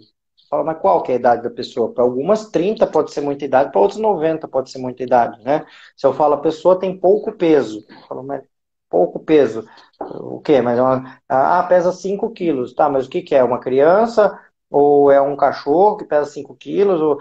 fala, 0.49 0.63
mas 0.63 0.80
qual 0.80 1.01
que 1.03 1.11
é 1.11 1.15
a 1.15 1.17
idade 1.19 1.43
da 1.43 1.49
pessoa? 1.49 1.93
Para 1.93 2.03
algumas 2.03 2.49
30 2.49 2.86
pode 2.88 3.11
ser 3.13 3.21
muita 3.21 3.45
idade, 3.45 3.71
para 3.71 3.82
outros 3.82 3.99
90 3.99 4.47
pode 4.47 4.71
ser 4.71 4.80
muita 4.80 5.03
idade, 5.03 5.41
né? 5.43 5.65
Se 5.95 6.05
eu 6.05 6.13
falo 6.13 6.36
a 6.36 6.41
pessoa 6.41 6.80
tem 6.80 6.97
pouco 6.97 7.32
peso, 7.34 7.86
eu 7.89 8.01
falo, 8.07 8.24
mas 8.24 8.43
pouco 8.89 9.19
peso, 9.19 9.65
o 9.99 10.39
quê? 10.41 10.61
Mas 10.61 10.78
é 10.78 10.82
uma, 10.82 11.19
ah, 11.30 11.63
pesa 11.63 11.91
5 11.91 12.30
quilos, 12.32 12.74
tá, 12.74 12.89
mas 12.89 13.07
o 13.07 13.09
que 13.09 13.21
que 13.21 13.36
é? 13.36 13.43
Uma 13.43 13.59
criança 13.59 14.39
ou 14.69 15.11
é 15.11 15.21
um 15.21 15.36
cachorro 15.36 15.97
que 15.97 16.05
pesa 16.05 16.26
5 16.32 16.55
quilos? 16.55 16.99
Ou... 17.01 17.19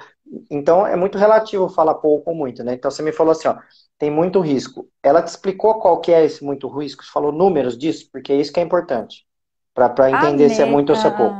Então 0.50 0.86
é 0.86 0.96
muito 0.96 1.18
relativo 1.18 1.68
falar 1.68 1.94
pouco 1.94 2.30
ou 2.30 2.36
muito, 2.36 2.64
né? 2.64 2.74
Então 2.74 2.90
você 2.90 3.02
me 3.02 3.12
falou 3.12 3.32
assim, 3.32 3.48
ó, 3.48 3.56
tem 3.98 4.10
muito 4.10 4.40
risco. 4.40 4.88
Ela 5.02 5.22
te 5.22 5.28
explicou 5.28 5.78
qual 5.78 6.00
que 6.00 6.12
é 6.12 6.24
esse 6.24 6.44
muito 6.44 6.68
risco? 6.68 7.04
Você 7.04 7.10
falou 7.10 7.32
números 7.32 7.76
disso? 7.76 8.08
Porque 8.10 8.32
é 8.32 8.36
isso 8.36 8.52
que 8.52 8.60
é 8.60 8.62
importante. 8.62 9.26
Para 9.74 10.10
entender 10.10 10.50
se 10.50 10.62
é 10.62 10.64
muito 10.64 10.90
ou 10.90 10.96
se 10.96 11.06
é 11.06 11.10
pouco. 11.10 11.34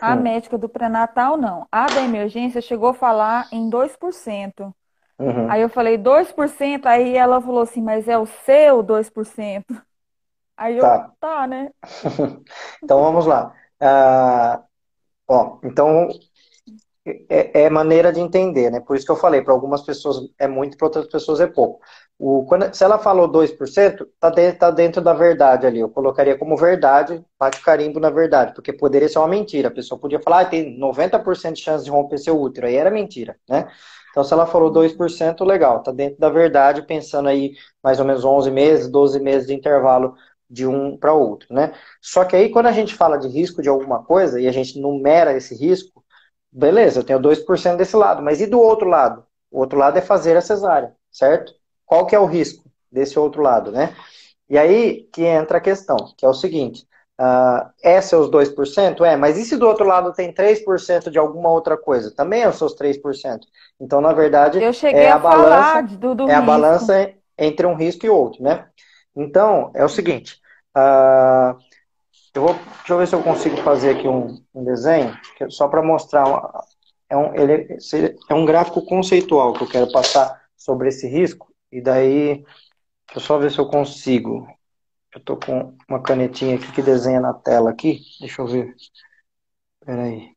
A 0.00 0.14
hum. 0.14 0.20
médica 0.20 0.58
do 0.58 0.68
pré-natal, 0.68 1.36
não. 1.36 1.66
A 1.70 1.86
da 1.86 2.02
emergência 2.02 2.60
chegou 2.60 2.90
a 2.90 2.94
falar 2.94 3.48
em 3.52 3.70
2%. 3.70 4.74
Uhum. 5.18 5.50
Aí 5.50 5.62
eu 5.62 5.68
falei 5.68 5.96
2%, 5.96 6.86
aí 6.86 7.16
ela 7.16 7.40
falou 7.40 7.62
assim, 7.62 7.80
mas 7.80 8.08
é 8.08 8.18
o 8.18 8.26
seu 8.26 8.82
2%. 8.82 9.64
Aí 10.56 10.76
eu, 10.76 10.82
tá, 10.82 11.10
tá 11.20 11.46
né? 11.46 11.70
então 12.82 13.02
vamos 13.02 13.26
lá. 13.26 13.52
Uh, 13.80 14.62
ó, 15.28 15.58
então 15.64 16.08
é, 17.06 17.64
é, 17.64 17.70
maneira 17.70 18.12
de 18.12 18.20
entender, 18.20 18.70
né? 18.70 18.80
Por 18.80 18.96
isso 18.96 19.04
que 19.04 19.12
eu 19.12 19.16
falei, 19.16 19.42
para 19.42 19.52
algumas 19.52 19.82
pessoas 19.82 20.18
é 20.38 20.48
muito, 20.48 20.76
para 20.76 20.86
outras 20.86 21.06
pessoas 21.06 21.40
é 21.40 21.46
pouco. 21.46 21.80
O, 22.18 22.46
quando, 22.46 22.72
se 22.74 22.82
ela 22.82 22.98
falou 22.98 23.28
2%, 23.28 24.06
tá 24.18 24.30
dentro, 24.30 24.58
tá 24.58 24.70
dentro 24.70 25.02
da 25.02 25.12
verdade 25.12 25.66
ali. 25.66 25.80
Eu 25.80 25.90
colocaria 25.90 26.38
como 26.38 26.56
verdade, 26.56 27.22
bate 27.38 27.60
carimbo 27.62 28.00
na 28.00 28.08
verdade, 28.10 28.54
porque 28.54 28.72
poderia 28.72 29.08
ser 29.08 29.18
uma 29.18 29.28
mentira. 29.28 29.68
A 29.68 29.70
pessoa 29.70 30.00
podia 30.00 30.20
falar, 30.20 30.40
ah, 30.40 30.44
tem 30.46 30.78
90% 30.78 31.52
de 31.52 31.60
chance 31.62 31.84
de 31.84 31.90
romper 31.90 32.18
seu 32.18 32.40
útero, 32.40 32.66
aí 32.66 32.76
era 32.76 32.90
mentira, 32.90 33.36
né? 33.48 33.68
Então, 34.10 34.22
se 34.22 34.32
ela 34.32 34.46
falou 34.46 34.70
2%, 34.72 35.44
legal, 35.44 35.82
tá 35.82 35.90
dentro 35.90 36.20
da 36.20 36.30
verdade, 36.30 36.86
pensando 36.86 37.28
aí 37.28 37.54
mais 37.82 37.98
ou 37.98 38.06
menos 38.06 38.24
11 38.24 38.50
meses, 38.50 38.88
12 38.88 39.18
meses 39.20 39.48
de 39.48 39.54
intervalo 39.54 40.14
de 40.48 40.66
um 40.66 40.96
para 40.96 41.12
outro, 41.12 41.52
né? 41.52 41.72
Só 42.00 42.24
que 42.24 42.36
aí, 42.36 42.48
quando 42.48 42.66
a 42.66 42.72
gente 42.72 42.94
fala 42.94 43.18
de 43.18 43.26
risco 43.28 43.60
de 43.60 43.68
alguma 43.68 44.04
coisa 44.04 44.40
e 44.40 44.46
a 44.46 44.52
gente 44.52 44.78
numera 44.80 45.36
esse 45.36 45.54
risco, 45.56 46.03
beleza, 46.54 47.00
eu 47.00 47.04
tenho 47.04 47.18
2% 47.18 47.76
desse 47.76 47.96
lado, 47.96 48.22
mas 48.22 48.40
e 48.40 48.46
do 48.46 48.60
outro 48.60 48.88
lado? 48.88 49.24
O 49.50 49.58
outro 49.58 49.78
lado 49.78 49.98
é 49.98 50.00
fazer 50.00 50.36
a 50.36 50.40
cesárea, 50.40 50.94
certo? 51.10 51.52
Qual 51.84 52.06
que 52.06 52.14
é 52.14 52.18
o 52.18 52.26
risco 52.26 52.64
desse 52.90 53.18
outro 53.18 53.42
lado, 53.42 53.72
né? 53.72 53.94
E 54.48 54.56
aí 54.56 55.08
que 55.12 55.24
entra 55.24 55.58
a 55.58 55.60
questão, 55.60 55.96
que 56.16 56.24
é 56.24 56.28
o 56.28 56.34
seguinte, 56.34 56.86
uh, 57.20 57.68
é 57.82 58.00
seus 58.00 58.30
2%? 58.30 59.04
É, 59.04 59.16
mas 59.16 59.36
e 59.36 59.44
se 59.44 59.56
do 59.56 59.66
outro 59.66 59.86
lado 59.86 60.12
tem 60.12 60.32
3% 60.32 61.10
de 61.10 61.18
alguma 61.18 61.50
outra 61.50 61.76
coisa? 61.76 62.14
Também 62.14 62.42
é 62.42 62.48
os 62.48 62.56
seus 62.56 62.74
3%. 62.74 63.40
Então, 63.80 64.00
na 64.00 64.12
verdade, 64.12 64.62
é 64.62 65.10
a, 65.10 65.16
a 65.16 65.18
balança, 65.18 65.82
do, 65.96 66.14
do 66.14 66.30
é 66.30 66.34
a 66.34 66.42
balança 66.42 67.12
entre 67.36 67.66
um 67.66 67.74
risco 67.74 68.06
e 68.06 68.10
outro, 68.10 68.42
né? 68.42 68.66
Então, 69.16 69.70
é 69.74 69.84
o 69.84 69.88
seguinte, 69.88 70.40
uh, 70.76 71.56
eu 72.34 72.42
vou, 72.42 72.54
deixa 72.54 72.92
eu 72.92 72.98
ver 72.98 73.06
se 73.06 73.14
eu 73.14 73.22
consigo 73.22 73.56
fazer 73.58 73.96
aqui 73.96 74.08
um, 74.08 74.44
um 74.52 74.64
desenho, 74.64 75.16
é 75.40 75.48
só 75.50 75.68
para 75.68 75.82
mostrar. 75.82 76.26
Uma, 76.26 76.64
é, 77.08 77.16
um, 77.16 77.34
ele, 77.34 77.78
é 78.28 78.34
um 78.34 78.44
gráfico 78.44 78.84
conceitual 78.84 79.52
que 79.52 79.62
eu 79.62 79.68
quero 79.68 79.92
passar 79.92 80.42
sobre 80.56 80.88
esse 80.88 81.06
risco. 81.06 81.54
E 81.70 81.80
daí, 81.80 82.44
deixa 83.06 83.16
eu 83.16 83.20
só 83.20 83.38
ver 83.38 83.50
se 83.52 83.58
eu 83.58 83.68
consigo. 83.68 84.46
Eu 85.14 85.20
estou 85.20 85.38
com 85.38 85.76
uma 85.88 86.02
canetinha 86.02 86.56
aqui 86.56 86.72
que 86.72 86.82
desenha 86.82 87.20
na 87.20 87.34
tela 87.34 87.70
aqui. 87.70 88.00
Deixa 88.20 88.42
eu 88.42 88.46
ver. 88.48 88.74
Espera 89.80 90.02
aí. 90.02 90.34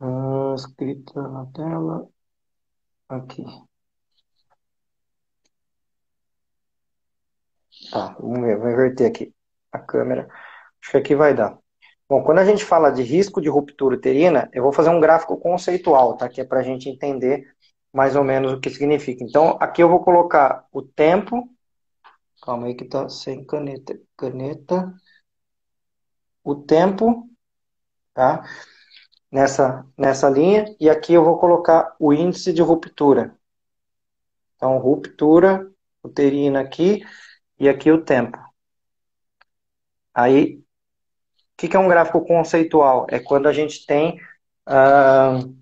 Ah, 0.00 0.54
escrita 0.56 1.20
na 1.22 1.46
tela. 1.46 2.08
Aqui. 3.08 3.44
Tá, 7.90 8.14
vamos 8.20 8.40
ver, 8.40 8.58
vou 8.58 8.70
inverter 8.70 9.06
aqui 9.08 9.32
a 9.78 9.82
câmera. 9.82 10.28
Acho 10.82 10.92
que 10.92 10.96
aqui 10.98 11.14
vai 11.14 11.34
dar. 11.34 11.58
Bom, 12.08 12.22
quando 12.22 12.38
a 12.38 12.44
gente 12.44 12.64
fala 12.64 12.90
de 12.90 13.02
risco 13.02 13.40
de 13.40 13.50
ruptura 13.50 13.94
uterina, 13.96 14.48
eu 14.52 14.62
vou 14.62 14.72
fazer 14.72 14.88
um 14.88 15.00
gráfico 15.00 15.36
conceitual, 15.36 16.16
tá? 16.16 16.28
Que 16.28 16.40
é 16.40 16.44
para 16.44 16.60
a 16.60 16.62
gente 16.62 16.88
entender 16.88 17.44
mais 17.92 18.16
ou 18.16 18.24
menos 18.24 18.52
o 18.52 18.60
que 18.60 18.70
significa. 18.70 19.22
Então, 19.22 19.58
aqui 19.60 19.82
eu 19.82 19.88
vou 19.90 20.02
colocar 20.02 20.66
o 20.72 20.82
tempo. 20.82 21.48
Calma 22.42 22.66
aí 22.66 22.74
que 22.74 22.86
tá 22.86 23.08
sem 23.10 23.44
caneta. 23.44 23.98
Caneta. 24.16 24.94
O 26.42 26.54
tempo, 26.54 27.28
tá? 28.14 28.42
Nessa, 29.30 29.84
nessa 29.96 30.30
linha. 30.30 30.64
E 30.80 30.88
aqui 30.88 31.12
eu 31.12 31.24
vou 31.24 31.38
colocar 31.38 31.94
o 31.98 32.12
índice 32.12 32.54
de 32.54 32.62
ruptura. 32.62 33.36
Então, 34.56 34.78
ruptura 34.78 35.70
uterina 36.02 36.60
aqui 36.60 37.04
e 37.60 37.68
aqui 37.68 37.90
o 37.90 38.02
tempo. 38.02 38.47
Aí, 40.18 40.56
o 40.56 40.62
que, 41.56 41.68
que, 41.68 41.76
é 41.76 41.78
um 41.78 41.86
gráfico 41.86 42.26
conceitual? 42.26 43.06
É 43.08 43.20
quando 43.20 43.46
a 43.46 43.52
gente 43.52 43.86
tem 43.86 44.20
uh, 44.68 45.54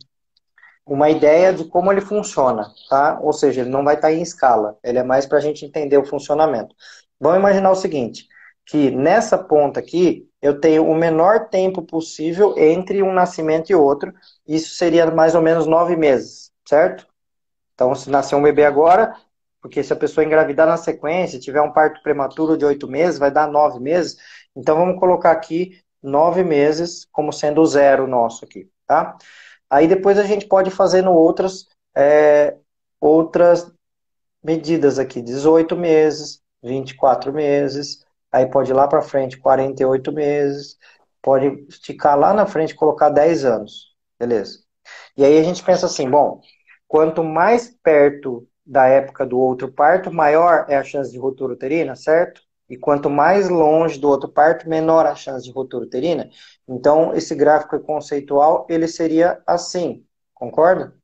uma 0.86 1.11
ideia 1.11 1.52
de 1.52 1.66
como 1.66 1.92
ele 1.92 2.00
funciona, 2.00 2.72
tá? 2.88 3.18
Ou 3.20 3.34
seja, 3.34 3.61
ele 3.61 3.68
não 3.68 3.84
vai 3.84 3.96
estar 3.96 4.11
em 4.11 4.22
escala, 4.22 4.78
ele 4.82 4.96
é 4.96 5.02
mais 5.02 5.26
para 5.26 5.36
a 5.36 5.40
gente 5.42 5.66
entender 5.66 5.98
o 5.98 6.07
funcionamento. 6.07 6.74
Vamos 7.20 7.38
imaginar 7.38 7.70
o 7.70 7.76
seguinte, 7.76 8.26
que 8.64 8.90
nessa 8.90 9.36
ponta 9.36 9.78
aqui, 9.78 10.26
eu 10.40 10.59
tenho 10.59 10.88
o 10.88 10.94
menor 10.94 11.50
tempo 11.50 11.82
possível 11.82 12.54
entre 12.57 13.02
um 13.02 13.12
nascimento 13.12 13.68
e 13.68 13.74
outro, 13.74 14.11
isso 14.48 14.74
seria 14.74 15.11
mais 15.11 15.34
ou 15.34 15.42
menos 15.42 15.66
nove 15.66 15.96
meses, 15.96 16.50
certo? 16.66 17.07
Então, 17.74 17.94
se 17.94 18.09
nascer 18.09 18.34
um 18.36 18.42
bebê 18.42 18.64
agora, 18.64 19.14
porque 19.66 19.82
se 19.82 19.92
a 19.92 19.96
pessoa 19.96 20.24
engravidar 20.24 20.66
na 20.66 20.76
sequência, 20.76 21.40
tiver 21.40 21.61
um 21.61 21.72
parto 21.72 22.00
prematuro 22.00 22.57
de 22.57 22.64
oito 22.64 22.86
meses, 22.86 23.18
vai 23.18 23.32
dar 23.32 23.48
nove 23.48 23.80
meses, 23.80 24.16
então 24.57 24.76
vamos 24.76 24.98
colocar 24.98 25.32
aqui 25.32 25.80
nove 26.02 26.42
meses 26.42 27.07
como 27.12 27.32
sendo 27.32 27.61
o 27.61 27.66
zero 27.66 28.07
nosso 28.07 28.44
aqui, 28.44 28.70
tá? 28.86 29.16
Aí 29.68 29.88
depois 29.88 30.18
a 30.18 30.24
gente 30.24 30.46
pode 30.46 30.70
fazer 30.70 31.02
no 31.02 31.12
outras, 31.12 31.66
é, 31.94 32.57
outras 33.00 33.70
medidas 34.42 34.98
aqui, 34.98 35.20
18 35.20 35.76
meses, 35.76 36.40
24 36.62 37.32
meses, 37.32 38.04
aí 38.30 38.46
pode 38.46 38.70
ir 38.70 38.74
lá 38.74 38.86
para 38.86 39.02
frente 39.02 39.36
48 39.38 40.12
meses, 40.12 40.76
pode 41.20 41.46
esticar 41.68 42.18
lá 42.18 42.32
na 42.32 42.46
frente 42.46 42.74
colocar 42.74 43.09
10 43.11 43.44
anos, 43.44 43.92
beleza? 44.18 44.61
E 45.16 45.24
aí 45.24 45.38
a 45.38 45.42
gente 45.42 45.64
pensa 45.64 45.86
assim, 45.86 46.09
bom, 46.09 46.40
quanto 46.86 47.24
mais 47.24 47.68
perto 47.82 48.46
da 48.64 48.86
época 48.86 49.26
do 49.26 49.38
outro 49.38 49.72
parto, 49.72 50.12
maior 50.12 50.66
é 50.68 50.76
a 50.76 50.84
chance 50.84 51.11
de 51.11 51.18
ruptura 51.18 51.52
uterina, 51.52 51.96
certo? 51.96 52.42
E 52.68 52.76
quanto 52.76 53.08
mais 53.08 53.48
longe 53.48 53.98
do 53.98 54.08
outro 54.08 54.28
parto, 54.28 54.68
menor 54.68 55.06
a 55.06 55.14
chance 55.14 55.44
de 55.44 55.52
ruptura 55.52 55.84
uterina. 55.84 56.28
Então, 56.68 57.14
esse 57.14 57.34
gráfico 57.34 57.78
conceitual, 57.80 58.66
ele 58.68 58.88
seria 58.88 59.40
assim, 59.46 60.04
concorda? 60.34 60.94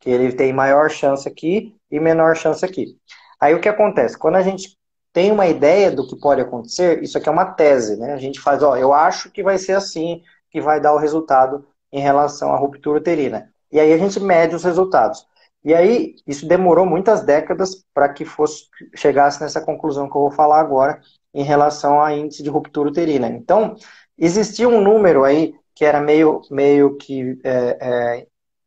Que 0.00 0.10
ele 0.10 0.32
tem 0.32 0.52
maior 0.52 0.90
chance 0.90 1.28
aqui 1.28 1.76
e 1.90 2.00
menor 2.00 2.36
chance 2.36 2.64
aqui. 2.64 2.98
Aí 3.40 3.54
o 3.54 3.60
que 3.60 3.68
acontece? 3.68 4.18
Quando 4.18 4.36
a 4.36 4.42
gente 4.42 4.76
tem 5.12 5.30
uma 5.30 5.46
ideia 5.46 5.92
do 5.92 6.06
que 6.06 6.18
pode 6.18 6.40
acontecer, 6.40 7.00
isso 7.02 7.16
aqui 7.16 7.28
é 7.28 7.32
uma 7.32 7.52
tese, 7.52 7.96
né? 7.96 8.12
A 8.12 8.18
gente 8.18 8.40
faz, 8.40 8.62
ó, 8.62 8.76
eu 8.76 8.92
acho 8.92 9.30
que 9.30 9.42
vai 9.42 9.56
ser 9.58 9.74
assim, 9.74 10.22
que 10.50 10.60
vai 10.60 10.80
dar 10.80 10.92
o 10.92 10.98
resultado 10.98 11.64
em 11.92 12.00
relação 12.00 12.52
à 12.52 12.56
ruptura 12.56 12.98
uterina. 12.98 13.52
E 13.70 13.78
aí 13.78 13.92
a 13.92 13.98
gente 13.98 14.18
mede 14.18 14.56
os 14.56 14.64
resultados. 14.64 15.26
E 15.64 15.72
aí, 15.74 16.16
isso 16.26 16.46
demorou 16.46 16.84
muitas 16.84 17.22
décadas 17.22 17.84
para 17.94 18.08
que 18.08 18.24
fosse 18.24 18.64
chegasse 18.94 19.40
nessa 19.40 19.60
conclusão 19.60 20.10
que 20.10 20.16
eu 20.16 20.22
vou 20.22 20.30
falar 20.30 20.60
agora 20.60 21.00
em 21.32 21.42
relação 21.42 22.00
a 22.02 22.12
índice 22.14 22.42
de 22.42 22.50
ruptura 22.50 22.90
uterina. 22.90 23.28
Então, 23.28 23.74
existia 24.18 24.68
um 24.68 24.80
número 24.80 25.24
aí 25.24 25.54
que 25.74 25.84
era 25.84 26.00
meio, 26.00 26.42
meio 26.50 26.96
que 26.96 27.38
é, 27.42 27.78
é, 27.80 28.26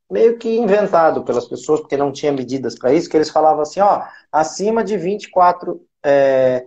meio 0.09 0.37
que 0.37 0.49
inventado 0.57 1.23
pelas 1.23 1.47
pessoas, 1.47 1.81
porque 1.81 1.97
não 1.97 2.11
tinha 2.11 2.31
medidas 2.31 2.77
para 2.77 2.93
isso, 2.93 3.09
que 3.09 3.17
eles 3.17 3.29
falavam 3.29 3.61
assim, 3.61 3.79
ó, 3.79 4.03
acima 4.31 4.83
de 4.83 4.97
24. 4.97 5.81
É... 6.03 6.65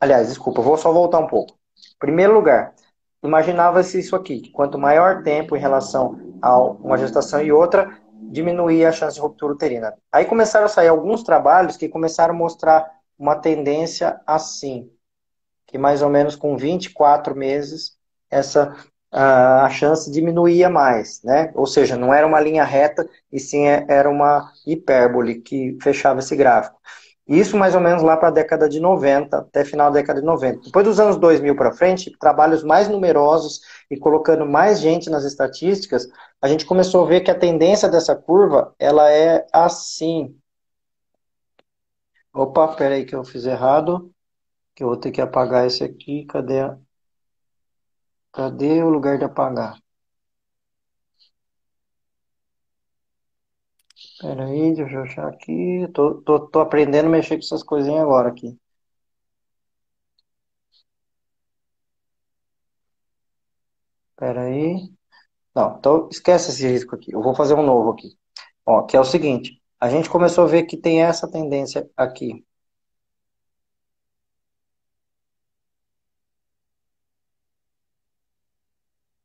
Aliás, 0.00 0.28
desculpa, 0.28 0.62
vou 0.62 0.76
só 0.78 0.92
voltar 0.92 1.18
um 1.18 1.26
pouco. 1.26 1.58
Primeiro 1.98 2.32
lugar, 2.32 2.74
imaginava-se 3.22 3.98
isso 3.98 4.16
aqui, 4.16 4.40
que 4.40 4.50
quanto 4.50 4.78
maior 4.78 5.22
tempo 5.22 5.56
em 5.56 5.60
relação 5.60 6.18
a 6.40 6.58
uma 6.58 6.96
gestação 6.96 7.42
e 7.42 7.52
outra, 7.52 7.99
diminuir 8.20 8.84
a 8.84 8.92
chance 8.92 9.14
de 9.14 9.20
ruptura 9.20 9.52
uterina. 9.52 9.94
Aí 10.12 10.24
começaram 10.24 10.66
a 10.66 10.68
sair 10.68 10.88
alguns 10.88 11.22
trabalhos 11.22 11.76
que 11.76 11.88
começaram 11.88 12.34
a 12.34 12.38
mostrar 12.38 12.90
uma 13.18 13.36
tendência 13.36 14.20
assim, 14.26 14.90
que 15.66 15.78
mais 15.78 16.02
ou 16.02 16.08
menos 16.08 16.36
com 16.36 16.56
24 16.56 17.34
meses 17.34 17.98
essa 18.30 18.76
a 19.12 19.68
chance 19.70 20.10
diminuía 20.10 20.70
mais, 20.70 21.20
né? 21.24 21.50
Ou 21.54 21.66
seja, 21.66 21.96
não 21.96 22.14
era 22.14 22.26
uma 22.26 22.40
linha 22.40 22.62
reta, 22.64 23.08
e 23.32 23.40
sim 23.40 23.66
é, 23.66 23.84
era 23.88 24.08
uma 24.08 24.52
hipérbole 24.64 25.40
que 25.40 25.76
fechava 25.82 26.20
esse 26.20 26.36
gráfico. 26.36 26.80
Isso 27.30 27.56
mais 27.56 27.76
ou 27.76 27.80
menos 27.80 28.02
lá 28.02 28.16
para 28.16 28.26
a 28.26 28.32
década 28.32 28.68
de 28.68 28.80
90, 28.80 29.38
até 29.38 29.64
final 29.64 29.88
da 29.88 30.00
década 30.00 30.18
de 30.20 30.26
90. 30.26 30.62
Depois 30.64 30.84
dos 30.84 30.98
anos 30.98 31.16
2000 31.16 31.54
para 31.54 31.70
frente, 31.72 32.10
trabalhos 32.18 32.64
mais 32.64 32.88
numerosos 32.88 33.60
e 33.88 33.96
colocando 33.96 34.44
mais 34.44 34.80
gente 34.80 35.08
nas 35.08 35.22
estatísticas, 35.22 36.08
a 36.42 36.48
gente 36.48 36.66
começou 36.66 37.04
a 37.04 37.08
ver 37.08 37.20
que 37.20 37.30
a 37.30 37.38
tendência 37.38 37.88
dessa 37.88 38.16
curva, 38.16 38.74
ela 38.80 39.08
é 39.12 39.46
assim. 39.52 40.36
Opa, 42.34 42.66
peraí 42.74 43.04
que 43.04 43.14
eu 43.14 43.22
fiz 43.22 43.46
errado, 43.46 44.12
que 44.74 44.82
eu 44.82 44.88
vou 44.88 44.96
ter 44.96 45.12
que 45.12 45.20
apagar 45.20 45.64
esse 45.64 45.84
aqui. 45.84 46.24
Cadê? 46.24 46.68
Cadê 48.32 48.82
o 48.82 48.90
lugar 48.90 49.18
de 49.18 49.24
apagar? 49.24 49.78
Pera 54.20 54.44
aí, 54.46 54.72
deixa 54.74 54.94
eu 54.94 55.02
achar 55.02 55.26
aqui. 55.28 55.88
Tô, 55.92 56.14
tô, 56.22 56.40
tô 56.48 56.60
aprendendo 56.60 57.06
a 57.06 57.10
mexer 57.10 57.34
com 57.36 57.40
essas 57.44 57.62
coisinhas 57.64 58.00
agora 58.02 58.28
aqui. 58.28 58.56
Pera 64.16 64.42
aí. 64.44 64.88
Não, 65.54 65.76
então 65.78 66.08
esquece 66.10 66.50
esse 66.52 66.66
risco 66.68 66.94
aqui. 66.96 67.12
Eu 67.14 67.22
vou 67.22 67.34
fazer 67.34 67.54
um 67.54 67.64
novo 67.64 67.90
aqui. 67.92 68.10
Ó, 68.66 68.84
que 68.84 68.96
é 68.96 69.00
o 69.00 69.04
seguinte. 69.04 69.60
A 69.80 69.90
gente 69.90 70.10
começou 70.10 70.44
a 70.44 70.48
ver 70.48 70.64
que 70.64 70.76
tem 70.78 71.02
essa 71.02 71.30
tendência 71.30 71.88
aqui. 71.96 72.44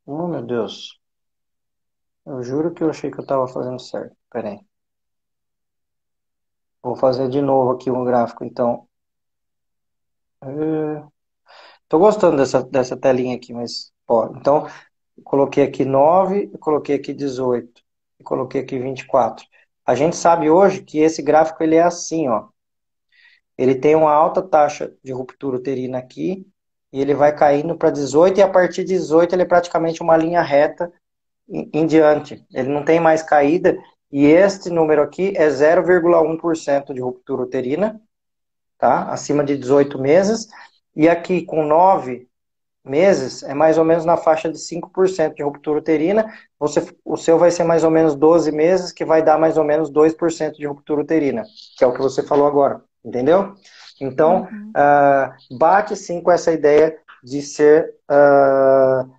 Oh, 0.04 0.26
meu 0.26 0.42
Deus. 0.44 0.98
Eu 2.26 2.42
juro 2.42 2.74
que 2.74 2.82
eu 2.84 2.90
achei 2.90 3.10
que 3.10 3.18
eu 3.18 3.22
estava 3.22 3.48
fazendo 3.48 3.80
certo. 3.80 4.14
Pera 4.30 4.50
aí. 4.50 4.60
Vou 6.86 6.94
fazer 6.94 7.28
de 7.28 7.42
novo 7.42 7.72
aqui 7.72 7.90
um 7.90 8.04
gráfico, 8.04 8.44
então. 8.44 8.86
Estou 11.82 11.98
gostando 11.98 12.36
dessa, 12.36 12.62
dessa 12.62 12.96
telinha 12.96 13.34
aqui, 13.34 13.52
mas, 13.52 13.90
ó, 14.06 14.28
então, 14.36 14.68
coloquei 15.24 15.64
aqui 15.64 15.84
9, 15.84 16.46
coloquei 16.60 16.94
aqui 16.94 17.12
18, 17.12 17.82
coloquei 18.22 18.60
aqui 18.60 18.78
24. 18.78 19.44
A 19.84 19.96
gente 19.96 20.14
sabe 20.14 20.48
hoje 20.48 20.84
que 20.84 21.00
esse 21.00 21.22
gráfico 21.22 21.60
ele 21.60 21.74
é 21.74 21.82
assim, 21.82 22.28
ó. 22.28 22.50
Ele 23.58 23.74
tem 23.74 23.96
uma 23.96 24.12
alta 24.12 24.40
taxa 24.40 24.94
de 25.02 25.12
ruptura 25.12 25.56
uterina 25.56 25.98
aqui, 25.98 26.46
e 26.92 27.00
ele 27.00 27.14
vai 27.14 27.34
caindo 27.34 27.76
para 27.76 27.90
18, 27.90 28.38
e 28.38 28.42
a 28.44 28.48
partir 28.48 28.84
de 28.84 28.94
18 28.94 29.34
ele 29.34 29.42
é 29.42 29.46
praticamente 29.46 30.00
uma 30.04 30.16
linha 30.16 30.40
reta 30.40 30.92
em, 31.48 31.68
em 31.74 31.84
diante. 31.84 32.46
Ele 32.54 32.68
não 32.68 32.84
tem 32.84 33.00
mais 33.00 33.24
caída, 33.24 33.76
e 34.10 34.26
este 34.26 34.70
número 34.70 35.02
aqui 35.02 35.32
é 35.36 35.48
0,1% 35.48 36.94
de 36.94 37.00
ruptura 37.00 37.42
uterina, 37.42 38.00
tá? 38.78 39.10
Acima 39.10 39.44
de 39.44 39.56
18 39.56 39.98
meses. 39.98 40.48
E 40.94 41.08
aqui 41.08 41.42
com 41.42 41.64
9 41.64 42.28
meses 42.84 43.42
é 43.42 43.52
mais 43.52 43.76
ou 43.76 43.84
menos 43.84 44.04
na 44.04 44.16
faixa 44.16 44.50
de 44.50 44.58
5% 44.58 45.34
de 45.34 45.42
ruptura 45.42 45.80
uterina. 45.80 46.32
Você, 46.58 46.86
o 47.04 47.16
seu 47.16 47.38
vai 47.38 47.50
ser 47.50 47.64
mais 47.64 47.82
ou 47.82 47.90
menos 47.90 48.14
12 48.14 48.52
meses, 48.52 48.92
que 48.92 49.04
vai 49.04 49.22
dar 49.22 49.38
mais 49.38 49.58
ou 49.58 49.64
menos 49.64 49.90
2% 49.90 50.52
de 50.52 50.66
ruptura 50.66 51.00
uterina, 51.00 51.42
que 51.76 51.84
é 51.84 51.86
o 51.86 51.92
que 51.92 52.00
você 52.00 52.22
falou 52.22 52.46
agora, 52.46 52.80
entendeu? 53.04 53.54
Então, 54.00 54.42
uhum. 54.50 54.70
uh, 54.70 55.58
bate 55.58 55.96
sim 55.96 56.20
com 56.20 56.30
essa 56.30 56.52
ideia 56.52 56.96
de 57.24 57.42
ser 57.42 57.94
uh, 58.10 59.10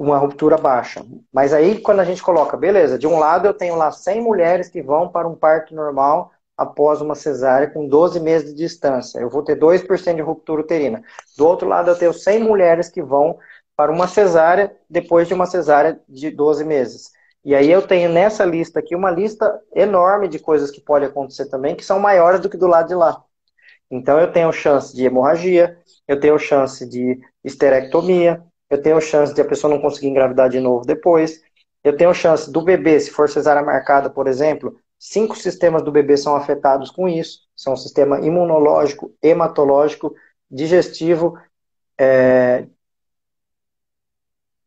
uma 0.00 0.16
ruptura 0.16 0.56
baixa. 0.56 1.04
Mas 1.30 1.52
aí, 1.52 1.78
quando 1.78 2.00
a 2.00 2.04
gente 2.04 2.22
coloca, 2.22 2.56
beleza, 2.56 2.98
de 2.98 3.06
um 3.06 3.18
lado 3.18 3.46
eu 3.46 3.52
tenho 3.52 3.76
lá 3.76 3.92
100 3.92 4.22
mulheres 4.22 4.68
que 4.70 4.80
vão 4.80 5.10
para 5.10 5.28
um 5.28 5.34
parto 5.34 5.74
normal 5.74 6.32
após 6.56 7.02
uma 7.02 7.14
cesárea 7.14 7.68
com 7.68 7.86
12 7.86 8.18
meses 8.18 8.48
de 8.48 8.56
distância. 8.56 9.18
Eu 9.18 9.28
vou 9.28 9.42
ter 9.42 9.56
2% 9.56 10.16
de 10.16 10.22
ruptura 10.22 10.62
uterina. 10.62 11.02
Do 11.36 11.46
outro 11.46 11.68
lado, 11.68 11.90
eu 11.90 11.98
tenho 11.98 12.14
100 12.14 12.42
mulheres 12.42 12.88
que 12.88 13.02
vão 13.02 13.38
para 13.76 13.92
uma 13.92 14.08
cesárea 14.08 14.74
depois 14.88 15.28
de 15.28 15.34
uma 15.34 15.44
cesárea 15.44 16.00
de 16.08 16.30
12 16.30 16.64
meses. 16.64 17.10
E 17.44 17.54
aí 17.54 17.70
eu 17.70 17.86
tenho 17.86 18.08
nessa 18.08 18.44
lista 18.46 18.80
aqui 18.80 18.96
uma 18.96 19.10
lista 19.10 19.60
enorme 19.74 20.28
de 20.28 20.38
coisas 20.38 20.70
que 20.70 20.80
pode 20.80 21.04
acontecer 21.04 21.46
também, 21.50 21.76
que 21.76 21.84
são 21.84 21.98
maiores 21.98 22.40
do 22.40 22.48
que 22.48 22.56
do 22.56 22.66
lado 22.66 22.88
de 22.88 22.94
lá. 22.94 23.22
Então 23.90 24.18
eu 24.18 24.32
tenho 24.32 24.50
chance 24.50 24.96
de 24.96 25.04
hemorragia, 25.04 25.76
eu 26.08 26.18
tenho 26.18 26.38
chance 26.38 26.88
de 26.88 27.20
esterectomia, 27.44 28.42
eu 28.70 28.80
tenho 28.80 29.00
chance 29.00 29.34
de 29.34 29.40
a 29.40 29.44
pessoa 29.44 29.72
não 29.72 29.80
conseguir 29.80 30.06
engravidar 30.06 30.48
de 30.48 30.60
novo 30.60 30.86
depois. 30.86 31.42
Eu 31.82 31.96
tenho 31.96 32.14
chance 32.14 32.50
do 32.50 32.62
bebê, 32.62 33.00
se 33.00 33.10
for 33.10 33.28
cesárea 33.28 33.62
marcada, 33.62 34.08
por 34.08 34.28
exemplo, 34.28 34.78
cinco 34.98 35.36
sistemas 35.36 35.82
do 35.82 35.90
bebê 35.90 36.16
são 36.16 36.36
afetados 36.36 36.90
com 36.90 37.08
isso. 37.08 37.40
São 37.56 37.72
o 37.72 37.76
sistema 37.76 38.20
imunológico, 38.20 39.12
hematológico, 39.20 40.14
digestivo, 40.48 41.36
é, 41.98 42.66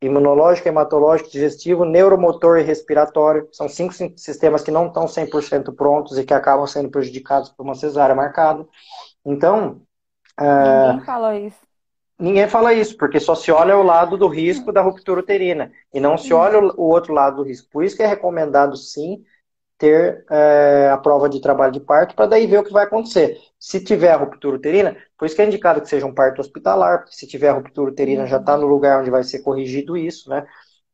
imunológico, 0.01 0.67
hematológico, 0.67 1.29
digestivo, 1.29 1.85
neuromotor 1.85 2.57
e 2.57 2.63
respiratório. 2.63 3.47
São 3.53 3.69
cinco 3.69 3.93
sistemas 4.17 4.63
que 4.63 4.71
não 4.71 4.87
estão 4.87 5.05
100% 5.05 5.73
prontos 5.73 6.17
e 6.17 6.25
que 6.25 6.33
acabam 6.33 6.67
sendo 6.67 6.89
prejudicados 6.89 7.49
por 7.49 7.63
uma 7.63 7.75
cesárea 7.75 8.13
marcada. 8.13 8.67
Então... 9.25 9.81
Ninguém 10.37 10.99
uh, 10.99 11.05
fala 11.05 11.37
isso. 11.37 11.72
Ninguém 12.23 12.47
fala 12.47 12.73
isso, 12.73 12.95
porque 12.95 13.19
só 13.19 13.35
se 13.35 13.51
olha 13.51 13.77
o 13.77 13.83
lado 13.83 14.17
do 14.17 14.29
risco 14.29 14.71
da 14.71 14.81
ruptura 14.81 15.19
uterina 15.19 15.69
e 15.93 15.99
não 15.99 16.17
se 16.17 16.33
olha 16.33 16.57
o 16.57 16.83
outro 16.83 17.13
lado 17.13 17.35
do 17.35 17.43
risco. 17.43 17.67
Por 17.69 17.83
isso 17.83 17.97
que 17.97 18.01
é 18.01 18.07
recomendado, 18.07 18.77
sim, 18.77 19.21
ter 19.77 20.23
é, 20.31 20.89
a 20.89 20.97
prova 20.97 21.27
de 21.27 21.41
trabalho 21.41 21.73
de 21.73 21.81
parto 21.81 22.15
para 22.15 22.27
daí 22.27 22.47
ver 22.47 22.59
o 22.59 22.63
que 22.63 22.71
vai 22.71 22.85
acontecer. 22.85 23.37
Se 23.59 23.83
tiver 23.83 24.13
a 24.13 24.15
ruptura 24.15 24.55
uterina, 24.55 24.95
por 25.17 25.25
isso 25.25 25.35
que 25.35 25.41
é 25.41 25.45
indicado 25.45 25.81
que 25.81 25.89
seja 25.89 26.05
um 26.05 26.13
parto 26.13 26.39
hospitalar, 26.39 26.99
porque 26.99 27.13
se 27.13 27.27
tiver 27.27 27.49
a 27.49 27.53
ruptura 27.55 27.91
uterina 27.91 28.25
já 28.25 28.37
está 28.37 28.55
no 28.55 28.67
lugar 28.67 29.01
onde 29.01 29.11
vai 29.11 29.25
ser 29.25 29.39
corrigido 29.39 29.97
isso, 29.97 30.29
né? 30.29 30.47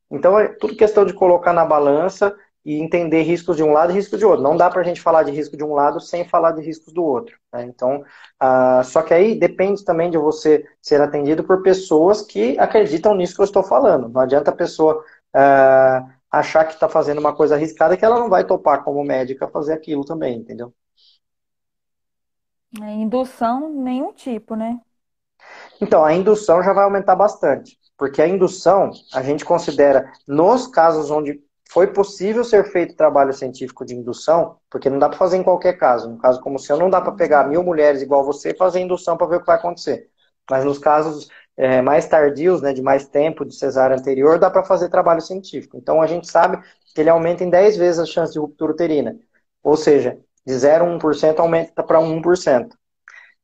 Então 0.09 0.39
é 0.39 0.47
tudo 0.47 0.75
questão 0.75 1.05
de 1.05 1.13
colocar 1.13 1.53
na 1.53 1.63
balança 1.63 2.35
e 2.69 2.79
entender 2.79 3.23
riscos 3.23 3.57
de 3.57 3.63
um 3.63 3.71
lado 3.71 3.91
e 3.91 3.95
riscos 3.95 4.19
de 4.19 4.23
outro. 4.23 4.43
Não 4.43 4.55
dá 4.55 4.69
para 4.69 4.81
a 4.81 4.83
gente 4.83 5.01
falar 5.01 5.23
de 5.23 5.31
risco 5.31 5.57
de 5.57 5.63
um 5.63 5.73
lado 5.73 5.99
sem 5.99 6.23
falar 6.23 6.51
de 6.51 6.61
riscos 6.61 6.93
do 6.93 7.03
outro. 7.03 7.35
Né? 7.51 7.63
Então, 7.63 8.03
uh, 8.39 8.83
só 8.83 9.01
que 9.01 9.11
aí 9.11 9.33
depende 9.39 9.83
também 9.83 10.11
de 10.11 10.19
você 10.19 10.63
ser 10.79 11.01
atendido 11.01 11.43
por 11.43 11.63
pessoas 11.63 12.21
que 12.21 12.59
acreditam 12.59 13.15
nisso 13.15 13.33
que 13.33 13.41
eu 13.41 13.45
estou 13.45 13.63
falando. 13.63 14.07
Não 14.07 14.21
adianta 14.21 14.51
a 14.51 14.55
pessoa 14.55 15.03
uh, 15.35 16.09
achar 16.31 16.63
que 16.63 16.75
está 16.75 16.87
fazendo 16.87 17.17
uma 17.17 17.35
coisa 17.35 17.55
arriscada 17.55 17.97
que 17.97 18.05
ela 18.05 18.19
não 18.19 18.29
vai 18.29 18.45
topar 18.45 18.83
como 18.83 19.03
médica 19.03 19.47
fazer 19.47 19.73
aquilo 19.73 20.05
também, 20.05 20.37
entendeu? 20.37 20.71
É, 22.83 22.85
indução, 22.85 23.67
nenhum 23.67 24.13
tipo, 24.13 24.55
né? 24.55 24.79
Então, 25.81 26.05
a 26.05 26.13
indução 26.13 26.61
já 26.61 26.71
vai 26.71 26.83
aumentar 26.83 27.15
bastante. 27.15 27.79
Porque 27.97 28.21
a 28.21 28.27
indução, 28.27 28.91
a 29.11 29.23
gente 29.23 29.43
considera, 29.43 30.11
nos 30.27 30.67
casos 30.67 31.09
onde 31.09 31.41
foi 31.71 31.87
possível 31.87 32.43
ser 32.43 32.71
feito 32.71 32.95
trabalho 32.95 33.31
científico 33.31 33.85
de 33.85 33.95
indução, 33.95 34.57
porque 34.69 34.89
não 34.89 34.97
dá 34.97 35.07
para 35.07 35.19
fazer 35.19 35.37
em 35.37 35.43
qualquer 35.43 35.73
caso. 35.73 36.09
No 36.09 36.17
caso 36.17 36.41
como 36.41 36.55
o 36.55 36.59
seu, 36.59 36.77
não 36.77 36.89
dá 36.89 36.99
para 36.99 37.11
pegar 37.11 37.47
mil 37.47 37.63
mulheres 37.63 38.01
igual 38.01 38.25
você 38.25 38.49
e 38.51 38.57
fazer 38.57 38.79
indução 38.79 39.15
para 39.15 39.27
ver 39.27 39.35
o 39.37 39.39
que 39.41 39.45
vai 39.45 39.57
acontecer. 39.57 40.09
Mas 40.49 40.65
nos 40.65 40.79
casos 40.79 41.29
é, 41.55 41.79
mais 41.81 42.07
tardios, 42.07 42.61
né, 42.61 42.73
de 42.73 42.81
mais 42.81 43.07
tempo, 43.07 43.45
de 43.45 43.53
cesárea 43.55 43.95
anterior, 43.95 44.39
dá 44.39 44.49
para 44.49 44.63
fazer 44.63 44.89
trabalho 44.89 45.21
científico. 45.21 45.77
Então 45.77 46.01
a 46.01 46.07
gente 46.07 46.27
sabe 46.29 46.59
que 46.95 47.01
ele 47.01 47.09
aumenta 47.09 47.43
em 47.43 47.49
10 47.51 47.77
vezes 47.77 47.99
a 47.99 48.05
chance 48.05 48.33
de 48.33 48.39
ruptura 48.39 48.71
uterina. 48.71 49.15
Ou 49.63 49.77
seja, 49.77 50.17
de 50.45 50.53
0,1% 50.53 51.39
aumenta 51.39 51.83
para 51.83 51.99
1%. 51.99 52.75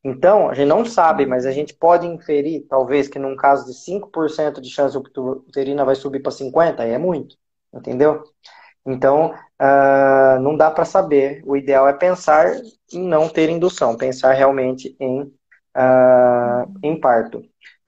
Então, 0.04 0.50
a 0.50 0.54
gente 0.54 0.68
não 0.68 0.86
sabe, 0.86 1.26
mas 1.26 1.46
a 1.46 1.52
gente 1.52 1.74
pode 1.74 2.06
inferir, 2.08 2.66
talvez, 2.70 3.08
que 3.08 3.20
num 3.20 3.36
caso 3.36 3.66
de 3.66 3.74
5% 3.74 4.62
de 4.62 4.70
chance 4.70 4.92
de 4.92 4.98
ruptura 4.98 5.40
uterina 5.40 5.84
vai 5.86 5.96
subir 5.96 6.22
para 6.22 6.32
50%, 6.32 6.80
aí 6.80 6.92
é 6.92 6.98
muito 6.98 7.36
entendeu? 7.76 8.24
Então, 8.86 9.34
uh, 9.62 10.40
não 10.40 10.56
dá 10.56 10.70
para 10.70 10.86
saber. 10.86 11.42
O 11.46 11.58
ideal 11.58 11.88
é 11.88 11.94
pensar 11.94 12.54
em 12.94 13.08
não 13.08 13.28
ter 13.28 13.50
indução, 13.50 13.98
pensar 13.98 14.34
realmente 14.34 14.96
em, 15.00 15.22
uh, 15.22 16.72
em 16.84 17.00
parto 17.00 17.40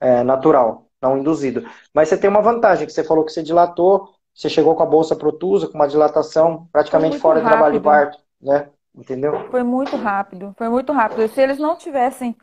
uh, 0.02 0.24
natural, 0.24 0.88
não 1.00 1.18
induzido. 1.18 1.64
Mas 1.94 2.08
você 2.08 2.16
tem 2.16 2.28
uma 2.28 2.42
vantagem, 2.42 2.86
que 2.86 2.92
você 2.92 3.04
falou 3.04 3.24
que 3.24 3.32
você 3.32 3.42
dilatou, 3.42 4.08
você 4.34 4.48
chegou 4.48 4.74
com 4.74 4.82
a 4.82 4.86
bolsa 4.86 5.14
protusa, 5.16 5.68
com 5.68 5.74
uma 5.74 5.88
dilatação 5.88 6.68
praticamente 6.72 7.18
fora 7.18 7.40
do 7.40 7.46
trabalho 7.46 7.74
de 7.74 7.80
parto, 7.80 8.18
né? 8.40 8.68
Entendeu? 8.94 9.48
Foi 9.50 9.62
muito 9.62 9.96
rápido, 9.96 10.52
foi 10.58 10.68
muito 10.68 10.92
rápido. 10.92 11.28
Se 11.28 11.40
eles 11.40 11.58
não 11.58 11.76
tivessem, 11.76 12.36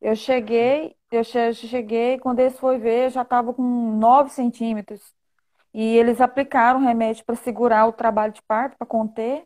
eu 0.00 0.16
cheguei, 0.16 0.96
eu 1.12 1.22
cheguei, 1.22 2.18
quando 2.18 2.40
eles 2.40 2.58
foram 2.58 2.80
ver, 2.80 3.06
eu 3.06 3.10
já 3.10 3.22
estava 3.22 3.52
com 3.54 3.62
9 3.62 4.30
centímetros. 4.30 5.00
E 5.72 5.96
eles 5.96 6.20
aplicaram 6.20 6.80
remédio 6.80 7.24
para 7.24 7.36
segurar 7.36 7.86
o 7.86 7.92
trabalho 7.92 8.32
de 8.32 8.42
parto, 8.42 8.76
para 8.76 8.86
conter. 8.86 9.44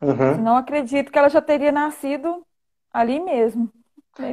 Uhum. 0.00 0.38
Não 0.38 0.56
acredito 0.56 1.12
que 1.12 1.18
ela 1.18 1.28
já 1.28 1.40
teria 1.40 1.70
nascido 1.70 2.44
ali 2.92 3.20
mesmo. 3.20 3.70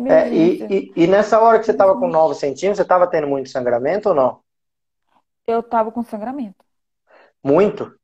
É, 0.09 0.29
e, 0.33 0.63
e, 0.63 0.93
e, 0.95 1.07
nessa 1.07 1.39
hora 1.39 1.59
que 1.59 1.65
você 1.65 1.71
estava 1.71 1.97
com 1.97 2.07
9 2.07 2.33
centímetros, 2.33 2.77
você 2.77 2.81
estava 2.81 3.07
tendo 3.07 3.27
muito 3.27 3.49
sangramento 3.49 4.09
ou 4.09 4.15
não? 4.15 4.41
eu 5.47 5.63
tava 5.63 5.91
com 5.91 6.03
sangramento. 6.03 6.63
Muito? 7.41 7.97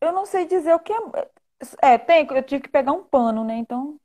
Eu 0.00 0.12
não 0.12 0.26
sei 0.26 0.44
dizer 0.44 0.74
o 0.74 0.80
que 0.80 0.92
é. 0.92 1.30
É, 1.80 1.96
tem, 1.96 2.26
eu 2.28 2.42
tive 2.42 2.62
que 2.62 2.68
pegar 2.68 2.92
um 2.92 3.04
pano, 3.04 3.44
né? 3.44 3.56
Então, 3.56 3.98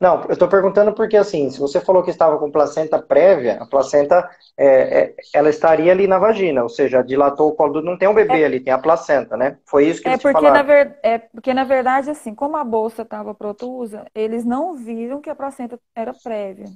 Não, 0.00 0.22
eu 0.24 0.32
estou 0.32 0.48
perguntando 0.48 0.94
porque, 0.94 1.16
assim, 1.16 1.50
se 1.50 1.58
você 1.58 1.80
falou 1.80 2.04
que 2.04 2.10
estava 2.10 2.38
com 2.38 2.52
placenta 2.52 3.02
prévia, 3.02 3.60
a 3.60 3.66
placenta, 3.66 4.30
é, 4.56 5.00
é, 5.10 5.14
ela 5.34 5.50
estaria 5.50 5.90
ali 5.90 6.06
na 6.06 6.18
vagina, 6.20 6.62
ou 6.62 6.68
seja, 6.68 7.02
dilatou 7.02 7.48
o 7.48 7.54
colo 7.56 7.72
do... 7.74 7.82
Não 7.82 7.98
tem 7.98 8.08
um 8.08 8.14
bebê 8.14 8.44
ali, 8.44 8.60
tem 8.60 8.72
a 8.72 8.78
placenta, 8.78 9.36
né? 9.36 9.58
Foi 9.66 9.86
isso 9.88 10.00
que 10.00 10.08
é 10.08 10.16
eles 10.16 10.22
porque 10.22 10.50
na 10.50 10.62
falaram. 10.62 10.62
ver... 10.62 10.98
é 11.02 11.18
porque 11.18 11.52
na 11.54 11.64
verdade 11.64 12.10
assim, 12.10 12.34
como 12.34 12.56
a 12.56 12.64
bolsa 12.64 13.02
estava 13.02 13.34
protusa, 13.34 14.06
eles 14.14 14.44
não 14.44 14.74
viram 14.76 15.20
que 15.20 15.30
a 15.30 15.34
placenta 15.36 15.78
era 15.94 16.14
prévia. 16.14 16.72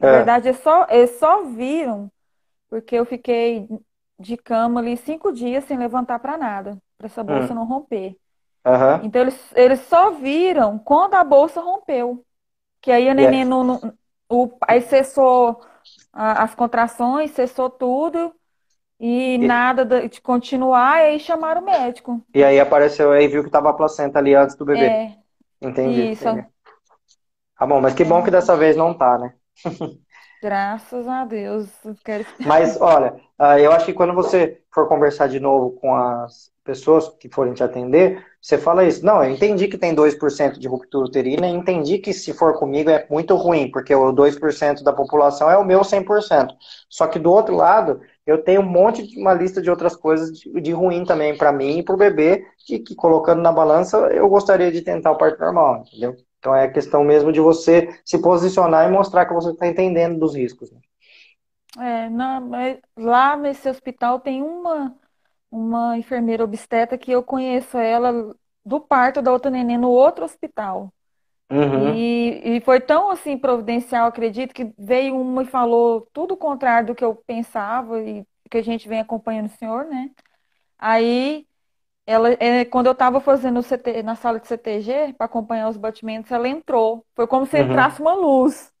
Na 0.00 0.06
É, 0.06 0.08
verdade, 0.08 0.48
eles 0.48 0.60
só, 0.60 0.86
eles 0.90 1.12
só 1.18 1.44
viram 1.44 2.10
porque 2.70 2.96
eu 2.96 3.06
fiquei 3.06 3.68
de 4.20 4.36
cama 4.36 4.80
ali 4.80 4.96
cinco 4.98 5.32
dias 5.32 5.64
sem 5.64 5.78
levantar 5.78 6.18
para 6.20 6.38
nada, 6.38 6.78
para 6.98 7.06
essa 7.08 7.24
bolsa 7.24 7.54
hum, 7.54 7.56
não 7.56 7.66
romper. 7.66 8.16
aham. 8.64 9.02
Então 9.02 9.22
eles, 9.22 9.52
eles 9.56 9.80
só 9.82 10.12
viram 10.12 10.78
quando 10.78 11.14
a 11.14 11.24
bolsa 11.24 11.60
rompeu. 11.60 12.23
Que 12.84 12.92
aí 12.92 13.08
a 13.08 13.14
E 13.16 13.24
neném 13.24 13.44
não, 13.46 13.64
não- 13.64 13.98
o, 14.30 14.58
aí 14.68 14.80
cessou 14.82 15.64
a- 16.12 16.44
as 16.44 16.54
contrações, 16.54 17.30
cessou 17.32 17.70
tudo 17.70 18.34
e 19.00 19.38
e- 19.40 19.48
nada 19.48 19.84
de 20.08 20.20
continuar, 20.22 20.98
e 21.02 21.08
aí 21.14 21.20
chamaram 21.20 21.62
o 21.62 21.66
médico. 21.66 22.26
E 22.34 22.44
aí 22.44 22.58
apareceu 22.60 23.12
aí, 23.12 23.28
viu 23.28 23.42
que 23.44 23.50
tava 23.50 23.70
a 23.70 23.72
placenta 23.74 24.18
ali 24.18 24.34
antes 24.34 24.56
do 24.56 24.64
bebê. 24.64 24.98
É, 24.98 25.18
Entendi, 25.62 26.02
isso. 26.12 26.28
entendi. 26.28 26.46
Tá 27.58 27.66
bom, 27.66 27.80
mas 27.80 27.94
que 27.94 28.04
bom 28.04 28.22
que 28.22 28.30
É, 28.30 28.30
dessa 28.30 28.56
vez 28.56 28.76
não 28.76 28.96
tá, 28.96 29.18
né? 29.18 29.34
graças 30.44 31.08
a 31.08 31.24
Deus. 31.24 31.70
Eu 31.82 31.96
Quero... 32.04 32.26
Mas, 32.40 32.78
olha, 32.78 33.16
ah, 33.38 33.58
eu 33.58 33.72
acho 33.72 33.86
que 33.86 33.94
quando 33.94 34.12
você 34.12 34.60
for 34.70 34.86
conversar 34.86 35.26
de 35.26 35.40
novo 35.40 35.70
com 35.70 35.96
as 35.96 36.52
pessoas 36.62 37.08
que 37.18 37.30
forem 37.30 37.54
te 37.54 37.62
atender, 37.64 38.22
você 38.42 38.58
fala 38.58 38.84
isso. 38.84 39.02
Não, 39.06 39.24
eu 39.24 39.30
entendi 39.30 39.68
que 39.68 39.78
tem 39.78 39.94
2% 39.94 40.58
de 40.58 40.68
ruptura 40.68 41.06
uterina, 41.06 41.48
entendi 41.48 41.96
que 41.96 42.12
se 42.12 42.34
for 42.34 42.58
comigo 42.58 42.90
é 42.90 43.06
muito 43.08 43.34
ruim, 43.36 43.70
porque 43.70 43.94
o 43.94 44.12
2% 44.12 44.82
da 44.82 44.92
população 44.92 45.50
é 45.50 45.56
o 45.56 45.64
meu 45.64 45.80
100%. 45.80 46.54
Só 46.90 47.06
que 47.06 47.18
do 47.18 47.32
outro 47.32 47.56
lado, 47.56 48.02
eu 48.26 48.42
tenho 48.42 48.60
um 48.60 48.68
monte 48.68 49.06
de 49.06 49.18
uma 49.18 49.32
lista 49.32 49.62
de 49.62 49.70
outras 49.70 49.96
coisas 49.96 50.30
de, 50.38 50.60
de 50.60 50.72
ruim 50.72 51.06
também 51.06 51.34
para 51.38 51.52
mim 51.52 51.78
e 51.78 51.82
para 51.82 51.94
o 51.94 51.98
bebê, 51.98 52.44
que, 52.66 52.80
que 52.80 52.94
colocando 52.94 53.40
na 53.40 53.50
balança, 53.50 53.96
eu 54.12 54.28
gostaria 54.28 54.70
de 54.70 54.82
tentar 54.82 55.12
o 55.12 55.16
parto 55.16 55.40
normal, 55.40 55.84
entendeu? 55.86 56.14
Então 56.44 56.54
é 56.56 56.68
questão 56.68 57.04
mesmo 57.04 57.32
de 57.32 57.40
você 57.40 57.88
se 58.04 58.18
posicionar 58.20 58.88
e 58.88 58.92
mostrar 58.92 59.26
que 59.26 59.34
você 59.34 59.50
está 59.50 59.66
entendendo 59.66 60.18
dos 60.18 60.34
riscos. 60.36 60.70
né? 60.72 60.80
É, 61.78 62.08
na- 62.08 62.40
mas 62.40 62.78
lá 62.96 63.36
nesse 63.36 63.68
hospital 63.68 64.20
tem 64.20 64.42
uma, 64.42 64.96
uma 65.50 65.98
enfermeira 65.98 66.44
obstetra 66.44 66.98
que 66.98 67.10
eu 67.12 67.22
conheço 67.22 67.78
ela 67.78 68.36
do 68.64 68.80
parto 68.80 69.22
da 69.22 69.32
outra 69.32 69.50
neném 69.50 69.78
no 69.78 69.90
outro 69.90 70.24
hospital. 70.24 70.92
Uhum, 71.50 72.06
E, 72.06 72.56
e 72.58 72.60
foi 72.62 72.80
tão 72.80 73.10
assim 73.10 73.38
providencial, 73.38 74.06
acredito, 74.08 74.54
que 74.54 74.72
veio 74.78 75.16
uma 75.20 75.42
e 75.44 75.46
falou 75.46 76.08
tudo 76.12 76.34
o 76.34 76.36
contrário 76.36 76.88
do 76.88 76.94
que 76.94 77.04
eu 77.04 77.16
pensava 77.16 78.02
e 78.02 78.26
que 78.50 78.58
a 78.58 78.62
gente 78.62 78.88
vem 78.88 79.00
acompanhando 79.00 79.46
o 79.48 79.50
senhor, 79.58 79.86
né? 79.86 80.10
Aí 80.78 81.46
ela, 82.06 82.30
é, 82.40 82.64
quando 82.64 82.86
eu 82.86 82.92
estava 82.92 83.20
fazendo 83.20 83.62
CT, 83.62 84.02
na 84.02 84.14
sala 84.16 84.40
de 84.40 84.46
CTG 84.48 85.14
para 85.14 85.26
acompanhar 85.26 85.68
os 85.68 85.76
batimentos, 85.76 86.30
ela 86.30 86.48
entrou. 86.48 87.04
Foi 87.14 87.26
como 87.26 87.46
se 87.46 87.56
uhum, 87.56 87.64
entrasse 87.64 88.00
uma 88.00 88.14
luz 88.14 88.72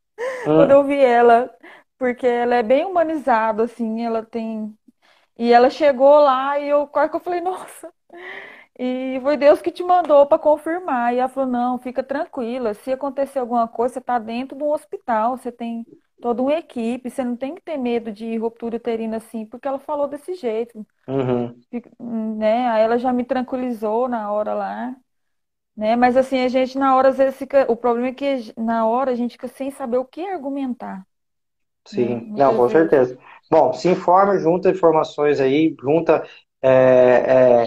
quando 0.54 0.70
uhum. 0.70 0.76
eu 0.78 0.84
vi 0.84 0.98
ela, 0.98 1.50
porque 1.98 2.26
ela 2.26 2.54
é 2.56 2.62
bem 2.62 2.84
humanizada, 2.84 3.64
assim, 3.64 4.04
ela 4.04 4.22
tem. 4.24 4.76
E 5.38 5.52
ela 5.52 5.70
chegou 5.70 6.20
lá 6.20 6.58
e 6.58 6.68
eu 6.68 6.86
quase 6.86 7.10
que 7.10 7.16
eu 7.16 7.20
falei, 7.20 7.40
nossa. 7.40 7.92
E 8.78 9.20
foi 9.22 9.36
Deus 9.36 9.60
que 9.62 9.70
te 9.70 9.82
mandou 9.84 10.26
para 10.26 10.38
confirmar. 10.38 11.14
E 11.14 11.18
ela 11.18 11.28
falou: 11.28 11.50
não, 11.50 11.78
fica 11.78 12.02
tranquila. 12.02 12.74
Se 12.74 12.92
acontecer 12.92 13.38
alguma 13.38 13.68
coisa, 13.68 13.94
você 13.94 14.00
está 14.00 14.18
dentro 14.18 14.56
de 14.56 14.64
um 14.64 14.70
hospital, 14.72 15.36
você 15.36 15.52
tem 15.52 15.86
toda 16.24 16.42
uma 16.42 16.54
equipe, 16.54 17.10
você 17.10 17.22
não 17.22 17.36
tem 17.36 17.54
que 17.54 17.60
ter 17.62 17.76
medo 17.76 18.10
de 18.12 18.36
ruptura 18.38 18.76
uterina 18.78 19.18
assim, 19.18 19.44
porque 19.46 19.68
ela 19.68 19.78
falou 19.78 20.08
desse 20.08 20.34
jeito, 20.34 20.86
Uhum. 21.06 21.64
Né? 21.98 22.68
Aí 22.68 22.82
ela 22.82 22.98
já 22.98 23.12
me 23.12 23.24
tranquilizou 23.24 24.08
na 24.08 24.30
hora 24.32 24.54
lá, 24.54 24.96
né? 25.76 25.96
Mas 25.96 26.16
assim, 26.16 26.40
a 26.40 26.48
gente 26.48 26.78
na 26.78 26.96
hora 26.96 27.10
às 27.10 27.18
vezes 27.18 27.36
fica. 27.38 27.70
O 27.72 27.76
problema 27.76 28.08
é 28.08 28.14
que 28.14 28.54
na 28.58 28.86
hora 28.86 29.12
a 29.12 29.14
gente 29.16 29.32
fica 29.34 29.48
sem 29.48 29.70
saber 29.70 29.98
o 29.98 30.04
que 30.06 30.22
argumentar, 30.26 31.06
né? 31.92 32.18
Sim, 32.18 32.32
não, 32.34 32.54
Muitas 32.54 32.56
com 32.56 32.68
vezes. 32.68 32.68
certeza. 32.68 33.18
Bom, 33.50 33.72
se 33.72 33.88
informa, 33.88 34.38
junta 34.38 34.70
informações 34.70 35.38
aí, 35.40 35.74
junta 35.80 36.24
é, 36.62 37.64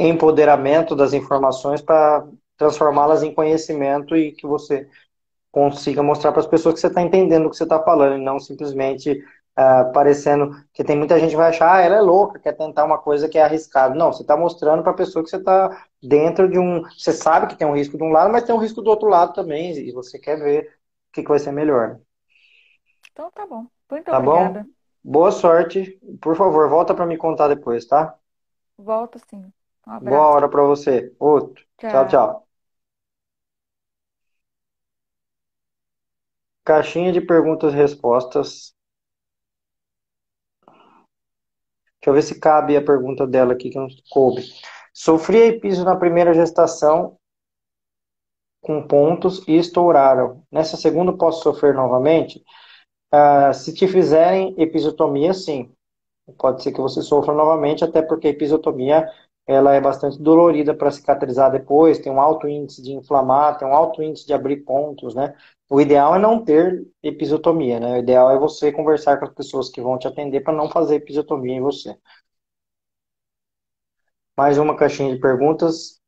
empoderamento 0.00 0.96
das 0.96 1.12
informações 1.12 1.80
para 1.80 2.26
transformá-las 2.56 3.22
em 3.22 3.32
conhecimento 3.34 4.16
e 4.16 4.32
que 4.32 4.46
você 4.46 4.88
consiga 5.56 6.02
mostrar 6.02 6.32
para 6.32 6.40
as 6.42 6.46
pessoas 6.46 6.74
que 6.74 6.80
você 6.80 6.88
está 6.88 7.00
entendendo 7.02 7.46
o 7.46 7.50
que 7.50 7.56
você 7.56 7.62
está 7.64 7.82
falando 7.82 8.20
e 8.20 8.24
não 8.24 8.38
simplesmente 8.38 9.24
ah, 9.56 9.86
parecendo 9.86 10.50
que 10.74 10.84
tem 10.84 10.96
muita 10.98 11.18
gente 11.18 11.30
que 11.30 11.36
vai 11.36 11.48
achar, 11.48 11.76
ah, 11.76 11.80
ela 11.80 11.96
é 11.96 12.00
louca, 12.02 12.38
quer 12.38 12.52
tentar 12.52 12.84
uma 12.84 12.98
coisa 12.98 13.26
que 13.28 13.38
é 13.38 13.42
arriscado. 13.42 13.94
Não, 13.96 14.12
você 14.12 14.22
está 14.22 14.36
mostrando 14.36 14.82
para 14.82 14.92
a 14.92 14.94
pessoa 14.94 15.24
que 15.24 15.30
você 15.30 15.36
está 15.38 15.86
dentro 16.02 16.48
de 16.50 16.58
um. 16.58 16.82
Você 16.90 17.12
sabe 17.12 17.46
que 17.46 17.56
tem 17.56 17.66
um 17.66 17.74
risco 17.74 17.96
de 17.96 18.04
um 18.04 18.10
lado, 18.10 18.30
mas 18.32 18.44
tem 18.44 18.54
um 18.54 18.58
risco 18.58 18.82
do 18.82 18.90
outro 18.90 19.08
lado 19.08 19.32
também, 19.32 19.72
e 19.78 19.92
você 19.92 20.18
quer 20.18 20.36
ver 20.38 20.64
o 21.10 21.12
que 21.14 21.22
que 21.22 21.28
vai 21.28 21.38
ser 21.38 21.52
melhor. 21.52 21.98
Então 23.12 23.30
tá 23.32 23.44
bom. 23.46 23.66
Muito 23.90 24.10
Tá 24.10 24.18
bom? 24.20 24.60
obrigada. 24.60 24.68
Boa 25.04 25.30
sorte. 25.30 25.98
Por 26.20 26.34
favor, 26.36 26.68
volta 26.68 26.94
para 26.94 27.06
me 27.06 27.16
contar 27.16 27.46
depois, 27.48 27.86
tá? 27.86 28.18
Volto 28.78 29.18
sim. 29.18 29.52
Um 29.86 30.00
Boa 30.00 30.28
hora 30.28 30.48
para 30.48 30.62
você. 30.62 31.14
Outro. 31.18 31.62
Tchau, 31.88 32.06
Tchau. 32.06 32.08
tchau. 32.08 32.45
Caixinha 36.66 37.12
de 37.12 37.20
perguntas 37.20 37.72
e 37.72 37.76
respostas. 37.76 38.74
Deixa 42.00 42.08
eu 42.08 42.12
ver 42.12 42.22
se 42.22 42.40
cabe 42.40 42.76
a 42.76 42.84
pergunta 42.84 43.24
dela 43.24 43.52
aqui 43.52 43.70
que 43.70 43.78
não 43.78 43.86
coube. 44.10 44.42
Sofri 44.92 45.38
episo 45.38 45.84
na 45.84 45.94
primeira 45.94 46.34
gestação 46.34 47.16
com 48.60 48.84
pontos 48.84 49.46
e 49.46 49.56
estouraram. 49.56 50.42
Nessa 50.50 50.76
segunda 50.76 51.16
posso 51.16 51.44
sofrer 51.44 51.72
novamente? 51.72 52.44
Ah, 53.12 53.52
se 53.52 53.72
te 53.72 53.86
fizerem 53.86 54.52
episiotomia, 54.58 55.32
sim. 55.32 55.72
Pode 56.36 56.64
ser 56.64 56.72
que 56.72 56.80
você 56.80 57.00
sofra 57.00 57.32
novamente, 57.32 57.84
até 57.84 58.02
porque 58.02 58.26
a 58.26 58.30
episiotomia 58.30 59.08
ela 59.46 59.72
é 59.72 59.80
bastante 59.80 60.20
dolorida 60.20 60.74
para 60.74 60.90
cicatrizar 60.90 61.52
depois, 61.52 62.00
tem 62.00 62.10
um 62.10 62.20
alto 62.20 62.48
índice 62.48 62.82
de 62.82 62.92
inflamar, 62.92 63.56
tem 63.56 63.68
um 63.68 63.72
alto 63.72 64.02
índice 64.02 64.26
de 64.26 64.34
abrir 64.34 64.64
pontos, 64.64 65.14
né? 65.14 65.36
O 65.68 65.80
ideal 65.80 66.16
é 66.16 66.18
não 66.18 66.44
ter 66.44 66.84
episiotomia, 67.02 67.78
né? 67.78 67.92
O 67.94 67.96
ideal 67.98 68.30
é 68.32 68.38
você 68.38 68.72
conversar 68.72 69.18
com 69.18 69.26
as 69.26 69.32
pessoas 69.34 69.68
que 69.68 69.80
vão 69.80 69.96
te 69.98 70.08
atender 70.08 70.40
para 70.40 70.52
não 70.52 70.68
fazer 70.68 70.96
episiotomia 70.96 71.54
em 71.54 71.60
você. 71.60 71.96
Mais 74.34 74.56
uma 74.56 74.74
caixinha 74.74 75.14
de 75.14 75.20
perguntas. 75.20 76.00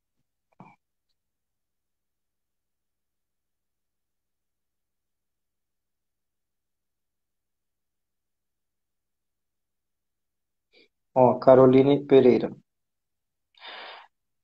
Ó, 11.15 11.39
Caroline 11.39 12.07
Pereira. 12.07 12.51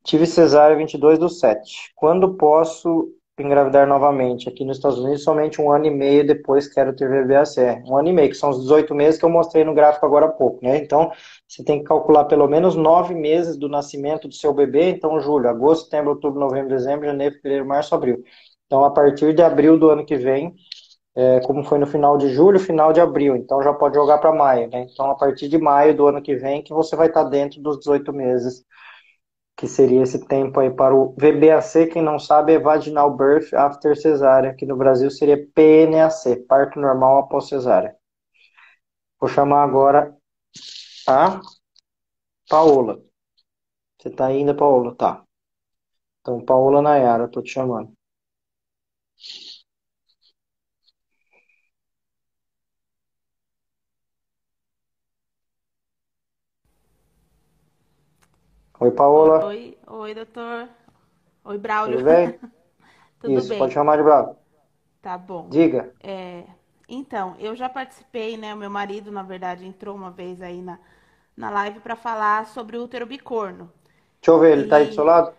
Tive 0.05 0.25
cesárea 0.25 0.77
22 0.77 1.19
do 1.19 1.29
7. 1.29 1.91
Quando 1.97 2.37
posso 2.37 3.13
engravidar 3.43 3.87
novamente? 3.87 4.49
Aqui 4.49 4.65
nos 4.65 4.77
Estados 4.77 4.99
Unidos, 4.99 5.25
somente 5.25 5.61
um 5.61 5.71
ano 5.73 5.87
e 5.87 5.91
meio 5.91 6.25
depois 6.25 6.69
quero 6.69 6.95
ter 6.95 7.09
VBAC. 7.09 7.83
Um 7.89 7.97
ano 7.97 8.09
e 8.09 8.13
meio, 8.13 8.29
que 8.29 8.37
são 8.37 8.51
os 8.51 8.61
18 8.61 8.95
meses 8.95 9.19
que 9.19 9.25
eu 9.25 9.31
mostrei 9.31 9.65
no 9.65 9.75
gráfico 9.75 10.07
agora 10.07 10.27
há 10.27 10.29
pouco, 10.29 10.65
né? 10.65 10.77
Então, 10.79 11.11
você 11.49 11.65
tem 11.65 11.81
que 11.81 11.85
calcular 11.85 12.27
pelo 12.27 12.47
menos 12.47 12.77
nove 12.77 13.15
meses 13.15 13.57
do 13.57 13.69
nascimento 13.69 14.29
do 14.29 14.35
seu 14.35 14.55
bebê. 14.55 14.91
Então, 14.91 15.19
julho, 15.21 15.49
agosto, 15.49 15.85
setembro, 15.85 16.11
outubro, 16.11 16.39
novembro, 16.39 16.69
dezembro, 16.69 17.07
janeiro, 17.07 17.35
fevereiro, 17.37 17.67
março, 17.67 17.95
abril. 17.95 18.23
Então, 18.67 18.85
a 18.85 18.91
partir 18.91 19.35
de 19.35 19.43
abril 19.43 19.79
do 19.79 19.91
ano 19.91 20.07
que 20.07 20.17
vem, 20.17 20.55
é, 21.17 21.41
como 21.41 21.65
foi 21.65 21.79
no 21.79 21.87
final 21.87 22.17
de 22.17 22.29
julho, 22.33 22.59
final 22.61 22.93
de 22.93 23.01
abril. 23.01 23.37
Então, 23.37 23.63
já 23.63 23.73
pode 23.73 23.97
jogar 23.97 24.19
para 24.19 24.33
maio, 24.33 24.69
né? 24.69 24.87
Então, 24.93 25.11
a 25.11 25.15
partir 25.17 25.49
de 25.49 25.59
maio 25.59 25.97
do 25.97 26.07
ano 26.07 26.23
que 26.23 26.37
vem, 26.37 26.63
que 26.63 26.73
você 26.73 26.95
vai 26.97 27.09
estar 27.09 27.25
dentro 27.25 27.61
dos 27.61 27.79
18 27.79 28.13
meses 28.13 28.65
que 29.57 29.69
seria 29.69 30.03
esse 30.03 30.27
tempo 30.27 30.59
aí 30.59 30.71
para 30.71 30.95
o 30.95 31.15
VBAC, 31.17 31.87
quem 31.93 32.03
não 32.03 32.19
sabe 32.19 32.55
é 32.55 32.59
Vaginal 32.59 33.17
Birth 33.17 33.53
After 33.55 33.97
Cesárea, 33.97 34.55
que 34.55 34.67
no 34.67 34.77
Brasil 34.77 35.11
seria 35.11 35.47
PNAC, 35.55 36.37
parto 36.49 36.81
normal 36.81 37.21
após 37.21 37.49
cesárea. 37.49 37.95
Vou 39.21 39.29
chamar 39.29 39.63
agora 39.63 40.15
a 41.09 41.41
Paola. 42.49 43.01
Você 43.99 44.11
tá 44.11 44.27
ainda, 44.27 44.55
Paola? 44.55 44.95
Tá. 44.95 45.25
Então, 46.21 46.45
Paola 46.45 46.83
Nayara, 46.83 47.29
tô 47.29 47.41
te 47.43 47.51
chamando. 47.51 47.93
Oi, 58.85 58.93
Paola. 58.99 59.39
Oi, 59.47 59.77
oi, 59.87 60.15
doutor. 60.15 60.69
Oi, 61.45 61.59
Braulio. 61.59 61.99
Tudo 61.99 62.03
bem? 62.03 62.41
Tudo 63.21 63.43
Isso, 63.43 63.55
bem. 63.55 63.57
pode 63.57 63.75
chamar 63.75 63.97
de 63.99 64.05
Braulio. 64.05 64.37
Tá 65.03 65.19
bom. 65.19 65.53
Diga. 65.53 65.95
É, 66.01 66.45
então, 66.89 67.37
eu 67.39 67.55
já 67.55 67.69
participei, 67.69 68.37
né? 68.37 68.55
O 68.55 68.57
meu 68.57 68.71
marido, 68.71 69.11
na 69.13 69.23
verdade, 69.23 69.65
entrou 69.67 69.95
uma 69.97 70.11
vez 70.11 70.41
aí 70.43 70.61
na, 70.63 70.79
na 71.37 71.51
live 71.51 71.81
para 71.81 71.97
falar 71.97 72.47
sobre 72.47 72.77
o 72.77 72.85
útero 72.85 73.07
bicorno. 73.07 73.73
Deixa 74.21 74.31
eu 74.33 74.41
ver, 74.41 74.53
ele 74.59 74.67
tá 74.67 74.77
aí 74.79 74.87
do 74.87 74.93
E- 74.93 74.95
seu 74.95 75.05
lado? 75.05 75.33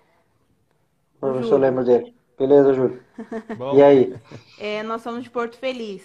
Pra 1.20 1.34
ver 1.34 1.44
se 1.44 1.52
eu 1.54 1.58
lembro 1.58 1.84
dele. 1.86 2.16
Beleza, 2.38 2.74
Júlio. 2.74 3.04
Bom, 3.54 3.78
E 3.78 3.82
aí? 3.84 4.14
É, 4.58 4.84
nós 4.84 5.02
somos 5.02 5.24
de 5.24 5.30
Porto 5.30 5.58
Feliz. 5.58 6.04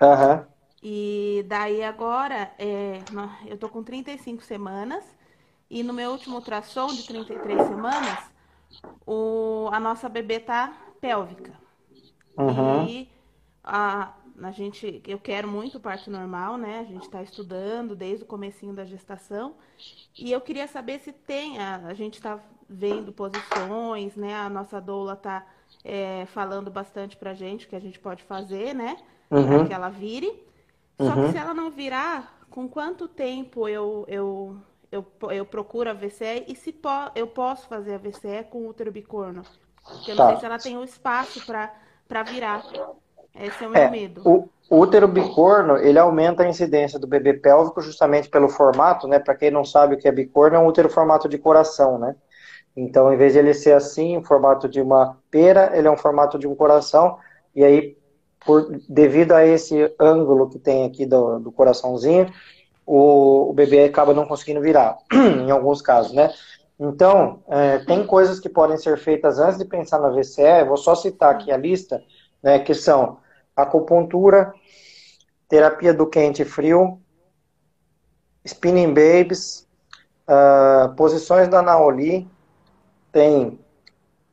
Aham. 0.00 0.48
E 0.82 1.44
daí 1.46 1.82
agora, 1.82 2.52
é, 2.58 2.98
eu 3.46 3.56
tô 3.56 3.68
com 3.68 3.82
35 3.84 4.42
semanas 4.42 5.04
e 5.72 5.82
no 5.82 5.92
meu 5.94 6.10
último 6.12 6.36
ultrassom 6.36 6.88
de 6.88 7.02
33 7.04 7.66
semanas, 7.66 8.30
o, 9.06 9.68
a 9.72 9.80
nossa 9.80 10.08
bebê 10.08 10.38
tá 10.38 10.72
pélvica. 11.00 11.54
Uhum. 12.36 12.86
E 12.86 13.10
a, 13.64 14.12
a 14.42 14.50
gente, 14.50 15.02
eu 15.06 15.18
quero 15.18 15.48
muito 15.48 15.80
parto 15.80 16.10
normal, 16.10 16.58
né? 16.58 16.80
A 16.80 16.84
gente 16.84 17.04
está 17.04 17.22
estudando 17.22 17.96
desde 17.96 18.24
o 18.24 18.26
comecinho 18.26 18.74
da 18.74 18.84
gestação. 18.84 19.54
E 20.18 20.30
eu 20.30 20.40
queria 20.42 20.68
saber 20.68 20.98
se 21.00 21.10
tem, 21.10 21.58
a, 21.58 21.76
a 21.86 21.94
gente 21.94 22.14
está 22.14 22.38
vendo 22.68 23.10
posições, 23.12 24.14
né? 24.14 24.34
A 24.34 24.50
nossa 24.50 24.78
doula 24.80 25.14
está 25.14 25.46
falando 26.28 26.70
bastante 26.70 27.16
pra 27.16 27.34
gente 27.34 27.66
o 27.66 27.68
que 27.68 27.76
a 27.76 27.80
gente 27.80 27.98
pode 27.98 28.22
fazer, 28.22 28.74
né? 28.74 28.96
Para 29.28 29.38
Uhum. 29.40 29.66
que 29.66 29.72
ela 29.72 29.88
vire. 29.88 30.30
Só 31.00 31.16
Uhum. 31.16 31.24
que 31.24 31.32
se 31.32 31.38
ela 31.38 31.54
não 31.54 31.70
virar, 31.70 32.46
com 32.50 32.68
quanto 32.68 33.08
tempo 33.08 33.66
eu, 33.66 34.04
eu, 34.06 34.56
eu, 34.92 35.06
eu 35.32 35.46
procuro 35.46 35.90
a 35.90 35.92
VCE 35.94 36.44
e 36.48 36.56
se 36.56 36.72
po- 36.72 36.88
eu 37.14 37.26
posso 37.26 37.66
fazer 37.68 37.94
a 37.94 37.98
VCE 37.98 38.44
com 38.44 38.66
útero 38.68 38.92
bicorno? 38.92 39.46
Porque 39.98 40.10
eu 40.12 40.16
não 40.16 40.20
Tá. 40.20 40.28
sei 40.28 40.36
se 40.36 40.44
ela 40.44 40.58
tem 40.58 40.76
o 40.78 40.84
espaço 40.84 41.40
para 41.40 41.74
para 42.08 42.22
virar. 42.22 42.70
Esse 43.34 43.64
é 43.64 43.68
o 43.68 43.70
meu 43.70 43.84
É, 43.84 43.86
medo. 43.86 44.24
o 44.24 44.48
o 44.70 44.78
útero 44.80 45.06
bicorno, 45.06 45.76
ele 45.76 45.98
aumenta 45.98 46.42
a 46.44 46.48
incidência 46.48 46.98
do 46.98 47.06
bebê 47.06 47.34
pélvico 47.34 47.82
justamente 47.82 48.30
pelo 48.30 48.48
formato, 48.48 49.06
né? 49.06 49.18
Para 49.18 49.34
quem 49.34 49.50
não 49.50 49.66
sabe 49.66 49.94
o 49.94 49.98
que 49.98 50.08
é 50.08 50.12
bicorno, 50.12 50.56
é 50.56 50.58
um 50.58 50.66
útero 50.66 50.88
formato 50.88 51.28
de 51.28 51.36
coração, 51.36 51.98
né? 51.98 52.16
Então, 52.76 53.12
em 53.12 53.16
vez 53.18 53.34
de 53.34 53.40
ele 53.40 53.54
ser 53.54 53.72
assim, 53.74 54.14
em 54.16 54.24
formato 54.24 54.68
de 54.68 54.80
uma 54.80 55.18
pera, 55.30 55.72
ele 55.76 55.88
é 55.88 55.90
um 55.90 55.96
formato 55.98 56.38
de 56.38 56.46
um 56.48 56.54
coração, 56.54 57.18
e 57.54 57.64
aí, 57.64 57.98
por, 58.46 58.68
devido 58.88 59.32
a 59.32 59.44
esse 59.46 59.94
ângulo 60.00 60.48
que 60.50 60.58
tem 60.58 60.84
aqui 60.86 61.06
do, 61.06 61.40
do 61.40 61.52
coraçãozinho, 61.52 62.32
o, 62.86 63.50
o 63.50 63.52
bebê 63.52 63.84
acaba 63.84 64.14
não 64.14 64.26
conseguindo 64.26 64.60
virar, 64.60 64.98
em 65.12 65.50
alguns 65.50 65.80
casos, 65.80 66.12
né? 66.12 66.32
Então, 66.78 67.42
é, 67.48 67.78
tem 67.78 68.04
coisas 68.06 68.40
que 68.40 68.48
podem 68.48 68.76
ser 68.76 68.98
feitas 68.98 69.38
antes 69.38 69.58
de 69.58 69.64
pensar 69.64 70.00
na 70.00 70.10
VCE, 70.10 70.64
vou 70.66 70.76
só 70.76 70.94
citar 70.94 71.34
aqui 71.34 71.52
a 71.52 71.56
lista, 71.56 72.02
né, 72.42 72.58
que 72.58 72.74
são 72.74 73.18
acupuntura, 73.54 74.52
terapia 75.48 75.94
do 75.94 76.06
quente 76.06 76.42
e 76.42 76.44
frio, 76.44 76.98
spinning 78.44 78.88
babies, 78.88 79.68
ah, 80.26 80.92
posições 80.96 81.46
da 81.48 81.62
Naoli, 81.62 82.28
tem 83.12 83.58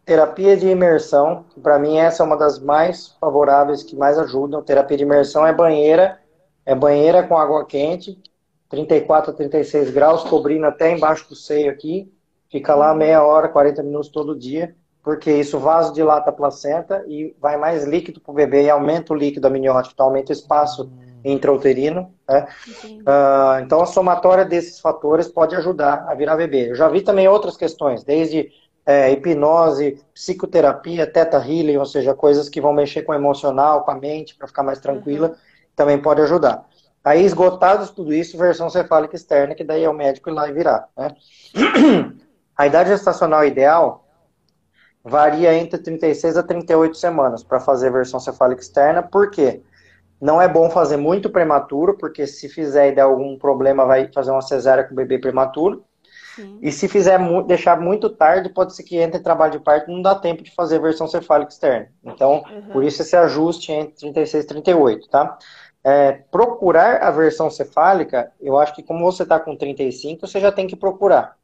terapia 0.06 0.58
de 0.58 0.68
imersão, 0.68 1.46
para 1.62 1.78
mim 1.78 1.98
essa 1.98 2.24
é 2.24 2.26
uma 2.26 2.38
das 2.38 2.58
mais 2.58 3.10
favoráveis, 3.20 3.84
que 3.84 3.96
mais 3.96 4.18
ajudam. 4.18 4.64
Terapia 4.64 4.98
de 4.98 5.04
imersão 5.04 5.46
é 5.46 5.54
banheira, 5.54 6.20
é 6.66 6.74
banheira 6.74 7.22
com 7.22 7.38
água 7.38 7.66
quente, 7.66 8.20
34 8.70 9.32
a 9.32 9.34
36 9.34 9.90
graus, 9.92 10.24
cobrindo 10.24 10.66
até 10.66 10.92
embaixo 10.92 11.28
do 11.28 11.36
seio 11.36 11.72
aqui, 11.72 12.12
fica 12.50 12.76
lá 12.76 12.94
meia 12.94 13.24
hora, 13.24 13.50
40 13.50 13.82
minutos 13.84 14.10
todo 14.10 14.38
dia, 14.38 14.76
porque 15.04 15.32
isso 15.32 15.58
vasodilata 15.60 16.30
a 16.30 16.34
placenta 16.34 17.04
e 17.08 17.36
vai 17.40 17.58
mais 17.58 17.84
líquido 17.86 18.20
para 18.22 18.32
o 18.32 18.36
bebê 18.36 18.64
e 18.64 18.70
aumenta 18.70 19.14
o 19.14 19.16
líquido 19.16 19.48
amniótico, 19.48 19.94
então 19.94 20.06
aumenta 20.06 20.32
o 20.32 20.36
espaço 20.36 20.92
intrauterino, 21.24 22.14
né? 22.28 22.48
Ah, 23.06 23.60
então, 23.64 23.82
a 23.82 23.86
somatória 23.86 24.46
desses 24.46 24.80
fatores 24.80 25.28
pode 25.28 25.56
ajudar 25.56 26.06
a 26.08 26.14
virar 26.14 26.38
bebê. 26.38 26.72
Eu 26.72 26.76
já 26.76 26.88
vi 26.88 27.02
também 27.02 27.28
outras 27.28 27.58
questões, 27.58 28.04
desde 28.04 28.52
é, 28.86 29.12
hipnose, 29.12 30.02
psicoterapia, 30.14 31.06
teta 31.06 31.38
healing, 31.38 31.78
ou 31.78 31.86
seja, 31.86 32.14
coisas 32.14 32.50
que 32.50 32.62
vão 32.62 32.74
mexer 32.74 33.04
com 33.04 33.12
o 33.12 33.16
emocional, 33.16 33.84
com 33.84 33.92
a 33.92 33.96
mente, 33.96 34.36
para 34.36 34.48
ficar 34.48 34.64
mais 34.64 34.80
tranquila, 34.80 35.36
também 35.76 36.02
pode 36.02 36.22
ajudar. 36.22 36.66
Aí, 37.04 37.24
esgotados 37.24 37.90
tudo 37.92 38.14
isso, 38.14 38.38
versão 38.38 38.70
cefálica 38.70 39.16
externa, 39.16 39.56
que 39.56 39.64
daí 39.64 39.84
é 39.84 39.90
o 39.90 39.94
médico 39.94 40.30
ir 40.30 40.34
lá 40.34 40.50
e 40.50 40.54
virar. 40.54 40.90
Né? 40.98 41.16
A 42.58 42.68
idade 42.68 42.90
gestacional 42.90 43.46
ideal 43.46 44.06
varia 45.02 45.54
entre 45.54 45.80
36 45.80 46.36
a 46.36 46.44
38 46.44 46.98
semanas 46.98 47.42
para 47.42 47.60
fazer 47.60 47.90
versão 47.90 48.20
cefálica 48.20 48.62
externa, 48.62 49.02
por 49.02 49.32
quê? 49.32 49.62
Não 50.22 50.42
é 50.42 50.48
bom 50.48 50.70
fazer 50.70 50.98
muito 50.98 51.30
prematuro, 51.30 51.98
porque 51.98 52.28
se 52.28 52.50
fizer 52.50 52.90
e 52.92 52.96
der 52.96 53.04
algum 53.04 53.38
problema, 53.38 53.86
vai 53.86 54.12
fazer 54.12 54.32
uma 54.32 54.42
cesárea 54.42 54.84
com 54.84 54.92
o 54.92 54.96
bebê 54.96 55.18
prematuro. 55.18 55.86
Sim. 56.36 56.60
E 56.62 56.72
se 56.72 56.90
fizer 56.90 57.18
deixar 57.46 57.80
muito 57.80 58.10
tarde, 58.10 58.50
pode 58.50 58.76
ser 58.76 58.84
que 58.84 58.98
entre 58.98 59.20
em 59.20 59.24
trabalho 59.24 59.54
de 59.54 59.60
parto 59.60 59.90
e 59.90 59.94
não 59.94 60.02
dá 60.02 60.16
tempo 60.16 60.44
de 60.44 60.54
fazer 60.54 60.80
versão 60.80 61.08
cefálica 61.08 61.52
externa. 61.52 61.88
Então, 62.04 62.44
Uhum. 62.52 62.74
por 62.74 62.84
isso 62.84 63.02
esse 63.02 63.16
ajuste 63.16 63.72
entre 63.72 63.96
36 63.96 64.44
e 64.44 64.48
38, 64.48 65.10
tá? 65.10 65.38
É, 65.84 66.12
procurar 66.32 67.02
a 67.02 67.12
versão 67.12 67.50
cefálica, 67.50 68.32
eu 68.40 68.58
acho 68.58 68.76
que 68.76 68.84
como 68.84 69.04
você 69.06 69.24
está 69.24 69.40
com 69.40 69.56
35, 69.56 70.28
você 70.28 70.40
já 70.40 70.52
tem 70.52 70.68
que 70.68 70.76
procurar. 70.76 71.38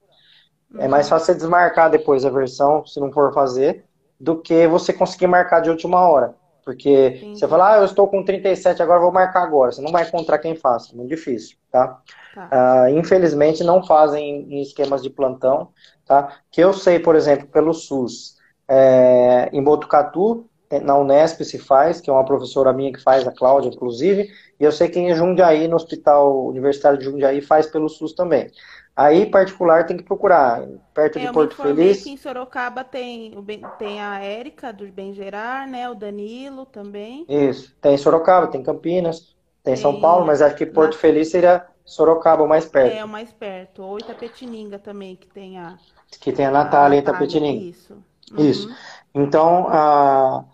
É 0.78 0.88
mais 0.88 1.08
fácil 1.08 1.28
você 1.28 1.36
desmarcar 1.36 1.90
depois 1.90 2.26
a 2.26 2.30
versão, 2.30 2.86
se 2.86 3.00
não 3.00 3.12
for 3.12 3.34
fazer, 3.34 3.86
do 4.20 4.42
que 4.42 4.68
você 4.68 4.92
conseguir 4.92 5.28
marcar 5.28 5.62
de 5.62 5.70
última 5.70 6.08
hora. 6.08 6.36
Porque 6.66 6.90
Entendi. 6.90 7.40
você 7.40 7.48
fala, 7.48 7.74
ah, 7.74 7.78
eu 7.78 7.86
estou 7.86 8.08
com 8.08 8.24
37, 8.24 8.82
agora 8.82 9.00
vou 9.00 9.12
marcar 9.12 9.44
agora. 9.44 9.72
Você 9.72 9.82
não 9.82 9.92
vai 9.92 10.04
encontrar 10.04 10.40
quem 10.40 10.56
faça, 10.56 10.94
é 10.94 10.96
muito 10.96 11.10
difícil, 11.10 11.58
tá? 11.72 12.02
Tá. 12.34 12.50
Ah, 12.52 12.92
infelizmente 12.92 13.64
não 13.64 13.86
fazem 13.86 14.52
em 14.52 14.62
esquemas 14.62 15.04
de 15.04 15.10
plantão, 15.10 15.70
tá? 16.06 16.40
Que 16.52 16.62
eu 16.62 16.74
sei, 16.74 17.00
por 17.00 17.16
exemplo, 17.16 17.48
pelo 17.48 17.74
SUS, 17.74 18.36
é, 18.68 19.50
em 19.54 19.64
Botucatu, 19.64 20.50
na 20.84 20.98
Unesp 20.98 21.42
se 21.44 21.60
faz, 21.60 22.02
que 22.02 22.10
é 22.10 22.14
uma 22.14 22.26
professora 22.26 22.74
minha 22.74 22.92
que 22.92 23.02
faz, 23.02 23.28
a 23.28 23.32
Cláudia, 23.32 23.70
inclusive, 23.70 24.30
e 24.60 24.64
eu 24.64 24.72
sei 24.72 24.90
que 24.90 25.00
em 25.00 25.14
Jundiaí, 25.16 25.68
no 25.68 25.76
Hospital 25.76 26.48
Universitário 26.48 26.98
de 26.98 27.06
Jundiaí, 27.06 27.42
faz 27.42 27.68
pelo 27.68 27.90
SUS 27.90 28.14
também. 28.14 28.52
Aí, 28.96 29.26
particular, 29.26 29.86
tem 29.86 29.98
que 29.98 30.04
procurar, 30.04 30.66
perto 30.94 31.20
É, 31.20 31.20
de 31.20 31.28
Porto 31.28 31.56
Feliz. 31.56 32.04
que 32.04 32.10
em 32.10 32.18
Sorocaba 32.18 32.84
tem, 32.84 33.36
o 33.38 33.42
Ben- 33.42 33.62
tem 33.80 34.00
a 34.02 34.20
Érica 34.20 34.72
do 34.74 34.86
Bem 34.92 35.14
Gerar, 35.14 35.68
né? 35.68 35.90
O 35.90 35.96
Danilo 35.96 36.66
também. 36.66 37.28
Isso, 37.28 37.76
tem 37.82 37.98
Sorocaba, 37.98 38.48
tem 38.48 38.64
Campinas, 38.64 39.36
tem 39.64 39.76
São 39.76 39.94
Tem 39.94 40.00
Paulo, 40.00 40.26
mas 40.26 40.42
acho 40.42 40.56
que 40.56 40.66
Porto 40.66 40.96
na- 40.96 40.98
Feliz 40.98 41.30
seria 41.30 41.66
Sorocaba 41.84 42.44
o 42.44 42.48
mais 42.50 42.66
perto, 42.66 42.98
É 42.98 43.04
o 43.04 43.08
mais 43.08 43.34
perto. 43.34 43.82
Ou 43.84 44.00
Itapetininga 44.00 44.80
também, 44.80 45.16
que 45.16 45.28
tem 45.28 45.58
a, 45.60 45.78
que 46.22 46.32
tem 46.34 46.46
a 46.46 46.52
a 46.52 46.52
Natália 46.52 47.00
Natália. 47.00 47.00
Itapetininga. 47.00 47.70
Isso. 47.70 48.04
Isso. 48.38 48.68
Uhum. 48.68 48.78
Então, 49.16 49.68
ah, 49.70 50.46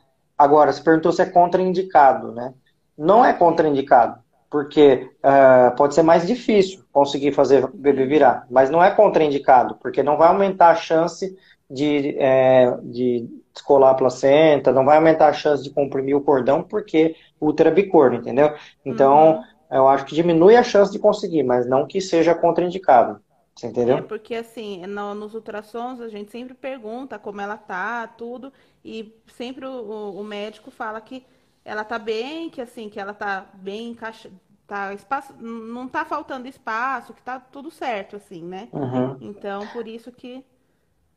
agora, 0.44 0.72
você 0.72 0.82
perguntou 0.84 1.12
se 1.12 1.22
é 1.22 1.26
contraindicado, 1.26 2.32
né? 2.32 2.54
Não 2.98 3.24
é 3.26 3.34
contraindicado, 3.34 4.20
porque 4.50 5.10
ah, 5.24 5.74
pode 5.78 5.96
ser 5.96 6.04
mais 6.04 6.26
difícil 6.28 6.84
conseguir 6.92 7.32
fazer 7.34 7.68
bebê 7.74 8.06
virar, 8.06 8.46
mas 8.50 8.70
não 8.70 8.84
é 8.84 8.92
contraindicado, 8.92 9.76
porque 9.76 10.04
não 10.04 10.18
vai 10.18 10.28
aumentar 10.30 10.70
a 10.72 10.76
chance 10.76 11.36
de, 11.70 12.16
é, 12.20 12.78
de 12.84 13.28
descolar 13.54 13.92
a 13.92 13.96
placenta, 13.96 14.72
não 14.72 14.86
vai 14.86 14.98
aumentar 14.98 15.28
a 15.30 15.34
chance 15.34 15.64
de 15.64 15.70
comprimir 15.72 16.16
o 16.16 16.22
cordão, 16.22 16.64
porque 16.64 17.16
o 17.40 17.48
útero 17.48 17.70
é 17.70 17.72
bicorno, 17.74 18.18
entendeu? 18.18 18.54
Então, 18.86 19.38
Uhum. 19.72 19.78
eu 19.78 19.88
acho 19.88 20.06
que 20.06 20.16
diminui 20.16 20.56
a 20.56 20.64
chance 20.64 20.92
de 20.92 21.00
conseguir, 21.00 21.44
mas 21.44 21.66
não 21.68 21.88
que 21.88 22.02
seja 22.02 22.36
contraindicado. 22.36 23.20
Você 23.62 23.68
É 23.86 24.00
entendeu? 24.00 24.02
porque 24.02 24.36
assim, 24.36 24.86
no- 24.88 25.14
nos 25.16 25.34
ultrassons 25.36 26.00
a 26.02 26.08
gente 26.10 26.32
sempre 26.32 26.54
pergunta 26.54 27.20
como 27.20 27.42
ela 27.42 27.58
tá, 27.58 28.08
tudo, 28.08 28.54
e 28.86 29.14
sempre 29.34 29.66
o, 29.66 29.72
o- 30.20 30.24
médico 30.24 30.72
fala 30.72 31.02
que 31.02 31.26
ela 31.66 31.84
tá 31.84 32.00
bem, 32.00 32.50
que 32.50 32.62
assim, 32.62 32.90
que 32.90 33.00
ela 33.00 33.14
tá 33.14 33.42
bem 33.56 33.90
encaixada, 33.92 34.36
tá 34.68 34.94
espaço, 34.94 35.34
não 35.40 35.88
tá 35.88 36.06
faltando 36.06 36.48
espaço, 36.48 37.14
que 37.14 37.22
tá 37.22 37.40
tudo 37.40 37.70
certo, 37.72 38.16
assim, 38.16 38.44
né? 38.44 38.70
Uhum. 38.74 39.18
Então, 39.20 39.68
por 39.68 39.88
isso 39.88 40.12
que. 40.12 40.44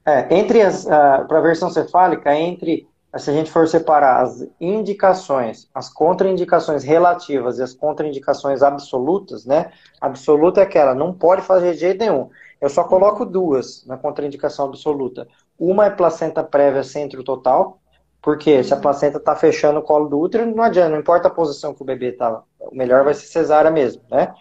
É, 0.07 0.35
entre 0.39 0.61
as, 0.63 0.85
para 0.85 1.39
a 1.39 1.41
versão 1.41 1.71
cefálica, 1.71 2.35
entre, 2.35 2.89
se 3.17 3.31
a 3.31 3.33
gente 3.33 3.51
for 3.51 3.69
separar 3.69 4.23
as 4.23 4.47
indicações, 4.61 5.69
as 5.75 5.89
contraindicações 5.89 6.83
relativas 6.83 7.59
e 7.59 7.63
as 7.63 7.73
contraindicações 7.73 8.63
absolutas, 8.63 9.45
né? 9.45 9.71
Absoluta 10.01 10.61
é 10.61 10.65
aquela, 10.65 10.95
não 10.95 11.13
pode 11.13 11.43
fazer 11.43 11.75
de 11.75 11.81
jeito 11.81 12.01
nenhum. 12.01 12.29
Eu 12.61 12.69
só 12.69 12.85
coloco 12.85 13.25
duas 13.25 13.85
na 13.87 13.97
contraindicação 13.97 14.67
absoluta. 14.67 15.29
Uma 15.59 15.87
é 15.87 15.91
placenta 15.91 16.43
prévia 16.43 16.83
centro 16.83 17.23
total, 17.23 17.79
porque 18.21 18.65
se 18.65 18.73
a 18.73 18.77
placenta 18.77 19.19
está 19.19 19.37
fechando 19.37 19.79
o 19.79 19.83
colo 19.83 20.09
do 20.09 20.19
útero, 20.19 20.47
não 20.47 20.65
adianta, 20.65 20.91
não 20.91 20.99
importa 20.99 21.29
a 21.29 21.31
posição 21.31 21.75
que 21.75 21.83
o 21.83 21.85
bebê 21.85 22.09
está, 22.11 22.43
o 22.59 22.75
melhor 22.75 23.05
vai 23.05 23.15
ser 23.15 23.27
cesárea 23.27 23.71
mesmo, 23.71 24.03
né? 24.11 24.35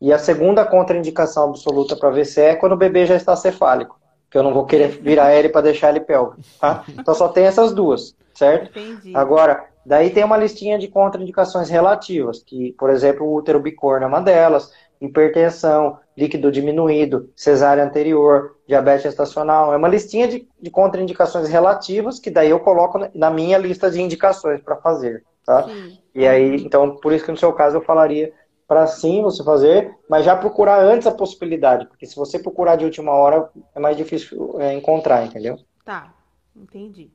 E 0.00 0.12
a 0.12 0.18
segunda 0.18 0.64
contraindicação 0.64 1.44
absoluta 1.44 1.96
para 1.96 2.10
VCE 2.10 2.40
é 2.40 2.54
quando 2.54 2.72
o 2.72 2.76
bebê 2.76 3.04
já 3.04 3.16
está 3.16 3.34
cefálico. 3.34 3.98
Que 4.30 4.36
eu 4.36 4.42
não 4.42 4.52
vou 4.52 4.66
querer 4.66 4.88
virar 4.88 5.34
ele 5.34 5.48
para 5.48 5.60
deixar 5.60 5.90
ele 5.90 6.00
pélvico, 6.00 6.38
tá? 6.60 6.84
Então 6.88 7.14
só 7.14 7.28
tem 7.28 7.44
essas 7.44 7.72
duas, 7.72 8.14
certo? 8.34 8.78
Entendi. 8.78 9.16
Agora, 9.16 9.64
daí 9.84 10.10
tem 10.10 10.24
uma 10.24 10.36
listinha 10.36 10.78
de 10.78 10.88
contraindicações 10.88 11.68
relativas, 11.68 12.42
que, 12.42 12.74
por 12.78 12.90
exemplo, 12.90 13.26
o 13.26 13.34
útero 13.34 13.60
bicorno 13.60 14.04
é 14.04 14.08
uma 14.08 14.20
delas, 14.20 14.72
hipertensão, 15.00 15.98
líquido 16.16 16.50
diminuído, 16.50 17.30
cesárea 17.36 17.84
anterior, 17.84 18.56
diabetes 18.66 19.02
gestacional. 19.02 19.72
É 19.72 19.76
uma 19.76 19.88
listinha 19.88 20.26
de, 20.26 20.48
de 20.60 20.70
contraindicações 20.70 21.48
relativas 21.48 22.18
que 22.18 22.30
daí 22.30 22.50
eu 22.50 22.60
coloco 22.60 22.98
na 23.14 23.30
minha 23.30 23.58
lista 23.58 23.90
de 23.90 24.00
indicações 24.00 24.60
para 24.60 24.76
fazer, 24.76 25.22
tá? 25.44 25.64
Sim. 25.64 25.98
E 26.14 26.26
aí, 26.26 26.64
então, 26.64 26.96
por 26.96 27.12
isso 27.12 27.24
que 27.24 27.30
no 27.30 27.36
seu 27.36 27.52
caso 27.52 27.76
eu 27.76 27.82
falaria 27.82 28.32
para 28.66 28.86
sim 28.86 29.22
você 29.22 29.44
fazer, 29.44 29.94
mas 30.08 30.24
já 30.24 30.36
procurar 30.36 30.80
antes 30.82 31.06
a 31.06 31.12
possibilidade, 31.14 31.86
porque 31.86 32.06
se 32.06 32.16
você 32.16 32.38
procurar 32.38 32.76
de 32.76 32.84
última 32.84 33.12
hora 33.12 33.50
é 33.74 33.80
mais 33.80 33.96
difícil 33.96 34.60
é, 34.60 34.74
encontrar, 34.74 35.24
entendeu? 35.26 35.56
Tá, 35.84 36.14
entendi. 36.54 37.10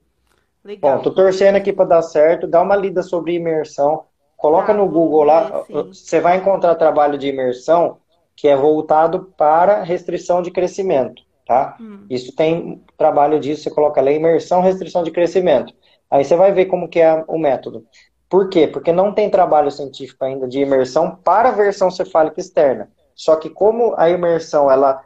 Legal. 0.63 0.97
Bom, 0.97 0.99
tô 1.01 1.13
torcendo 1.13 1.55
aqui 1.57 1.71
para 1.71 1.85
dar 1.85 2.01
certo, 2.01 2.47
dá 2.47 2.61
uma 2.61 2.75
lida 2.75 3.03
sobre 3.03 3.33
imersão, 3.35 4.05
coloca 4.35 4.73
Tá, 4.73 4.73
no 4.73 4.87
Google 4.89 5.23
lá, 5.23 5.65
sim. 5.67 5.91
você 5.91 6.19
vai 6.19 6.37
encontrar 6.37 6.75
trabalho 6.75 7.17
de 7.17 7.27
imersão 7.27 7.99
que 8.35 8.47
é 8.47 8.55
voltado 8.55 9.31
para 9.37 9.83
restrição 9.83 10.41
de 10.41 10.49
crescimento, 10.49 11.21
tá? 11.45 11.79
Hum, 11.79 12.07
Isso 12.09 12.35
tem 12.35 12.83
trabalho 12.97 13.39
disso, 13.39 13.63
você 13.63 13.69
coloca 13.69 14.01
lá 14.01 14.11
imersão, 14.11 14.61
restrição 14.61 15.03
de 15.03 15.11
crescimento. 15.11 15.73
Aí 16.09 16.25
você 16.25 16.35
vai 16.35 16.51
ver 16.51 16.65
como 16.65 16.89
que 16.89 16.99
é 16.99 17.23
o 17.27 17.37
método. 17.37 17.85
Por 18.31 18.47
quê? 18.47 18.65
Porque 18.65 18.93
não 18.93 19.11
tem 19.11 19.29
trabalho 19.29 19.69
científico 19.69 20.23
ainda 20.23 20.47
de 20.47 20.61
imersão 20.61 21.19
para 21.21 21.49
a 21.49 21.51
versão 21.51 21.91
cefálica 21.91 22.39
externa. 22.39 22.89
Só 23.13 23.35
que 23.35 23.49
como 23.49 23.93
a 23.97 24.09
imersão, 24.09 24.71
ela 24.71 25.01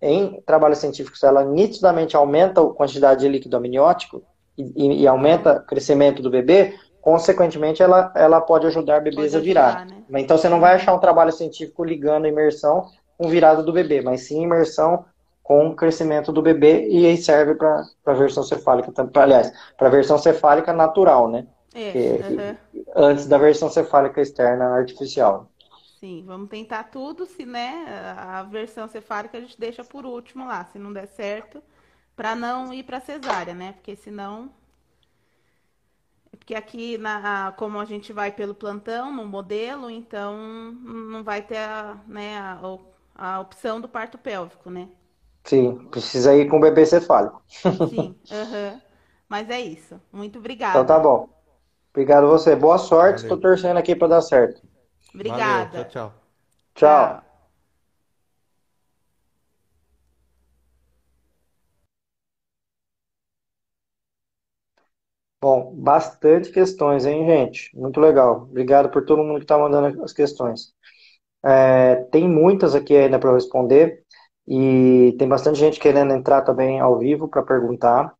em 0.00 0.40
trabalhos 0.46 0.78
científicos, 0.78 1.22
ela 1.22 1.44
nitidamente 1.44 2.16
aumenta 2.16 2.62
a 2.62 2.70
quantidade 2.70 3.20
de 3.20 3.28
líquido 3.28 3.56
amniótico 3.56 4.22
e, 4.56 5.02
e 5.02 5.06
aumenta 5.06 5.58
o 5.58 5.66
crescimento 5.66 6.22
do 6.22 6.30
bebê, 6.30 6.74
consequentemente 7.02 7.82
ela, 7.82 8.10
ela 8.14 8.40
pode 8.40 8.66
ajudar 8.66 9.00
bebês 9.00 9.32
Pode 9.32 9.36
a 9.36 9.40
virar. 9.40 9.76
ajudar, 9.76 9.86
né? 10.08 10.20
Então 10.20 10.38
você 10.38 10.48
não 10.48 10.60
vai 10.60 10.74
achar 10.74 10.94
um 10.94 10.98
trabalho 10.98 11.32
científico 11.32 11.84
ligando 11.84 12.24
a 12.24 12.28
imersão 12.28 12.86
com 13.18 13.28
virada 13.28 13.62
do 13.62 13.72
bebê, 13.72 14.00
mas 14.00 14.26
sim 14.26 14.42
imersão 14.42 15.04
com 15.42 15.68
o 15.68 15.76
crescimento 15.76 16.32
do 16.32 16.40
bebê 16.40 16.88
e 16.88 17.06
aí 17.06 17.16
serve 17.18 17.54
para 17.54 17.84
a 18.06 18.12
versão 18.14 18.42
cefálica, 18.42 18.90
aliás, 19.16 19.52
para 19.76 19.88
a 19.88 19.90
versão 19.90 20.16
cefálica 20.16 20.72
natural, 20.72 21.28
né? 21.28 21.46
É, 21.72 22.04
Que- 22.06 22.20
aham. 22.20 22.58
Antes 22.96 23.26
da 23.28 23.38
versão 23.38 23.70
cefálica 23.70 24.20
externa 24.20 24.66
artificial. 24.76 25.50
Sim, 26.00 26.24
vamos 26.24 26.48
tentar 26.48 26.84
tudo, 26.84 27.26
se 27.26 27.44
né, 27.44 27.84
a 28.16 28.42
versão 28.42 28.88
cefálica 28.88 29.36
a 29.36 29.40
gente 29.40 29.58
deixa 29.60 29.84
por 29.84 30.06
último 30.06 30.46
lá, 30.46 30.64
se 30.64 30.78
não 30.78 30.92
der 30.92 31.06
certo, 31.06 31.62
para 32.16 32.34
não 32.34 32.72
ir 32.72 32.84
para 32.84 33.00
cesárea, 33.00 33.54
né? 33.54 33.72
Porque 33.74 33.94
senão 33.96 34.50
porque 36.30 36.54
aqui 36.54 36.98
na 36.98 37.52
como 37.52 37.78
a 37.78 37.84
gente 37.84 38.12
vai 38.12 38.32
pelo 38.32 38.54
plantão 38.54 39.12
no 39.14 39.26
modelo, 39.26 39.90
então 39.90 40.36
não 40.72 41.22
vai 41.22 41.42
ter 41.42 41.58
a, 41.58 41.94
né, 42.06 42.38
a, 42.38 42.58
a 43.14 43.40
opção 43.40 43.80
do 43.80 43.88
parto 43.88 44.18
pélvico, 44.18 44.70
né? 44.70 44.88
Sim, 45.44 45.88
precisa 45.90 46.34
ir 46.34 46.48
com 46.48 46.56
o 46.58 46.60
bebê 46.60 46.86
cefálico. 46.86 47.42
Sim, 47.88 48.16
aham. 48.30 48.80
Mas 49.28 49.48
é 49.50 49.60
isso. 49.60 50.00
Muito 50.12 50.38
obrigada. 50.38 50.66
Então 50.68 50.86
tá 50.86 50.98
bom. 50.98 51.28
Obrigado 51.90 52.26
a 52.26 52.30
você. 52.30 52.54
Boa 52.54 52.78
sorte. 52.78 53.22
Estou 53.22 53.38
torcendo 53.38 53.76
aqui 53.76 53.94
para 53.94 54.08
dar 54.08 54.22
certo. 54.22 54.62
Obrigada. 55.14 55.70
Valeu, 55.70 55.84
tchau, 55.88 56.10
tchau. 56.10 56.12
Tchau. 56.74 57.30
Bom, 65.42 65.74
bastante 65.74 66.52
questões, 66.52 67.06
hein, 67.06 67.24
gente? 67.24 67.74
Muito 67.74 67.98
legal. 67.98 68.42
Obrigado 68.42 68.90
por 68.90 69.06
todo 69.06 69.24
mundo 69.24 69.38
que 69.38 69.44
está 69.44 69.56
mandando 69.56 70.04
as 70.04 70.12
questões. 70.12 70.74
É, 71.42 71.96
tem 72.12 72.28
muitas 72.28 72.74
aqui 72.74 72.94
ainda 72.94 73.18
para 73.18 73.30
eu 73.30 73.34
responder 73.34 74.04
e 74.46 75.16
tem 75.18 75.26
bastante 75.26 75.58
gente 75.58 75.80
querendo 75.80 76.12
entrar 76.12 76.42
também 76.42 76.78
ao 76.78 76.98
vivo 76.98 77.26
para 77.26 77.42
perguntar. 77.42 78.14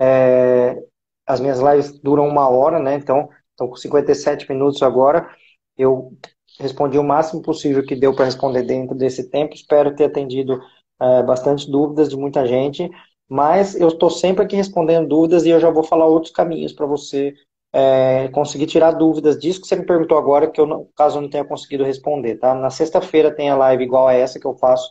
É, 0.00 0.80
as 1.26 1.40
minhas 1.40 1.60
lives 1.60 1.98
duram 2.00 2.26
uma 2.26 2.48
hora, 2.48 2.78
né? 2.78 2.94
Então, 2.94 3.28
estão 3.50 3.68
com 3.68 3.76
57 3.76 4.50
minutos 4.50 4.82
agora. 4.82 5.28
Eu 5.76 6.12
respondi 6.58 6.98
o 6.98 7.04
máximo 7.04 7.42
possível 7.42 7.84
que 7.84 7.96
deu 7.96 8.14
para 8.14 8.26
responder 8.26 8.62
dentro 8.62 8.94
desse 8.94 9.30
tempo. 9.30 9.54
Espero 9.54 9.94
ter 9.94 10.04
atendido 10.04 10.60
é, 11.00 11.22
bastante 11.22 11.70
dúvidas 11.70 12.08
de 12.08 12.16
muita 12.16 12.46
gente, 12.46 12.90
mas 13.28 13.74
eu 13.74 13.88
estou 13.88 14.10
sempre 14.10 14.44
aqui 14.44 14.56
respondendo 14.56 15.08
dúvidas 15.08 15.44
e 15.44 15.50
eu 15.50 15.60
já 15.60 15.70
vou 15.70 15.82
falar 15.82 16.06
outros 16.06 16.32
caminhos 16.32 16.72
para 16.72 16.86
você 16.86 17.34
é, 17.72 18.28
conseguir 18.28 18.66
tirar 18.66 18.92
dúvidas 18.92 19.38
disso 19.38 19.60
que 19.60 19.66
você 19.66 19.76
me 19.76 19.86
perguntou 19.86 20.18
agora, 20.18 20.50
que 20.50 20.60
eu, 20.60 20.90
caso 20.94 21.18
eu 21.18 21.22
não 21.22 21.30
tenha 21.30 21.44
conseguido 21.44 21.84
responder, 21.84 22.36
tá? 22.36 22.54
Na 22.54 22.70
sexta-feira 22.70 23.34
tem 23.34 23.48
a 23.48 23.56
live 23.56 23.82
igual 23.82 24.06
a 24.06 24.12
essa 24.14 24.38
que 24.38 24.46
eu 24.46 24.54
faço 24.54 24.88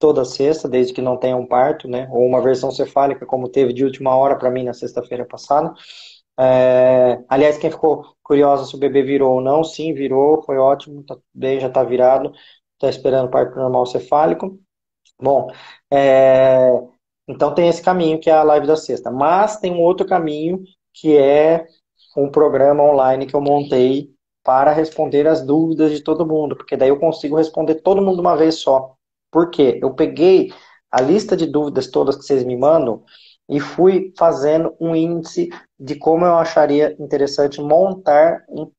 toda 0.00 0.24
sexta, 0.24 0.68
desde 0.68 0.94
que 0.94 1.02
não 1.02 1.16
tenha 1.18 1.36
um 1.36 1.46
parto, 1.46 1.86
né? 1.86 2.08
Ou 2.10 2.26
uma 2.26 2.42
versão 2.42 2.70
cefálica, 2.72 3.26
como 3.26 3.48
teve 3.48 3.72
de 3.72 3.84
última 3.84 4.16
hora 4.16 4.36
para 4.36 4.50
mim 4.50 4.64
na 4.64 4.74
sexta-feira 4.74 5.26
passada. 5.26 5.72
É, 6.38 7.22
aliás, 7.28 7.58
quem 7.58 7.70
ficou 7.70 8.04
curiosa 8.22 8.64
se 8.64 8.74
o 8.74 8.78
bebê 8.78 9.02
virou 9.02 9.34
ou 9.34 9.40
não, 9.42 9.62
sim, 9.62 9.92
virou, 9.92 10.42
foi 10.42 10.56
ótimo, 10.58 11.04
tá 11.04 11.16
bem, 11.34 11.60
já 11.60 11.68
tá 11.68 11.84
virado, 11.84 12.32
tá 12.78 12.88
esperando 12.88 13.30
parto 13.30 13.56
normal 13.56 13.86
cefálico. 13.86 14.58
Bom, 15.20 15.48
é, 15.92 16.72
então 17.28 17.54
tem 17.54 17.68
esse 17.68 17.82
caminho 17.82 18.18
que 18.20 18.30
é 18.30 18.32
a 18.32 18.42
live 18.42 18.66
da 18.66 18.76
sexta, 18.76 19.10
mas 19.10 19.58
tem 19.58 19.72
um 19.72 19.80
outro 19.80 20.06
caminho 20.06 20.62
que 20.94 21.16
é 21.16 21.66
um 22.16 22.30
programa 22.30 22.82
online 22.82 23.26
que 23.26 23.34
eu 23.34 23.40
montei 23.40 24.10
para 24.42 24.72
responder 24.72 25.26
as 25.28 25.42
dúvidas 25.44 25.92
de 25.92 26.02
todo 26.02 26.26
mundo, 26.26 26.56
porque 26.56 26.76
daí 26.76 26.88
eu 26.88 26.98
consigo 26.98 27.36
responder 27.36 27.76
todo 27.76 28.02
mundo 28.02 28.20
uma 28.20 28.36
vez 28.36 28.56
só. 28.56 28.96
Por 29.30 29.50
quê? 29.50 29.78
Eu 29.82 29.94
peguei 29.94 30.52
a 30.90 31.00
lista 31.00 31.36
de 31.36 31.46
dúvidas 31.46 31.88
todas 31.88 32.16
que 32.16 32.22
vocês 32.24 32.44
me 32.44 32.56
mandam 32.56 33.04
e 33.48 33.60
fui 33.60 34.12
fazendo 34.18 34.74
um 34.80 34.94
índice 34.94 35.48
de 35.78 35.94
como 35.96 36.24
eu 36.24 36.36
acharia 36.36 36.96
interessante 36.98 37.60
montar 37.60 38.44
um- 38.48 38.70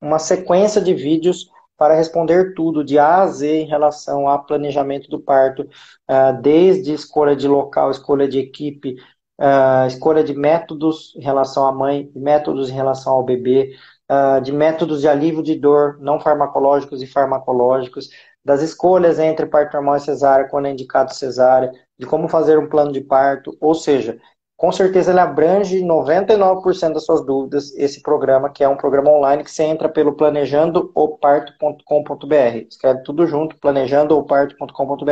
uma 0.00 0.18
sequência 0.18 0.80
de 0.80 0.94
vídeos 0.94 1.48
para 1.76 1.94
responder 1.94 2.54
tudo, 2.54 2.84
de 2.84 2.98
A 2.98 3.22
a 3.22 3.26
Z, 3.26 3.62
em 3.62 3.66
relação 3.66 4.28
a 4.28 4.38
planejamento 4.38 5.08
do 5.10 5.20
parto, 5.20 5.68
ah, 6.08 6.32
desde 6.32 6.92
escolha 6.92 7.36
de 7.36 7.46
local, 7.48 7.90
escolha 7.90 8.26
de 8.28 8.38
equipe, 8.38 8.96
ah, 9.38 9.84
escolha 9.86 10.24
de 10.24 10.34
métodos 10.34 11.14
em 11.16 11.22
relação 11.22 11.66
à 11.66 11.72
mãe, 11.72 12.10
métodos 12.14 12.70
em 12.70 12.74
relação 12.74 13.14
ao 13.14 13.24
bebê, 13.24 13.74
ah, 14.08 14.40
de 14.40 14.52
métodos 14.52 15.00
de 15.00 15.08
alívio 15.08 15.42
de 15.42 15.54
dor 15.54 15.98
não 16.00 16.18
farmacológicos 16.20 17.02
e 17.02 17.06
farmacológicos, 17.06 18.08
das 18.46 18.62
escolhas 18.62 19.18
entre 19.18 19.44
parto 19.44 19.74
normal 19.74 19.96
e 19.96 20.00
cesárea, 20.00 20.48
quando 20.48 20.66
é 20.66 20.70
indicado 20.70 21.12
cesárea, 21.12 21.72
de 21.98 22.06
como 22.06 22.28
fazer 22.28 22.56
um 22.60 22.68
plano 22.68 22.92
de 22.92 23.00
parto, 23.00 23.58
ou 23.60 23.74
seja, 23.74 24.20
com 24.56 24.70
certeza 24.70 25.10
ele 25.10 25.18
abrange 25.18 25.82
99% 25.82 26.92
das 26.92 27.04
suas 27.04 27.26
dúvidas, 27.26 27.76
esse 27.76 28.00
programa, 28.00 28.48
que 28.48 28.62
é 28.62 28.68
um 28.68 28.76
programa 28.76 29.10
online 29.10 29.42
que 29.42 29.50
você 29.50 29.64
entra 29.64 29.88
pelo 29.88 30.14
planejandooparto.com.br. 30.14 32.66
Escreve 32.70 33.02
tudo 33.02 33.26
junto, 33.26 33.58
planejandooparto.com.br. 33.58 35.10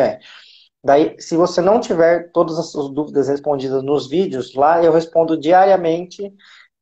Daí, 0.84 1.16
se 1.18 1.36
você 1.36 1.60
não 1.60 1.80
tiver 1.80 2.30
todas 2.30 2.56
as 2.56 2.70
suas 2.70 2.88
dúvidas 2.90 3.26
respondidas 3.26 3.82
nos 3.82 4.08
vídeos, 4.08 4.54
lá 4.54 4.80
eu 4.80 4.92
respondo 4.92 5.36
diariamente 5.36 6.32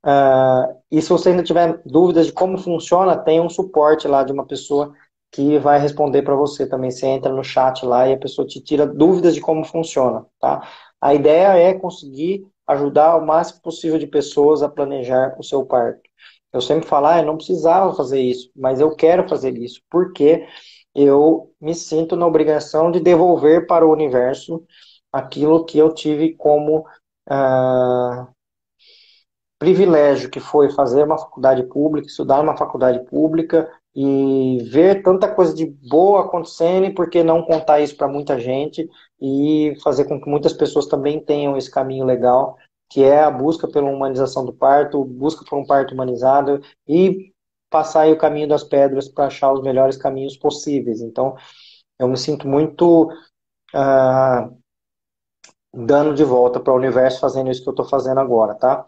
Uh, 0.02 0.80
e 0.90 1.02
se 1.02 1.10
você 1.10 1.28
ainda 1.28 1.42
tiver 1.42 1.82
dúvidas 1.84 2.24
de 2.24 2.32
como 2.32 2.56
funciona, 2.56 3.18
tem 3.18 3.38
um 3.38 3.50
suporte 3.50 4.08
lá 4.08 4.24
de 4.24 4.32
uma 4.32 4.46
pessoa 4.46 4.94
que 5.30 5.58
vai 5.58 5.78
responder 5.78 6.22
para 6.22 6.34
você 6.34 6.66
também. 6.68 6.90
Você 6.90 7.06
entra 7.06 7.32
no 7.32 7.44
chat 7.44 7.84
lá 7.84 8.08
e 8.08 8.14
a 8.14 8.18
pessoa 8.18 8.46
te 8.46 8.60
tira 8.60 8.86
dúvidas 8.86 9.34
de 9.34 9.40
como 9.40 9.64
funciona, 9.64 10.26
tá? 10.40 10.68
A 11.00 11.14
ideia 11.14 11.56
é 11.56 11.74
conseguir 11.74 12.46
ajudar 12.66 13.16
o 13.16 13.26
máximo 13.26 13.60
possível 13.62 13.98
de 13.98 14.06
pessoas 14.06 14.62
a 14.62 14.68
planejar 14.68 15.36
o 15.38 15.42
seu 15.42 15.64
parto. 15.64 16.00
Eu 16.52 16.60
sempre 16.60 16.88
falo, 16.88 17.06
ah, 17.06 17.18
eu 17.18 17.26
não 17.26 17.36
precisava 17.36 17.94
fazer 17.94 18.20
isso, 18.20 18.50
mas 18.56 18.80
eu 18.80 18.94
quero 18.94 19.28
fazer 19.28 19.56
isso, 19.56 19.80
porque 19.88 20.46
eu 20.94 21.52
me 21.60 21.74
sinto 21.74 22.16
na 22.16 22.26
obrigação 22.26 22.90
de 22.90 23.00
devolver 23.00 23.66
para 23.66 23.86
o 23.86 23.92
universo 23.92 24.64
aquilo 25.12 25.64
que 25.64 25.78
eu 25.78 25.94
tive 25.94 26.34
como 26.34 26.80
uh, 27.28 28.26
privilégio, 29.58 30.30
que 30.30 30.40
foi 30.40 30.70
fazer 30.70 31.04
uma 31.04 31.18
faculdade 31.18 31.62
pública, 31.64 32.08
estudar 32.08 32.38
numa 32.38 32.56
faculdade 32.56 33.04
pública 33.04 33.70
e 34.02 34.64
ver 34.70 35.02
tanta 35.02 35.28
coisa 35.28 35.54
de 35.54 35.66
boa 35.66 36.22
acontecendo 36.22 36.86
e 36.86 36.94
por 36.94 37.10
que 37.10 37.22
não 37.22 37.42
contar 37.42 37.80
isso 37.80 37.94
para 37.94 38.08
muita 38.08 38.40
gente 38.40 38.88
e 39.20 39.74
fazer 39.82 40.06
com 40.06 40.18
que 40.18 40.26
muitas 40.26 40.54
pessoas 40.54 40.86
também 40.86 41.22
tenham 41.22 41.54
esse 41.54 41.70
caminho 41.70 42.06
legal, 42.06 42.56
que 42.88 43.04
é 43.04 43.22
a 43.22 43.30
busca 43.30 43.68
pela 43.68 43.90
humanização 43.90 44.42
do 44.46 44.54
parto, 44.54 45.04
busca 45.04 45.44
por 45.44 45.58
um 45.58 45.66
parto 45.66 45.92
humanizado 45.92 46.62
e 46.88 47.30
passar 47.68 48.02
aí 48.02 48.12
o 48.12 48.16
caminho 48.18 48.48
das 48.48 48.64
pedras 48.64 49.06
para 49.06 49.26
achar 49.26 49.52
os 49.52 49.62
melhores 49.62 49.98
caminhos 49.98 50.34
possíveis. 50.34 51.02
Então, 51.02 51.36
eu 51.98 52.08
me 52.08 52.16
sinto 52.16 52.48
muito 52.48 53.12
uh, 53.74 54.56
dando 55.74 56.14
de 56.14 56.24
volta 56.24 56.58
para 56.58 56.72
o 56.72 56.76
universo 56.76 57.20
fazendo 57.20 57.50
isso 57.50 57.62
que 57.62 57.68
eu 57.68 57.72
estou 57.72 57.86
fazendo 57.86 58.18
agora, 58.18 58.54
tá? 58.54 58.82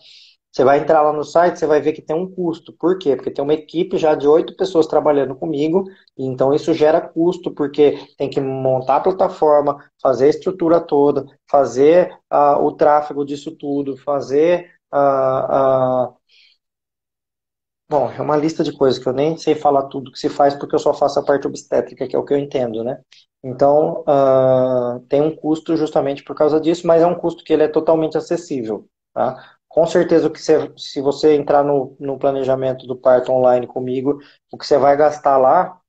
Você 0.53 0.65
vai 0.65 0.81
entrar 0.81 1.01
lá 1.03 1.13
no 1.13 1.25
site, 1.25 1.59
você 1.59 1.67
vai 1.67 1.81
ver 1.81 1.93
que 1.95 2.03
tem 2.03 2.15
um 2.15 2.31
custo. 2.31 2.75
Por 2.79 2.99
quê? 2.99 3.17
Porque 3.17 3.31
tem 3.31 3.43
uma 3.43 3.55
equipe 3.55 3.97
já 3.97 4.15
de 4.15 4.29
oito 4.29 4.55
pessoas 4.55 4.87
trabalhando 4.87 5.35
comigo, 5.35 5.85
então 6.17 6.53
isso 6.53 6.75
gera 6.75 7.01
custo, 7.01 7.51
porque 7.55 7.99
tem 8.19 8.29
que 8.29 8.41
montar 8.41 8.97
a 8.97 9.01
plataforma, 9.01 9.83
fazer 10.01 10.27
a 10.27 10.29
estrutura 10.29 10.79
toda, 10.81 11.25
fazer 11.51 12.13
uh, 12.33 12.63
o 12.63 12.73
tráfego 12.73 13.25
disso 13.25 13.51
tudo, 13.57 13.97
fazer 13.97 14.71
uh, 14.93 16.09
uh, 16.11 16.17
Bom, 17.89 18.11
é 18.11 18.23
uma 18.23 18.37
lista 18.37 18.65
de 18.65 18.73
coisas 18.73 18.99
que 18.99 19.07
eu 19.07 19.13
nem 19.13 19.37
sei 19.37 19.55
falar 19.55 19.83
tudo 19.89 20.11
que 20.11 20.19
se 20.19 20.31
faz 20.31 20.55
porque 20.55 20.75
eu 20.75 20.79
só 20.79 20.95
faço 20.95 21.19
a 21.19 21.23
parte 21.25 21.47
obstétrica, 21.47 22.09
que 22.09 22.17
é 22.17 22.19
o 22.19 22.25
que 22.25 22.33
eu 22.33 22.39
entendo, 22.39 22.83
né? 22.83 22.99
Então, 23.45 24.03
tem 25.09 25.21
um 25.21 25.35
custo 25.37 25.77
justamente 25.77 26.25
por 26.25 26.35
causa 26.35 26.59
disso, 26.61 26.87
mas 26.87 27.03
é 27.03 27.07
um 27.07 27.15
custo 27.15 27.45
que 27.45 27.53
ele 27.53 27.65
é 27.65 27.69
totalmente 27.69 28.17
acessível, 28.17 28.89
tá? 29.13 29.57
Com 29.73 29.87
certeza, 29.87 30.29
que 30.29 30.39
você, 30.39 30.71
se 30.77 31.01
você 31.01 31.35
entrar 31.35 31.65
no, 31.65 31.97
no 31.99 32.19
planejamento 32.19 32.87
do 32.87 32.95
parto 32.95 33.33
online 33.33 33.67
comigo, 33.67 34.19
o 34.53 34.59
que 34.59 34.67
você 34.67 34.77
vai 34.77 34.95
gastar 34.99 35.39
lá, 35.39 35.81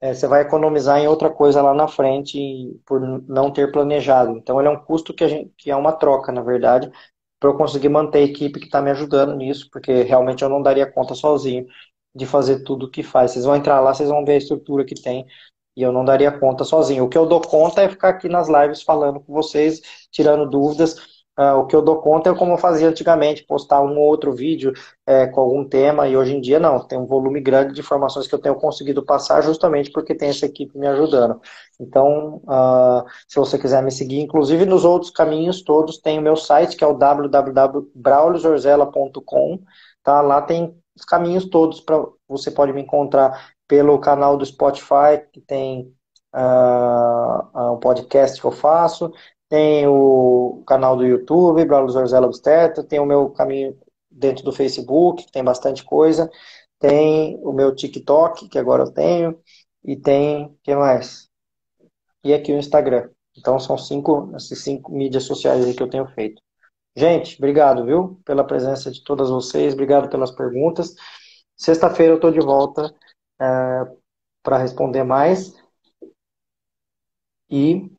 é, 0.00 0.14
você 0.14 0.28
vai 0.28 0.42
economizar 0.42 0.98
em 1.00 1.08
outra 1.08 1.28
coisa 1.28 1.60
lá 1.60 1.74
na 1.74 1.88
frente 1.88 2.38
por 2.86 3.00
não 3.00 3.52
ter 3.52 3.72
planejado. 3.72 4.36
Então, 4.36 4.60
ele 4.60 4.68
é 4.68 4.70
um 4.70 4.78
custo 4.84 5.12
que, 5.12 5.24
a 5.24 5.28
gente, 5.28 5.52
que 5.58 5.72
é 5.72 5.76
uma 5.76 5.92
troca, 5.92 6.30
na 6.30 6.40
verdade, 6.40 6.88
para 7.40 7.50
eu 7.50 7.56
conseguir 7.56 7.88
manter 7.88 8.18
a 8.18 8.22
equipe 8.22 8.60
que 8.60 8.66
está 8.66 8.80
me 8.80 8.92
ajudando 8.92 9.34
nisso, 9.34 9.68
porque 9.72 10.02
realmente 10.02 10.42
eu 10.44 10.48
não 10.48 10.62
daria 10.62 10.86
conta 10.90 11.14
sozinho 11.14 11.66
de 12.14 12.26
fazer 12.26 12.62
tudo 12.62 12.86
o 12.86 12.90
que 12.90 13.02
faz. 13.02 13.32
Vocês 13.32 13.44
vão 13.44 13.56
entrar 13.56 13.80
lá, 13.80 13.92
vocês 13.92 14.08
vão 14.08 14.24
ver 14.24 14.34
a 14.34 14.36
estrutura 14.36 14.84
que 14.84 14.94
tem, 14.94 15.26
e 15.76 15.82
eu 15.82 15.90
não 15.92 16.04
daria 16.04 16.30
conta 16.30 16.62
sozinho. 16.64 17.04
O 17.04 17.08
que 17.08 17.18
eu 17.18 17.26
dou 17.26 17.40
conta 17.40 17.82
é 17.82 17.88
ficar 17.88 18.10
aqui 18.10 18.28
nas 18.28 18.48
lives 18.48 18.82
falando 18.82 19.20
com 19.20 19.32
vocês, 19.32 19.80
tirando 20.12 20.48
dúvidas, 20.48 21.11
Uh, 21.38 21.60
o 21.60 21.66
que 21.66 21.74
eu 21.74 21.80
dou 21.80 22.02
conta 22.02 22.28
é 22.28 22.34
como 22.34 22.52
eu 22.52 22.58
fazia 22.58 22.86
antigamente, 22.88 23.44
postar 23.44 23.80
um 23.80 23.98
ou 23.98 24.04
outro 24.04 24.32
vídeo 24.32 24.74
é, 25.06 25.26
com 25.26 25.40
algum 25.40 25.66
tema, 25.66 26.06
e 26.06 26.14
hoje 26.14 26.36
em 26.36 26.40
dia 26.40 26.60
não, 26.60 26.86
tem 26.86 26.98
um 26.98 27.06
volume 27.06 27.40
grande 27.40 27.72
de 27.72 27.80
informações 27.80 28.28
que 28.28 28.34
eu 28.34 28.38
tenho 28.38 28.54
conseguido 28.56 29.02
passar 29.02 29.40
justamente 29.42 29.90
porque 29.90 30.14
tem 30.14 30.28
essa 30.28 30.44
equipe 30.44 30.78
me 30.78 30.86
ajudando. 30.86 31.40
Então, 31.80 32.42
uh, 32.44 33.02
se 33.26 33.38
você 33.38 33.58
quiser 33.58 33.82
me 33.82 33.90
seguir, 33.90 34.20
inclusive 34.20 34.66
nos 34.66 34.84
outros 34.84 35.10
caminhos 35.10 35.62
todos, 35.62 35.96
tem 35.98 36.18
o 36.18 36.22
meu 36.22 36.36
site, 36.36 36.76
que 36.76 36.84
é 36.84 36.86
o 36.86 36.92
www.brauliozorzela.com, 36.94 39.58
tá? 40.02 40.20
Lá 40.20 40.42
tem 40.42 40.76
os 40.94 41.04
caminhos 41.04 41.46
todos 41.46 41.80
para 41.80 42.04
você 42.28 42.50
pode 42.50 42.72
me 42.72 42.82
encontrar 42.82 43.52
pelo 43.66 43.98
canal 43.98 44.36
do 44.36 44.44
Spotify, 44.44 45.22
que 45.32 45.40
tem 45.40 45.92
uh, 46.34 47.72
um 47.72 47.78
podcast 47.78 48.40
que 48.40 48.46
eu 48.46 48.52
faço, 48.52 49.12
tem 49.52 49.86
o 49.86 50.64
canal 50.66 50.96
do 50.96 51.04
YouTube, 51.04 51.66
Braulio 51.66 51.90
Zorzella 51.90 52.26
Obstetra, 52.26 52.82
tem 52.82 52.98
o 52.98 53.04
meu 53.04 53.28
caminho 53.28 53.78
dentro 54.10 54.42
do 54.42 54.50
Facebook, 54.50 55.26
que 55.26 55.30
tem 55.30 55.44
bastante 55.44 55.84
coisa, 55.84 56.30
tem 56.78 57.38
o 57.42 57.52
meu 57.52 57.74
TikTok, 57.74 58.48
que 58.48 58.58
agora 58.58 58.84
eu 58.84 58.90
tenho, 58.90 59.38
e 59.84 59.94
tem, 59.94 60.46
o 60.46 60.58
que 60.62 60.74
mais? 60.74 61.28
E 62.24 62.32
aqui 62.32 62.50
o 62.50 62.56
Instagram. 62.56 63.10
Então 63.36 63.58
são 63.58 63.76
cinco, 63.76 64.32
essas 64.34 64.60
cinco 64.60 64.90
mídias 64.90 65.24
sociais 65.24 65.76
que 65.76 65.82
eu 65.82 65.90
tenho 65.90 66.08
feito. 66.14 66.40
Gente, 66.96 67.36
obrigado, 67.36 67.84
viu, 67.84 68.22
pela 68.24 68.44
presença 68.46 68.90
de 68.90 69.04
todas 69.04 69.28
vocês, 69.28 69.74
obrigado 69.74 70.08
pelas 70.08 70.30
perguntas. 70.30 70.94
Sexta-feira 71.58 72.14
eu 72.14 72.16
estou 72.16 72.30
de 72.30 72.40
volta 72.40 72.90
é, 73.38 73.84
para 74.42 74.56
responder 74.56 75.04
mais. 75.04 75.54
E 77.50 77.92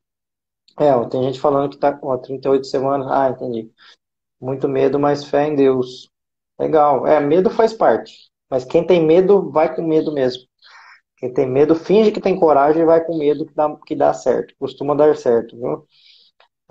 é, 0.80 1.10
tem 1.10 1.24
gente 1.24 1.40
falando 1.40 1.70
que 1.70 1.78
tá 1.78 1.94
com 1.94 2.18
38 2.18 2.66
semanas. 2.68 3.08
Ah, 3.12 3.30
entendi. 3.30 3.72
Muito 4.42 4.68
medo, 4.68 5.00
mas 5.00 5.24
fé 5.24 5.48
em 5.48 5.56
Deus. 5.56 6.10
Legal. 6.60 7.08
É, 7.08 7.20
medo 7.20 7.50
faz 7.50 7.74
parte. 7.74 8.32
Mas 8.50 8.66
quem 8.66 8.86
tem 8.86 9.06
medo, 9.06 9.52
vai 9.52 9.76
com 9.76 9.82
medo 9.84 10.12
mesmo. 10.12 10.44
Quem 11.18 11.34
tem 11.34 11.50
medo, 11.50 11.76
finge 11.76 12.12
que 12.12 12.22
tem 12.22 12.40
coragem 12.40 12.82
e 12.84 12.86
vai 12.86 13.04
com 13.06 13.18
medo 13.18 13.46
que 13.46 13.54
dá, 13.54 13.76
que 13.86 13.96
dá 13.96 14.14
certo. 14.14 14.54
Costuma 14.60 14.96
dar 14.96 15.16
certo, 15.16 15.56
viu? 15.58 15.88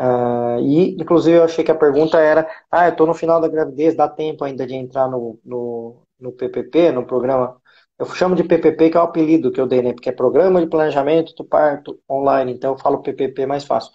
Uh, 0.00 0.58
e, 0.60 0.96
inclusive, 1.00 1.38
eu 1.38 1.44
achei 1.44 1.64
que 1.64 1.70
a 1.70 1.74
pergunta 1.74 2.18
era: 2.18 2.48
ah, 2.70 2.88
eu 2.88 2.96
tô 2.96 3.06
no 3.06 3.14
final 3.14 3.40
da 3.40 3.48
gravidez, 3.48 3.94
dá 3.94 4.08
tempo 4.08 4.44
ainda 4.44 4.66
de 4.66 4.74
entrar 4.74 5.08
no, 5.08 5.38
no, 5.44 6.02
no 6.18 6.32
PPP, 6.32 6.92
no 6.92 7.06
programa 7.06 7.61
eu 8.02 8.06
chamo 8.14 8.34
de 8.34 8.42
PPP, 8.44 8.90
que 8.90 8.96
é 8.96 9.00
o 9.00 9.04
apelido 9.04 9.52
que 9.52 9.60
eu 9.60 9.66
dei, 9.66 9.80
né? 9.82 9.92
Porque 9.92 10.08
é 10.08 10.12
Programa 10.12 10.60
de 10.60 10.66
Planejamento 10.66 11.34
do 11.34 11.44
Parto 11.44 12.00
Online, 12.10 12.52
então 12.52 12.72
eu 12.72 12.78
falo 12.78 13.02
PPP 13.02 13.46
mais 13.46 13.64
fácil. 13.64 13.92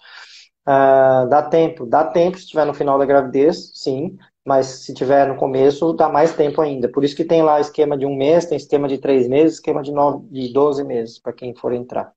Uh, 0.66 1.28
dá 1.28 1.42
tempo, 1.42 1.86
dá 1.86 2.04
tempo 2.04 2.36
se 2.36 2.44
estiver 2.44 2.64
no 2.66 2.74
final 2.74 2.98
da 2.98 3.04
gravidez, 3.06 3.70
sim, 3.74 4.16
mas 4.44 4.66
se 4.66 4.94
tiver 4.94 5.28
no 5.28 5.36
começo, 5.36 5.92
dá 5.92 6.08
mais 6.08 6.34
tempo 6.34 6.60
ainda. 6.60 6.90
Por 6.90 7.04
isso 7.04 7.16
que 7.16 7.24
tem 7.24 7.42
lá 7.42 7.60
esquema 7.60 7.96
de 7.98 8.06
um 8.06 8.16
mês, 8.16 8.46
tem 8.46 8.56
esquema 8.56 8.88
de 8.88 8.98
três 8.98 9.28
meses, 9.28 9.54
esquema 9.56 9.82
de, 9.82 9.92
nove, 9.92 10.26
de 10.30 10.52
12 10.52 10.84
meses, 10.84 11.18
para 11.18 11.32
quem 11.32 11.54
for 11.54 11.72
entrar. 11.72 12.12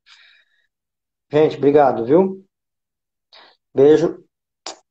Gente, 1.32 1.58
obrigado, 1.58 2.06
viu? 2.06 2.46
Beijo. 3.74 4.24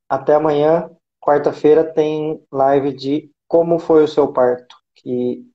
Até 0.09 0.35
amanhã. 0.35 0.89
Quarta-feira 1.19 1.83
tem 1.83 2.43
live 2.51 2.93
de 2.93 3.31
como 3.47 3.79
foi 3.79 4.03
o 4.03 4.07
seu 4.07 4.31
parto, 4.33 4.75
que 4.95 5.45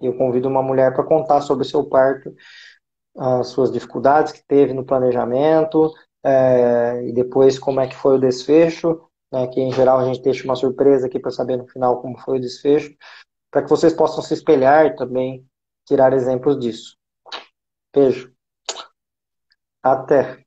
eu 0.00 0.16
convido 0.16 0.48
uma 0.48 0.62
mulher 0.62 0.92
para 0.92 1.04
contar 1.04 1.40
sobre 1.40 1.64
o 1.64 1.68
seu 1.68 1.84
parto, 1.84 2.34
as 3.16 3.48
suas 3.48 3.70
dificuldades 3.70 4.32
que 4.32 4.44
teve 4.46 4.72
no 4.72 4.84
planejamento, 4.84 5.92
é, 6.24 7.06
e 7.06 7.12
depois 7.12 7.58
como 7.58 7.80
é 7.80 7.86
que 7.86 7.94
foi 7.94 8.16
o 8.16 8.20
desfecho, 8.20 9.00
né, 9.32 9.46
que 9.48 9.60
em 9.60 9.72
geral 9.72 9.98
a 9.98 10.04
gente 10.04 10.22
deixa 10.22 10.44
uma 10.44 10.56
surpresa 10.56 11.06
aqui 11.06 11.18
para 11.18 11.30
saber 11.30 11.56
no 11.56 11.66
final 11.66 12.00
como 12.00 12.18
foi 12.18 12.38
o 12.38 12.40
desfecho, 12.40 12.94
para 13.50 13.62
que 13.62 13.70
vocês 13.70 13.92
possam 13.92 14.22
se 14.22 14.34
espelhar 14.34 14.86
e 14.86 14.96
também 14.96 15.46
tirar 15.86 16.12
exemplos 16.12 16.58
disso. 16.58 16.96
Beijo. 17.94 18.32
Até. 19.82 20.43